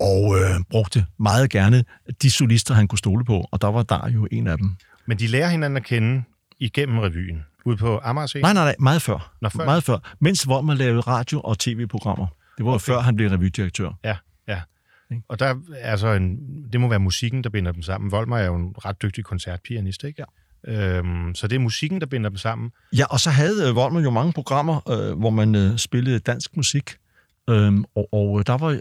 og 0.00 0.38
øh, 0.38 0.60
brugte 0.70 1.06
meget 1.18 1.50
gerne 1.50 1.84
de 2.22 2.30
solister, 2.30 2.74
han 2.74 2.88
kunne 2.88 2.98
stole 2.98 3.24
på, 3.24 3.44
og 3.50 3.60
der 3.60 3.68
var 3.68 3.82
Dario 3.82 4.26
en 4.32 4.46
af 4.46 4.58
dem. 4.58 4.76
Men 5.06 5.18
de 5.18 5.26
lærer 5.26 5.48
hinanden 5.48 5.76
at 5.76 5.84
kende 5.84 6.22
igennem 6.58 6.98
revyen, 6.98 7.44
ude 7.64 7.76
på 7.76 8.00
Amager 8.02 8.26
Scene? 8.26 8.42
Nej, 8.42 8.52
nej, 8.52 8.64
nej, 8.64 8.76
meget 8.78 9.02
før. 9.02 9.34
Nå, 9.40 9.48
før? 9.48 9.64
Meget 9.64 9.84
før. 9.84 9.98
Mens 10.20 10.48
Volmer 10.48 10.74
lavede 10.74 11.00
radio- 11.00 11.40
og 11.40 11.58
tv-programmer. 11.58 12.26
Det 12.58 12.64
var 12.64 12.72
okay. 12.72 12.84
før, 12.84 13.00
han 13.00 13.16
blev 13.16 13.30
revydirektør. 13.30 13.90
Ja, 14.04 14.16
ja. 14.48 14.60
Og 15.28 15.38
der 15.38 15.54
er 15.78 15.96
så 15.96 16.08
en, 16.08 16.38
det 16.72 16.80
må 16.80 16.88
være 16.88 16.98
musikken, 16.98 17.44
der 17.44 17.50
binder 17.50 17.72
dem 17.72 17.82
sammen. 17.82 18.10
Volmer 18.10 18.38
er 18.38 18.46
jo 18.46 18.54
en 18.56 18.74
ret 18.84 19.02
dygtig 19.02 19.24
koncertpianist, 19.24 20.04
ikke? 20.04 20.18
Ja. 20.18 20.98
Øhm, 20.98 21.34
så 21.34 21.48
det 21.48 21.56
er 21.56 21.60
musikken, 21.60 22.00
der 22.00 22.06
binder 22.06 22.30
dem 22.30 22.36
sammen. 22.36 22.70
Ja, 22.96 23.04
og 23.10 23.20
så 23.20 23.30
havde 23.30 23.68
øh, 23.68 23.76
Volmer 23.76 24.00
jo 24.00 24.10
mange 24.10 24.32
programmer, 24.32 24.90
øh, 24.90 25.18
hvor 25.18 25.30
man 25.30 25.54
øh, 25.54 25.76
spillede 25.78 26.18
dansk 26.18 26.56
musik. 26.56 26.96
Øhm, 27.50 27.84
og, 27.94 28.14
og 28.14 28.46
der 28.46 28.58
var 28.58 28.80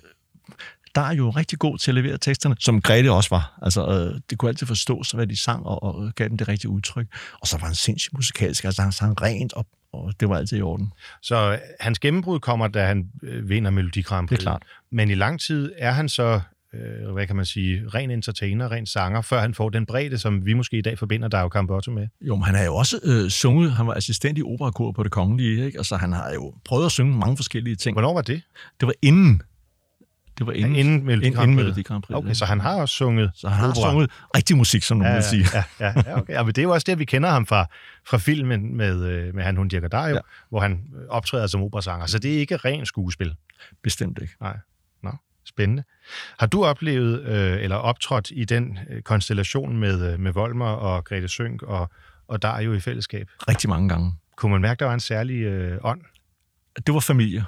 der 0.95 1.01
er 1.01 1.13
jo 1.13 1.29
rigtig 1.29 1.59
god 1.59 1.77
til 1.77 1.91
at 1.91 1.95
levere 1.95 2.17
teksterne, 2.17 2.55
som 2.59 2.81
Grete 2.81 3.11
også 3.11 3.29
var. 3.29 3.59
Altså, 3.61 3.87
øh, 3.87 4.21
det 4.29 4.37
kunne 4.37 4.49
altid 4.49 4.67
forstås, 4.67 5.11
hvad 5.11 5.27
de 5.27 5.35
sang, 5.35 5.65
og, 5.65 5.83
og 5.83 6.11
gav 6.15 6.29
dem 6.29 6.37
det 6.37 6.47
rigtige 6.47 6.69
udtryk. 6.69 7.07
Og 7.41 7.47
så 7.47 7.57
var 7.57 7.65
han 7.65 7.75
sindssygt 7.75 8.13
musikalsk, 8.13 8.65
altså 8.65 8.81
han 8.81 8.91
sang 8.91 9.21
rent, 9.21 9.53
og, 9.53 9.65
og 9.93 10.13
det 10.19 10.29
var 10.29 10.37
altid 10.37 10.57
i 10.57 10.61
orden. 10.61 10.93
Så 11.21 11.51
øh, 11.51 11.57
hans 11.79 11.99
gennembrud 11.99 12.39
kommer, 12.39 12.67
da 12.67 12.85
han 12.85 13.07
øh, 13.23 13.49
vinder 13.49 13.71
Melodi 13.71 14.01
Grand 14.01 14.27
Prix. 14.27 14.39
Det 14.39 14.45
er 14.45 14.49
klart. 14.49 14.63
Men 14.91 15.09
i 15.09 15.15
lang 15.15 15.39
tid 15.39 15.71
er 15.77 15.91
han 15.91 16.09
så, 16.09 16.41
øh, 16.73 17.13
hvad 17.13 17.27
kan 17.27 17.35
man 17.35 17.45
sige, 17.45 17.83
ren 17.87 18.11
entertainer, 18.11 18.71
ren 18.71 18.85
sanger, 18.85 19.21
før 19.21 19.41
han 19.41 19.53
får 19.53 19.69
den 19.69 19.85
bredde, 19.85 20.17
som 20.17 20.45
vi 20.45 20.53
måske 20.53 20.77
i 20.77 20.81
dag 20.81 20.99
forbinder 20.99 21.27
Dario 21.27 21.49
Campotto 21.49 21.91
med. 21.91 22.07
Jo, 22.21 22.35
men 22.35 22.43
han 22.43 22.55
har 22.55 22.63
jo 22.63 22.75
også 22.75 22.99
øh, 23.03 23.29
sunget, 23.29 23.71
han 23.71 23.87
var 23.87 23.93
assistent 23.93 24.37
i 24.37 24.41
operakor 24.41 24.91
på 24.91 25.03
det 25.03 25.11
kongelige, 25.11 25.65
ikke? 25.65 25.77
Altså 25.77 25.95
han 25.95 26.13
har 26.13 26.33
jo 26.33 26.53
prøvet 26.65 26.85
at 26.85 26.91
synge 26.91 27.17
mange 27.17 27.37
forskellige 27.37 27.75
ting. 27.75 27.95
Hvornår 27.95 28.13
var 28.13 28.21
det? 28.21 28.41
Det 28.79 28.87
var 28.87 28.93
inden 29.01 29.41
Det 30.37 30.47
var 30.47 30.53
inden, 30.53 30.75
Inden 30.75 31.05
Melodi 31.05 31.25
inden, 31.25 31.37
Grand 31.37 31.51
inden 31.51 31.57
Prix. 31.57 31.65
Melodi 31.65 31.81
Grand 31.81 32.03
Prix. 32.03 32.17
Okay, 32.17 32.33
så 32.33 32.45
han 32.45 32.59
har 32.59 32.81
også 32.81 32.95
sunget 32.95 33.31
så 33.35 33.47
han 33.49 33.59
har 33.59 33.69
opera. 33.69 33.91
sunget 33.91 34.11
rigtig 34.35 34.57
musik, 34.57 34.83
som 34.83 34.97
nogen 34.97 35.11
ja, 35.11 35.15
vil 35.17 35.23
sige. 35.23 35.45
Ja, 35.53 35.63
ja, 35.79 35.93
ja, 36.05 36.17
okay. 36.17 36.33
ja, 36.33 36.43
men 36.43 36.47
det 36.47 36.57
er 36.57 36.63
jo 36.63 36.71
også 36.71 36.85
der, 36.89 36.95
vi 36.95 37.05
kender 37.05 37.29
ham 37.29 37.45
fra, 37.45 37.65
fra 38.07 38.17
filmen 38.17 38.77
med, 38.77 39.05
øh, 39.05 39.35
med 39.35 39.43
Han, 39.43 39.57
Hun, 39.57 39.67
Dirk 39.67 39.93
ja. 39.93 40.07
Ja. 40.07 40.17
hvor 40.49 40.59
han 40.59 40.71
øh, 40.71 41.01
optræder 41.09 41.47
som 41.47 41.61
operasanger. 41.63 42.05
Så 42.05 42.19
det 42.19 42.35
er 42.35 42.39
ikke 42.39 42.57
ren 42.57 42.85
skuespil. 42.85 43.35
Bestemt 43.83 44.19
ikke. 44.21 44.33
Nej. 44.41 44.57
Nå, 45.03 45.11
spændende. 45.45 45.83
Har 46.39 46.47
du 46.47 46.65
oplevet 46.65 47.21
øh, 47.23 47.63
eller 47.63 47.75
optrådt 47.75 48.31
i 48.31 48.45
den 48.45 48.79
øh, 48.89 49.01
konstellation 49.01 49.77
med, 49.77 50.13
øh, 50.13 50.19
med 50.19 50.33
Volmer 50.33 50.69
og 50.69 51.05
Grete 51.05 51.27
Sønk 51.27 51.61
og, 51.63 51.89
og 52.27 52.41
Dario 52.41 52.73
i 52.73 52.79
fællesskab? 52.79 53.27
Rigtig 53.47 53.69
mange 53.69 53.89
gange. 53.89 54.13
Kunne 54.37 54.51
man 54.51 54.61
mærke, 54.61 54.79
der 54.79 54.85
var 54.85 54.93
en 54.93 54.99
særlig 54.99 55.41
øh, 55.41 55.77
ånd? 55.83 56.01
Det 56.87 56.93
var 56.93 56.99
familie. 56.99 57.45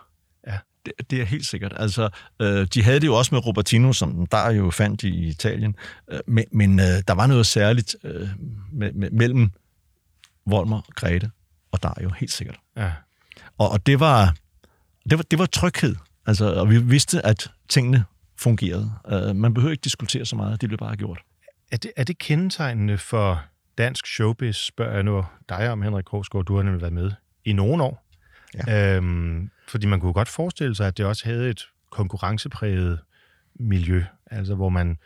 Det, 0.88 1.12
det 1.12 1.22
er 1.22 1.26
helt 1.26 1.46
sikkert. 1.46 1.74
Altså, 1.76 2.10
øh, 2.42 2.68
de 2.74 2.84
havde 2.84 3.00
det 3.00 3.08
jo 3.08 3.16
også 3.16 3.36
med 3.36 3.46
Robertino, 3.46 3.94
som 3.94 4.26
der 4.26 4.52
jo 4.52 4.72
fandt 4.72 5.04
i 5.04 5.28
Italien. 5.28 5.76
Øh, 6.12 6.20
men 6.28 6.46
men 6.52 6.80
øh, 6.80 6.86
der 7.08 7.14
var 7.14 7.28
noget 7.28 7.46
særligt 7.46 7.96
øh, 8.04 8.30
med, 8.72 8.94
med, 8.94 9.12
mellem 9.12 9.52
Volmer, 10.46 10.82
Grete 10.96 11.32
og 11.72 11.84
Dario, 11.84 12.10
helt 12.10 12.32
sikkert. 12.32 12.58
Ja. 12.78 12.92
Og, 13.58 13.70
og 13.70 13.86
det, 13.86 14.00
var, 14.00 14.36
det, 15.10 15.18
var, 15.18 15.24
det 15.32 15.40
var 15.40 15.46
tryghed. 15.46 15.96
Altså, 16.26 16.54
og 16.54 16.70
vi 16.70 16.84
vidste, 16.84 17.26
at 17.26 17.52
tingene 17.70 18.04
fungerede. 18.38 18.92
Uh, 19.12 19.36
man 19.36 19.54
behøver 19.54 19.72
ikke 19.72 19.82
diskutere 19.82 20.26
så 20.26 20.36
meget, 20.36 20.62
det 20.62 20.70
blev 20.70 20.78
bare 20.78 20.96
gjort. 20.96 21.20
Er 21.72 21.78
det, 21.78 21.92
er 21.98 22.04
det 22.04 22.18
kendetegnende 22.18 22.98
for 22.98 23.44
dansk 23.78 24.08
showbiz, 24.08 24.56
spørger 24.56 24.94
jeg 24.94 25.04
nu 25.04 25.26
dig 25.50 25.72
om, 25.72 25.82
Henrik 25.82 26.06
Krogsgaard, 26.06 26.46
du 26.46 26.56
har 26.56 26.64
nemlig 26.64 26.82
været 26.82 26.94
med 26.94 27.12
i 27.46 27.54
nogle 27.54 27.84
år. 27.84 28.07
Ja. 28.54 28.96
Øhm, 28.96 29.50
fordi 29.68 29.88
man 29.88 30.00
kunne 30.00 30.14
godt 30.14 30.28
forestille 30.28 30.76
sig, 30.76 30.88
at 30.88 30.98
det 30.98 31.06
også 31.06 31.26
havde 31.26 31.50
et 31.50 31.68
konkurrencepræget 31.90 33.00
miljø, 33.60 34.04
altså 34.26 34.56
hvor 34.56 34.70
man 34.70 34.98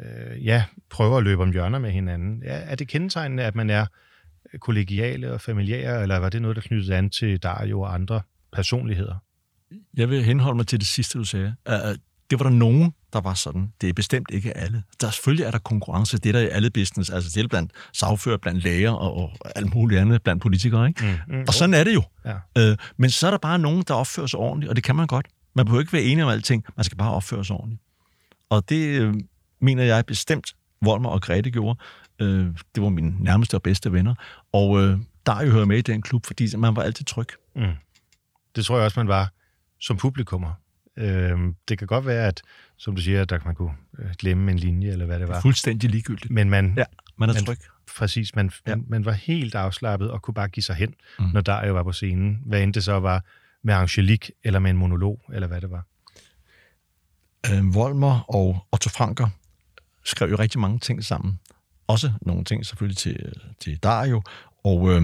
øh, 0.00 0.44
ja, 0.44 0.64
prøver 0.90 1.18
at 1.18 1.24
løbe 1.24 1.42
om 1.42 1.52
hjørner 1.52 1.78
med 1.78 1.90
hinanden. 1.90 2.42
Ja, 2.42 2.60
er 2.64 2.74
det 2.74 2.88
kendetegnende, 2.88 3.42
at 3.42 3.54
man 3.54 3.70
er 3.70 3.86
kollegiale 4.58 5.32
og 5.32 5.40
familiære, 5.40 6.02
eller 6.02 6.18
var 6.18 6.28
det 6.28 6.42
noget, 6.42 6.56
der 6.56 6.62
knyttede 6.62 6.96
an 6.96 7.10
til 7.10 7.38
Dario 7.38 7.80
og 7.80 7.94
andre 7.94 8.20
personligheder? 8.52 9.14
Jeg 9.96 10.10
vil 10.10 10.24
henholde 10.24 10.56
mig 10.56 10.66
til 10.66 10.80
det 10.80 10.86
sidste, 10.86 11.18
du 11.18 11.24
sagde. 11.24 11.54
Det 12.30 12.38
var 12.38 12.42
der 12.42 12.50
nogen, 12.50 12.94
der 13.12 13.20
var 13.20 13.34
sådan. 13.34 13.72
Det 13.80 13.88
er 13.88 13.92
bestemt 13.92 14.30
ikke 14.30 14.56
alle. 14.56 14.82
Der 15.00 15.10
selvfølgelig 15.10 15.44
er 15.44 15.50
der 15.50 15.58
konkurrence. 15.58 16.18
Det 16.18 16.28
er 16.28 16.32
der 16.32 16.40
i 16.40 16.48
alle 16.48 16.70
business. 16.70 17.10
Altså 17.10 17.30
det 17.34 17.44
er 17.44 17.48
blandt 17.48 17.72
sagfører, 17.92 18.36
blandt 18.36 18.62
læger 18.62 18.90
og, 18.90 19.16
og 19.16 19.32
alt 19.56 19.74
muligt 19.74 20.00
andet, 20.00 20.22
blandt 20.22 20.42
politikere. 20.42 20.88
Ikke? 20.88 21.20
Mm, 21.28 21.36
mm, 21.36 21.44
og 21.48 21.54
sådan 21.54 21.74
er 21.74 21.84
det 21.84 21.94
jo. 21.94 22.02
Ja. 22.24 22.70
Uh, 22.70 22.76
men 22.96 23.10
så 23.10 23.26
er 23.26 23.30
der 23.30 23.38
bare 23.38 23.58
nogen, 23.58 23.84
der 23.88 23.94
opfører 23.94 24.26
sig 24.26 24.38
ordentligt, 24.38 24.70
og 24.70 24.76
det 24.76 24.84
kan 24.84 24.96
man 24.96 25.06
godt. 25.06 25.26
Man 25.54 25.64
behøver 25.64 25.80
ikke 25.80 25.92
være 25.92 26.02
enig 26.02 26.24
om 26.24 26.30
alting. 26.30 26.64
Man 26.76 26.84
skal 26.84 26.98
bare 26.98 27.14
opføre 27.14 27.44
sig 27.44 27.56
ordentligt. 27.56 27.82
Og 28.50 28.68
det 28.68 29.00
øh, 29.00 29.14
mener 29.60 29.82
jeg 29.82 30.06
bestemt, 30.06 30.54
Volmer 30.82 31.10
og 31.10 31.22
Grete 31.22 31.50
gjorde. 31.50 31.78
Øh, 32.20 32.46
det 32.74 32.82
var 32.82 32.88
mine 32.88 33.14
nærmeste 33.20 33.54
og 33.54 33.62
bedste 33.62 33.92
venner. 33.92 34.14
Og 34.52 34.82
øh, 34.82 34.98
Dario 35.26 35.50
hører 35.50 35.64
med 35.64 35.78
i 35.78 35.82
den 35.82 36.02
klub, 36.02 36.26
fordi 36.26 36.56
man 36.56 36.76
var 36.76 36.82
altid 36.82 37.04
tryg. 37.04 37.28
Mm. 37.56 37.62
Det 38.56 38.64
tror 38.64 38.76
jeg 38.76 38.84
også, 38.84 39.00
man 39.00 39.08
var 39.08 39.32
som 39.80 39.96
publikummer. 39.96 40.52
Øhm, 40.96 41.54
det 41.68 41.78
kan 41.78 41.86
godt 41.86 42.06
være, 42.06 42.26
at 42.26 42.42
som 42.76 42.94
du 42.96 43.02
siger, 43.02 43.22
at 43.22 43.30
der 43.30 43.38
man 43.44 43.54
kunne 43.54 43.72
øh, 43.98 44.10
glemme 44.18 44.50
en 44.52 44.58
linje, 44.58 44.90
eller 44.90 45.06
hvad 45.06 45.20
det 45.20 45.28
var. 45.28 45.40
Fuldstændig 45.40 45.90
ligegyldigt. 45.90 46.30
Men 46.30 46.50
man, 46.50 46.74
Ja, 46.76 46.84
man 47.16 47.28
er 47.30 47.34
man, 47.34 47.44
tryg. 47.44 47.58
præcis, 47.98 48.34
man, 48.36 48.50
Ja. 48.66 48.76
man, 48.76 48.84
man 48.88 49.04
var 49.04 49.12
helt 49.12 49.54
afslappet 49.54 50.10
og 50.10 50.22
kunne 50.22 50.34
bare 50.34 50.48
give 50.48 50.64
sig 50.64 50.74
hen, 50.76 50.94
Mm. 51.18 51.24
når 51.24 51.40
Dario 51.40 51.72
var 51.72 51.82
på 51.82 51.92
scenen. 51.92 52.42
Hvad 52.46 52.62
end 52.62 52.74
det 52.74 52.84
så 52.84 53.00
var 53.00 53.24
med 53.62 53.74
Angelique, 53.74 54.30
eller 54.44 54.58
med 54.58 54.70
en 54.70 54.76
monolog, 54.76 55.20
eller 55.32 55.48
hvad 55.48 55.60
det 55.60 55.70
var. 55.70 55.86
Øh, 57.52 57.74
Volmer 57.74 58.20
og 58.34 58.66
Otto 58.72 58.88
Franker 58.90 59.28
skrev 60.04 60.30
jo 60.30 60.36
rigtig 60.36 60.60
mange 60.60 60.78
ting 60.78 61.04
sammen. 61.04 61.40
Også 61.86 62.12
nogle 62.22 62.44
ting 62.44 62.66
selvfølgelig 62.66 62.96
til, 62.98 63.32
til 63.60 63.76
Dario. 63.78 64.22
Og 64.64 64.90
øh, 64.92 65.02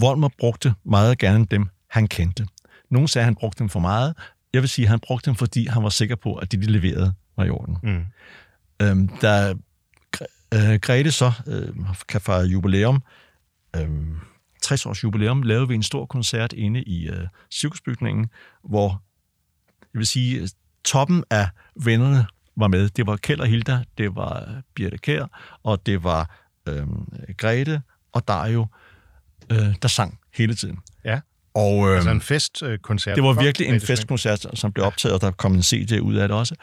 Volmer 0.00 0.28
brugte 0.38 0.74
meget 0.84 1.18
gerne 1.18 1.46
dem, 1.46 1.68
han 1.90 2.06
kendte. 2.06 2.46
Nogle 2.90 3.08
sagde, 3.08 3.22
at 3.22 3.26
han 3.26 3.34
brugte 3.34 3.58
dem 3.58 3.68
for 3.68 3.80
meget. 3.80 4.14
Jeg 4.52 4.62
vil 4.62 4.68
sige, 4.68 4.84
at 4.84 4.90
han 4.90 5.00
brugte 5.00 5.26
dem, 5.26 5.34
fordi 5.34 5.66
han 5.66 5.82
var 5.82 5.88
sikker 5.88 6.16
på, 6.16 6.34
at 6.34 6.52
det, 6.52 6.62
de 6.62 6.66
leverede, 6.66 7.14
var 7.36 7.44
i 7.44 7.50
orden. 7.50 7.76
Mm. 7.82 8.04
Øhm, 8.82 9.08
da 9.08 9.54
øh, 10.54 10.74
Grete 10.80 11.12
så 11.12 11.32
øh, 11.46 11.68
kan 12.08 12.20
fejre 12.20 12.44
jubilæum, 12.44 13.02
øh, 13.76 13.88
60 14.62 14.86
års 14.86 15.04
jubilæum, 15.04 15.42
lavede 15.42 15.68
vi 15.68 15.74
en 15.74 15.82
stor 15.82 16.06
koncert 16.06 16.52
inde 16.52 16.82
i 16.82 17.08
øh, 17.08 17.26
cirkusbygningen, 17.50 18.30
hvor 18.64 19.02
jeg 19.94 19.98
vil 19.98 20.06
sige, 20.06 20.48
toppen 20.84 21.24
af 21.30 21.48
vennerne 21.84 22.26
var 22.56 22.68
med. 22.68 22.88
Det 22.88 23.06
var 23.06 23.16
Kjeld 23.16 23.40
og 23.40 23.46
Hilda, 23.46 23.84
det 23.98 24.16
var 24.16 24.40
øh, 24.40 24.62
Birte 24.74 24.98
Kær, 24.98 25.26
og 25.62 25.86
det 25.86 26.04
var 26.04 26.40
øh, 26.68 26.86
Grete 27.36 27.82
og 28.12 28.28
Dario, 28.28 28.66
øh, 29.50 29.74
der 29.82 29.88
sang 29.88 30.18
hele 30.34 30.54
tiden. 30.54 30.78
Ja. 31.04 31.20
Og, 31.54 31.88
øh, 31.88 31.94
Altså 31.96 32.10
en 32.10 32.20
festkoncert. 32.20 33.16
det 33.16 33.24
var 33.24 33.32
virkelig 33.32 33.68
en 33.68 33.80
festkoncert, 33.80 34.46
som 34.54 34.72
blev 34.72 34.86
optaget, 34.86 35.14
og 35.14 35.20
der 35.20 35.30
kom 35.30 35.54
en 35.54 35.62
CD 35.62 36.00
ud 36.00 36.14
af 36.14 36.28
det 36.28 36.36
også. 36.36 36.54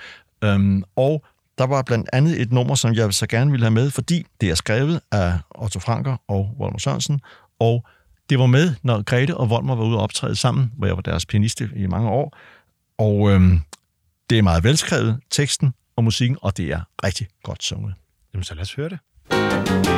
Øhm, 0.43 0.83
og 0.95 1.25
der 1.57 1.67
var 1.67 1.81
blandt 1.81 2.09
andet 2.13 2.41
et 2.41 2.51
nummer, 2.51 2.75
som 2.75 2.93
jeg 2.93 3.13
så 3.13 3.27
gerne 3.27 3.51
ville 3.51 3.63
have 3.63 3.71
med, 3.71 3.91
fordi 3.91 4.25
det 4.41 4.49
er 4.49 4.55
skrevet 4.55 5.01
af 5.11 5.33
Otto 5.55 5.79
Franker 5.79 6.17
og 6.27 6.55
Volmer 6.57 6.79
Sørensen, 6.79 7.21
og 7.59 7.85
det 8.29 8.39
var 8.39 8.45
med, 8.45 8.73
når 8.83 9.01
Grete 9.03 9.37
og 9.37 9.49
Volmer 9.49 9.75
var 9.75 9.83
ude 9.83 9.97
og 9.97 10.03
optræde 10.03 10.35
sammen, 10.35 10.71
hvor 10.77 10.87
jeg 10.87 10.95
var 10.95 11.01
deres 11.01 11.25
pianiste 11.25 11.69
i 11.75 11.87
mange 11.87 12.09
år. 12.09 12.37
Og 12.97 13.31
øhm, 13.31 13.59
det 14.29 14.37
er 14.37 14.41
meget 14.41 14.63
velskrevet, 14.63 15.19
teksten 15.29 15.73
og 15.95 16.03
musikken, 16.03 16.37
og 16.41 16.57
det 16.57 16.65
er 16.71 16.81
rigtig 17.03 17.27
godt 17.43 17.63
sunget. 17.63 17.93
Jamen, 18.33 18.43
så 18.43 18.53
lad 18.55 18.61
os 18.61 18.73
høre 18.73 18.89
det. 18.89 18.99
Hvor 19.27 19.90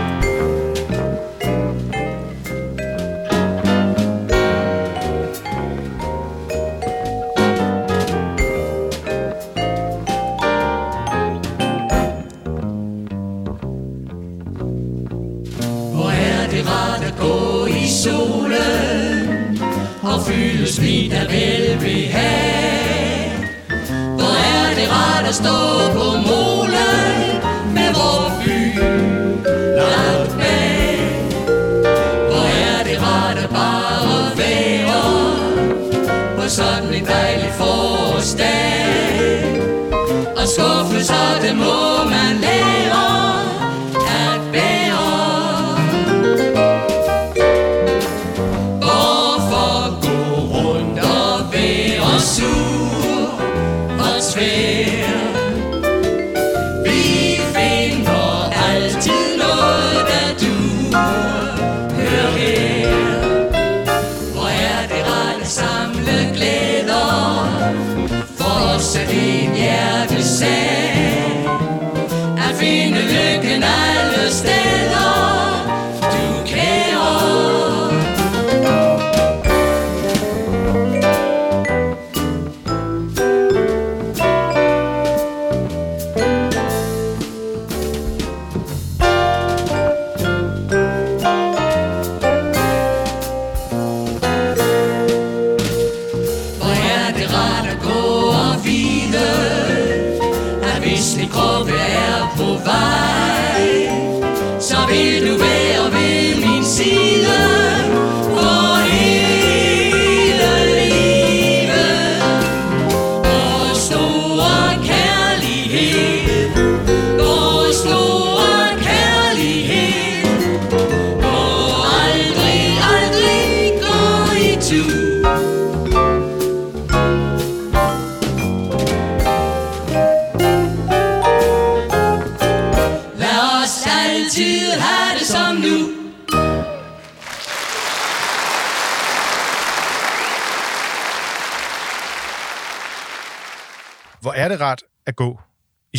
solen 18.04 19.62
Og 20.02 20.22
fyldes 20.28 20.70
smidt 20.70 21.14
af 21.14 21.26
velbehag. 21.32 22.84
Hvor 24.18 24.36
er 24.54 24.76
det 24.76 24.88
rart 24.92 25.26
at 25.26 25.36
stå 25.36 25.58
på 25.94 26.23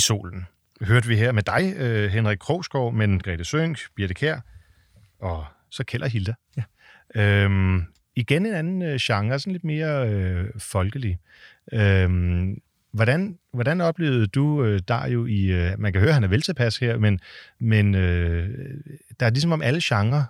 solen. 0.05 0.46
Hørte 0.80 1.09
vi 1.09 1.16
her 1.16 1.32
med 1.32 1.42
dig, 1.42 1.74
øh, 1.76 2.11
Henrik 2.11 2.38
Krogsgaard, 2.38 2.94
men 2.94 3.20
Grete 3.20 3.44
Sønk, 3.44 3.78
Birte 3.96 4.14
Kær, 4.14 4.40
og 5.20 5.46
så 5.70 5.98
og 6.02 6.11
Hilda. 6.11 6.34
Ja. 6.57 6.62
Øhm, 7.14 7.84
igen 8.16 8.46
en 8.46 8.55
anden 8.55 8.82
øh, 8.82 8.98
genre, 9.02 9.38
sådan 9.38 9.52
lidt 9.52 9.64
mere 9.64 10.09
øh, 10.09 10.46
folkelig. 10.59 11.18
Øhm, 11.72 12.59
hvordan, 12.92 13.38
hvordan 13.52 13.80
oplevede 13.80 14.26
du 14.26 14.64
øh, 14.64 14.80
der 14.88 15.07
jo 15.07 15.26
i... 15.26 15.44
Øh, 15.44 15.72
man 15.78 15.92
kan 15.92 16.00
høre, 16.00 16.09
at 16.09 16.14
han 16.14 16.24
er 16.24 16.28
veltilpas 16.28 16.76
her, 16.76 16.98
men, 16.98 17.20
men 17.61 17.94
øh, 17.94 18.50
der 19.20 19.26
er 19.26 19.30
ligesom 19.30 19.52
om 19.52 19.62
alle 19.62 19.80
genrer 19.82 20.24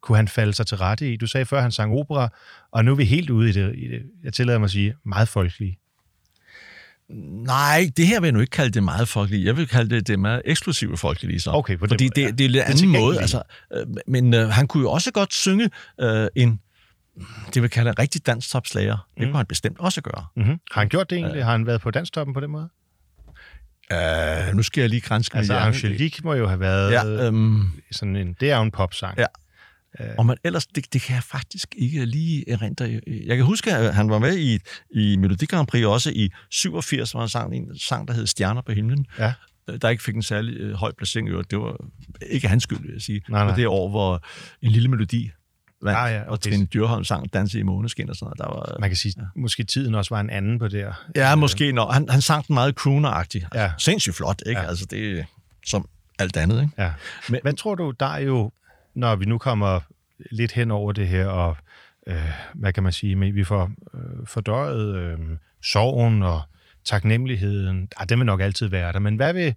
kunne 0.00 0.16
han 0.16 0.28
falde 0.28 0.52
sig 0.52 0.66
til 0.66 0.76
rette 0.76 1.12
i. 1.12 1.16
Du 1.16 1.26
sagde 1.26 1.46
før, 1.46 1.60
han 1.60 1.70
sang 1.70 1.92
opera, 1.92 2.28
og 2.70 2.84
nu 2.84 2.90
er 2.90 2.96
vi 2.96 3.04
helt 3.04 3.30
ude 3.30 3.48
i 3.48 3.52
det, 3.52 3.74
i 3.76 3.88
det 3.88 4.02
jeg 4.24 4.32
tillader 4.32 4.58
mig 4.58 4.64
at 4.64 4.70
sige, 4.70 4.94
meget 5.04 5.28
folkelige. 5.28 5.78
Nej, 7.10 7.90
det 7.96 8.06
her 8.06 8.20
vil 8.20 8.26
jeg 8.26 8.32
nu 8.32 8.40
ikke 8.40 8.50
kalde 8.50 8.70
det 8.70 8.82
meget 8.82 9.08
folkelige. 9.08 9.46
Jeg 9.46 9.56
vil 9.56 9.68
kalde 9.68 9.94
det 9.96 10.06
det 10.06 10.18
meget 10.18 10.42
eksklusive 10.44 10.96
folkelige. 10.96 11.40
Så. 11.40 11.50
Okay, 11.50 11.76
på 11.78 11.86
det- 11.86 11.90
Fordi 11.90 12.04
det, 12.04 12.16
det, 12.16 12.38
det 12.38 12.44
er 12.44 12.48
lidt 12.50 12.66
det 12.66 12.72
anden 12.72 12.88
måde. 13.00 13.20
Altså, 13.20 13.42
øh, 13.74 13.86
men 14.06 14.34
øh, 14.34 14.48
han 14.48 14.66
kunne 14.66 14.82
jo 14.82 14.90
også 14.90 15.10
godt 15.12 15.34
synge 15.34 15.70
øh, 16.00 16.26
en, 16.36 16.60
det 17.54 17.62
vil 17.62 17.70
kalde 17.70 17.90
en 17.90 17.98
rigtig 17.98 18.26
danstopslager. 18.26 19.08
Det 19.18 19.26
kunne 19.26 19.36
han 19.36 19.46
bestemt 19.46 19.80
også 19.80 20.00
gøre. 20.02 20.26
Mm-hmm. 20.36 20.58
Har 20.72 20.80
han 20.80 20.88
gjort 20.88 21.10
det 21.10 21.18
egentlig? 21.18 21.44
Har 21.44 21.52
han 21.52 21.66
været 21.66 21.80
på 21.80 21.90
danstoppen 21.90 22.34
på 22.34 22.40
den 22.40 22.50
måde? 22.50 22.68
Uh, 23.94 24.56
nu 24.56 24.62
skal 24.62 24.80
jeg 24.80 24.90
lige 24.90 25.00
grænske 25.00 25.38
Altså. 25.38 25.54
Angelique 25.56 26.20
må 26.24 26.34
jo 26.34 26.46
have 26.48 26.60
været 26.60 26.92
ja, 26.92 27.26
øhm, 27.26 27.62
sådan 27.92 28.16
en... 28.16 28.36
Det 28.40 28.50
er 28.50 28.56
jo 28.56 28.62
en 28.62 28.70
popsang. 28.70 29.18
Ja. 29.18 29.24
Og 30.18 30.26
man 30.26 30.36
ellers, 30.44 30.66
det, 30.66 30.92
det 30.92 31.02
kan 31.02 31.14
jeg 31.14 31.22
faktisk 31.22 31.74
ikke 31.78 32.04
lige 32.06 32.50
erindre. 32.50 33.00
Jeg 33.26 33.36
kan 33.36 33.46
huske, 33.46 33.72
at 33.74 33.94
han 33.94 34.10
var 34.10 34.18
med 34.18 34.38
i, 34.38 34.58
i 34.90 35.16
Melodi 35.16 35.46
Grand 35.46 35.66
Prix 35.66 35.84
også 35.84 36.10
i 36.10 36.30
87, 36.50 37.10
hvor 37.10 37.20
han 37.20 37.28
sang 37.28 37.54
en 37.56 37.78
sang, 37.78 38.08
der 38.08 38.14
hed 38.14 38.26
Stjerner 38.26 38.62
på 38.62 38.72
himlen, 38.72 39.06
Ja. 39.18 39.32
øh, 39.70 39.78
der 39.82 39.88
ikke 39.88 40.02
fik 40.02 40.14
en 40.14 40.22
særlig 40.22 40.56
øh, 40.56 40.74
høj 40.74 40.92
placering. 40.98 41.28
øvrigt. 41.28 41.50
Det 41.50 41.58
var 41.58 41.76
ikke 42.30 42.48
hans 42.48 42.62
skyld, 42.62 42.78
vil 42.82 42.90
jeg 42.92 43.02
sige. 43.02 43.20
Nej, 43.28 43.40
nej. 43.40 43.50
Men 43.52 43.60
det 43.60 43.66
år, 43.66 43.88
hvor 43.88 44.22
en 44.62 44.70
lille 44.70 44.88
melodi 44.88 45.30
vandt, 45.82 45.98
Ah, 45.98 46.12
ja, 46.12 46.22
og 46.22 46.32
okay. 46.32 46.50
Trine 46.50 46.66
Dyrholm 46.66 47.04
sang 47.04 47.32
Danse 47.32 47.58
i 47.58 47.62
måneskin 47.62 48.10
og 48.10 48.16
sådan 48.16 48.24
noget. 48.26 48.38
Der 48.38 48.72
var, 48.72 48.76
Man 48.80 48.90
kan 48.90 48.96
sige, 48.96 49.14
ja. 49.16 49.22
måske 49.40 49.64
tiden 49.64 49.94
også 49.94 50.14
var 50.14 50.20
en 50.20 50.30
anden 50.30 50.58
på 50.58 50.68
der. 50.68 50.92
ja, 51.16 51.34
måske. 51.34 51.72
Når, 51.72 51.90
han, 51.92 52.08
han 52.08 52.20
sang 52.20 52.46
den 52.46 52.54
meget 52.54 52.74
crooner-agtig. 52.80 53.46
Ja. 53.54 53.62
Altså, 53.62 53.74
sindssygt 53.84 54.16
flot, 54.16 54.42
ikke? 54.46 54.60
Ja. 54.60 54.66
Altså, 54.68 54.86
det 54.90 55.24
som 55.66 55.88
alt 56.18 56.36
andet, 56.36 56.60
ikke? 56.62 56.72
Ja. 56.82 56.92
Men, 57.28 57.40
hvad 57.42 57.52
tror 57.52 57.74
du, 57.74 57.90
der 58.00 58.06
er 58.06 58.18
jo, 58.20 58.52
når 58.98 59.16
vi 59.16 59.24
nu 59.24 59.38
kommer 59.38 59.80
lidt 60.30 60.52
hen 60.52 60.70
over 60.70 60.92
det 60.92 61.08
her, 61.08 61.26
og 61.26 61.56
øh, 62.06 62.30
hvad 62.54 62.72
kan 62.72 62.82
man 62.82 62.92
sige, 62.92 63.16
men 63.16 63.34
vi 63.34 63.44
får 63.44 63.72
øh, 63.94 64.26
fordøjet 64.26 64.96
øh, 64.96 65.18
sorgen 65.62 66.22
og 66.22 66.42
taknemmeligheden. 66.84 67.88
Ah, 67.96 68.08
den 68.08 68.18
vil 68.18 68.26
nok 68.26 68.40
altid 68.40 68.66
være 68.66 68.92
der, 68.92 68.98
men 68.98 69.16
hvad 69.16 69.32
vil, 69.32 69.54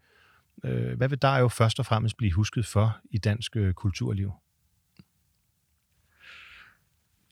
øh, 0.63 0.97
hvad 0.97 1.09
vil 1.09 1.21
der 1.21 1.37
jo 1.37 1.47
først 1.47 1.79
og 1.79 1.85
fremmest 1.85 2.17
blive 2.17 2.33
husket 2.33 2.65
for 2.65 2.97
i 3.11 3.17
dansk 3.17 3.55
øh, 3.55 3.73
kulturliv? 3.73 4.31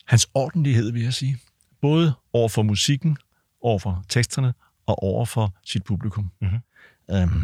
hans 0.09 0.29
ordentlighed, 0.33 0.91
vil 0.91 1.03
jeg 1.03 1.13
sige. 1.13 1.37
Både 1.81 2.13
over 2.33 2.49
for 2.49 2.63
musikken, 2.63 3.17
over 3.61 3.79
for 3.79 4.03
teksterne 4.09 4.53
og 4.85 5.03
over 5.03 5.25
for 5.25 5.53
sit 5.65 5.83
publikum. 5.83 6.31
Mhm. 6.41 6.59
Øhm, 7.11 7.43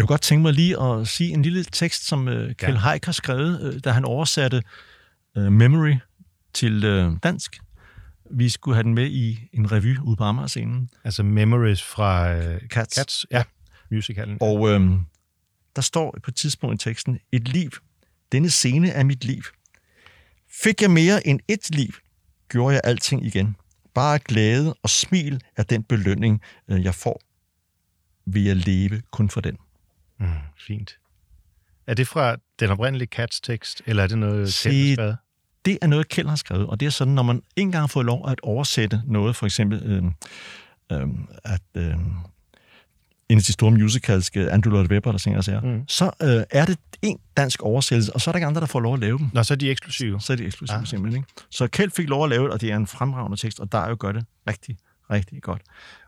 jeg 0.00 0.04
vil 0.04 0.08
godt 0.08 0.22
tænke 0.22 0.42
mig 0.42 0.52
lige 0.52 0.82
at 0.82 1.08
sige 1.08 1.30
en 1.30 1.42
lille 1.42 1.64
tekst, 1.64 2.06
som 2.06 2.28
øh, 2.28 2.54
Kjell 2.54 2.74
Ja. 2.74 2.78
Haik 2.78 3.04
har 3.04 3.12
skrevet, 3.12 3.74
øh, 3.74 3.80
da 3.84 3.90
han 3.90 4.04
oversatte 4.04 4.62
øh, 5.36 5.52
Memory 5.52 5.94
til 6.54 6.84
øh, 6.84 7.12
dansk. 7.22 7.60
Vi 8.30 8.48
skulle 8.48 8.74
have 8.74 8.82
den 8.82 8.94
med 8.94 9.06
i 9.06 9.48
en 9.52 9.72
revy 9.72 9.98
ude 9.98 10.16
på 10.16 10.24
Amager-scenen. 10.24 10.90
Altså 11.04 11.22
Memories 11.22 11.82
fra 11.82 12.34
øh, 12.34 12.60
Cats. 12.68 12.96
Cats. 12.96 13.26
Ja, 13.30 13.42
musicalen. 13.90 14.38
Og 14.40 14.68
øh, 14.70 14.90
der 15.76 15.82
står 15.82 16.16
på 16.22 16.30
et 16.30 16.34
tidspunkt 16.34 16.82
i 16.82 16.88
teksten, 16.88 17.18
et 17.32 17.48
liv. 17.48 17.70
Denne 18.32 18.50
scene 18.50 18.90
er 18.90 19.04
mit 19.04 19.24
liv. 19.24 19.42
Fik 20.62 20.82
jeg 20.82 20.90
mere 20.90 21.26
end 21.26 21.40
et 21.48 21.74
liv, 21.76 21.92
gjorde 22.48 22.74
jeg 22.74 22.80
alting 22.84 23.26
igen. 23.26 23.56
Bare 23.94 24.18
glæde 24.18 24.74
og 24.82 24.90
smil 24.90 25.40
er 25.56 25.62
den 25.62 25.82
belønning, 25.82 26.40
øh, 26.68 26.84
jeg 26.84 26.94
får 26.94 27.20
ved 28.26 28.50
at 28.50 28.56
leve 28.56 29.02
kun 29.10 29.30
for 29.30 29.40
den. 29.40 29.56
Mm, 30.20 30.26
fint. 30.66 30.98
Er 31.86 31.94
det 31.94 32.08
fra 32.08 32.36
den 32.60 32.70
oprindelige 32.70 33.08
Cats-tekst, 33.08 33.82
eller 33.86 34.02
er 34.02 34.06
det 34.06 34.18
noget, 34.18 34.52
Se- 34.54 34.92
skrevet? 34.94 35.16
Det 35.64 35.78
er 35.82 35.86
noget, 35.86 36.08
Kjeld 36.08 36.28
har 36.28 36.36
skrevet, 36.36 36.66
og 36.66 36.80
det 36.80 36.86
er 36.86 36.90
sådan, 36.90 37.14
når 37.14 37.22
man 37.22 37.36
ikke 37.36 37.66
engang 37.66 37.82
har 37.82 37.86
fået 37.86 38.06
lov 38.06 38.28
at 38.30 38.40
oversætte 38.42 39.02
noget, 39.06 39.36
for 39.36 39.46
eksempel 39.46 39.82
øh, 39.84 40.04
øh, 41.00 41.08
at 41.44 41.60
øh, 41.76 41.94
en 43.28 43.38
af 43.38 43.42
de 43.44 43.52
store 43.52 43.70
musicals, 43.70 44.24
skal 44.26 44.48
Andrew 44.50 44.72
Lloyd 44.72 44.90
Webber, 44.90 45.10
der 45.12 45.18
synger 45.18 45.40
siger, 45.40 45.60
mm. 45.60 45.88
så 45.88 46.04
øh, 46.22 46.42
er 46.50 46.64
det 46.66 46.78
en 47.02 47.18
dansk 47.36 47.62
oversættelse, 47.62 48.12
og 48.14 48.20
så 48.20 48.30
er 48.30 48.32
der 48.32 48.36
ikke 48.38 48.46
andre, 48.46 48.60
der 48.60 48.66
får 48.66 48.80
lov 48.80 48.94
at 48.94 49.00
lave 49.00 49.18
dem. 49.18 49.26
Nå, 49.32 49.42
så 49.42 49.54
er 49.54 49.58
de 49.58 49.70
eksklusive. 49.70 50.20
Så 50.20 50.32
er 50.32 50.36
det 50.36 50.46
eksklusivt 50.46 50.78
Ah. 50.78 50.86
simpelthen. 50.86 51.22
Ikke? 51.22 51.32
Så 51.50 51.66
Kjeld 51.68 51.90
fik 51.90 52.08
lov 52.08 52.24
at 52.24 52.30
lave 52.30 52.44
det, 52.44 52.52
og 52.52 52.60
det 52.60 52.70
er 52.72 52.76
en 52.76 52.86
fremragende 52.86 53.36
tekst, 53.36 53.60
og 53.60 53.72
der 53.72 53.88
jo 53.88 53.96
gør 54.00 54.12
det 54.12 54.24
rigtig, 54.48 54.76
rigtig 55.10 55.42
godt. 55.42 55.62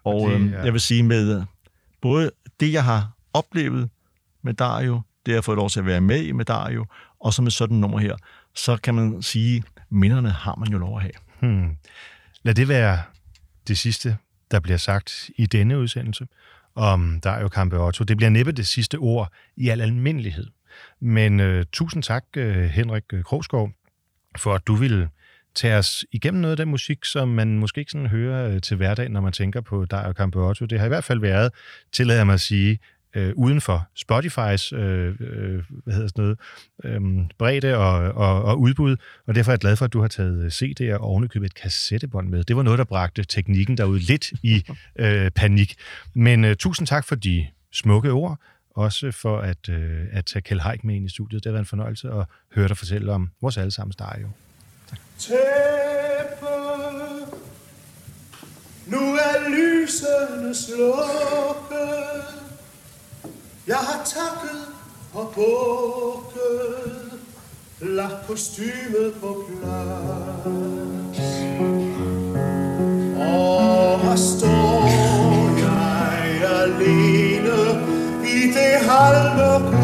Og, 0.05 0.15
Og 0.15 0.29
det 0.31 0.37
er- 0.37 0.41
øhm, 0.41 0.53
jeg 0.53 0.73
vil 0.73 0.81
sige 0.81 1.03
med 1.03 1.37
øh, 1.39 1.45
både 2.01 2.31
det, 2.61 2.73
jeg 2.73 2.85
har 2.85 3.11
oplevet 3.33 3.91
med 4.43 4.55
Dario, 4.55 5.01
det 5.27 5.33
jeg 5.33 5.37
har 5.37 5.43
fået 5.43 5.57
lov 5.57 5.71
til 5.71 5.81
at 5.81 5.87
være 5.87 6.01
med 6.01 6.23
i 6.23 6.33
med 6.33 6.45
Dario, 6.45 6.87
og 7.21 7.35
så 7.35 7.43
med 7.43 7.51
sådan 7.51 7.77
et 7.77 7.81
nummer 7.81 7.99
her, 7.99 8.17
så 8.55 8.77
kan 8.77 8.95
man 8.95 9.23
sige, 9.23 9.63
minderne 9.91 10.31
har 10.31 10.57
man 10.57 10.69
jo 10.69 10.79
lov 10.79 10.97
at 10.97 11.03
have. 11.03 11.13
Hmm. 11.41 11.77
Lad 12.43 12.55
det 12.55 12.69
være 12.69 13.03
det 13.69 13.79
sidste, 13.79 14.17
der 14.51 14.61
bliver 14.61 14.77
sagt 14.77 15.31
i 15.39 15.47
denne 15.47 15.79
udsendelse 15.79 16.27
om 16.75 17.21
Dario 17.25 17.49
Campeotto. 17.49 18.05
Det 18.05 18.17
bliver 18.17 18.31
næppe 18.31 18.53
det 18.53 18.67
sidste 18.67 18.97
ord 18.97 19.33
i 19.57 19.69
al 19.69 19.81
almindelighed. 19.81 20.47
Men 21.01 21.41
uh, 21.41 21.63
tusind 21.73 22.03
tak, 22.03 22.25
uh, 22.37 22.45
Henrik 22.45 23.03
Krogsgaard, 23.25 23.71
for 24.37 24.55
at 24.55 24.67
du 24.67 24.75
ville 24.75 25.09
tage 25.55 25.77
os 25.77 26.05
igennem 26.13 26.41
noget 26.41 26.53
af 26.53 26.57
den 26.57 26.69
musik, 26.69 27.05
som 27.05 27.29
man 27.29 27.59
måske 27.59 27.79
ikke 27.79 27.91
sådan 27.91 28.07
hører 28.07 28.55
øh, 28.55 28.61
til 28.61 28.77
hverdag, 28.77 29.09
når 29.09 29.21
man 29.21 29.33
tænker 29.33 29.61
på 29.61 29.85
Dario 29.85 30.13
Campeotto. 30.13 30.65
Det 30.65 30.79
har 30.79 30.87
i 30.87 30.89
hvert 30.89 31.05
fald 31.05 31.21
været, 31.21 31.53
tillader 31.93 32.21
jeg 32.21 32.27
mig 32.27 32.35
at 32.35 32.41
sige, 32.41 32.79
øh, 33.15 33.33
uden 33.37 33.61
for 33.61 33.89
Spotifys 33.95 34.73
øh, 34.73 35.15
øh, 35.21 35.63
hvad 35.85 35.95
hedder 35.95 36.09
sådan 36.09 36.25
noget, 36.25 36.39
øh, 36.85 37.27
bredde 37.39 37.77
og, 37.77 37.95
og, 37.99 38.43
og 38.43 38.61
udbud, 38.61 38.97
og 39.27 39.35
derfor 39.35 39.51
er 39.51 39.53
jeg 39.53 39.61
glad 39.61 39.77
for, 39.77 39.85
at 39.85 39.93
du 39.93 40.01
har 40.01 40.09
taget 40.09 40.63
CD'er 40.63 40.95
og 40.95 41.01
ovenikøbet 41.01 41.47
et 41.47 41.55
kassettebånd 41.55 42.29
med. 42.29 42.45
Det 42.45 42.57
var 42.57 42.63
noget, 42.63 42.79
der 42.79 42.85
bragte 42.85 43.25
teknikken 43.25 43.77
derude 43.77 43.99
lidt 43.99 44.33
i 44.43 44.65
øh, 44.99 45.31
panik. 45.31 45.75
Men 46.15 46.45
øh, 46.45 46.57
tusind 46.57 46.87
tak 46.87 47.05
for 47.05 47.15
de 47.15 47.47
smukke 47.73 48.11
ord, 48.11 48.39
også 48.71 49.11
for 49.11 49.39
at, 49.39 49.69
øh, 49.69 50.07
at 50.13 50.25
tage 50.25 50.43
Kjell 50.43 50.61
Haik 50.61 50.85
med 50.85 50.95
ind 50.95 51.07
i 51.07 51.09
studiet. 51.09 51.45
Det 51.45 51.51
har 51.51 51.53
været 51.53 51.63
en 51.63 51.67
fornøjelse 51.67 52.11
at 52.11 52.25
høre 52.55 52.69
dig 52.69 52.77
fortælle 52.77 53.13
om 53.13 53.31
vores 53.41 53.57
allesammens 53.57 53.97
Dario. 53.97 54.29
Tæppe 55.19 56.47
Nu 58.87 59.15
er 59.15 59.51
lysene 59.51 60.55
slukket 60.55 62.42
jeg 63.67 63.77
har 63.77 64.05
takket 64.05 64.67
og 65.15 65.33
bukket 65.35 67.13
Lagt 67.81 68.27
kostymet 68.27 69.15
på 69.21 69.45
plads. 69.49 71.19
Og 73.19 74.01
her 74.01 74.17
står 74.17 74.89
jeg 75.59 76.43
alene 76.45 77.61
I 78.25 78.53
det 78.55 78.75
halve 78.89 79.82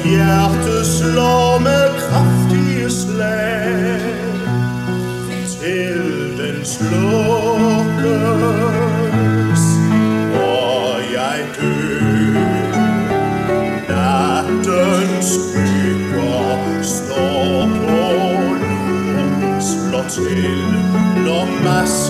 hvor 0.00 0.10
hjertet 0.10 0.86
slår 0.86 1.58
med 1.58 1.88
kraftige 1.98 2.90
slag. 2.90 4.00
Til 5.60 6.38
den 6.38 6.64
slukkes, 6.64 6.90
hvor 10.32 11.00
jeg 11.12 11.44
dør. 11.60 12.34
Nattens 13.88 15.26
skygger 15.26 16.82
står 16.82 17.68
på 17.76 18.00
lur, 18.60 19.60
slår 19.60 20.04
til, 20.08 20.64
når 21.24 21.46
masker 21.64 22.09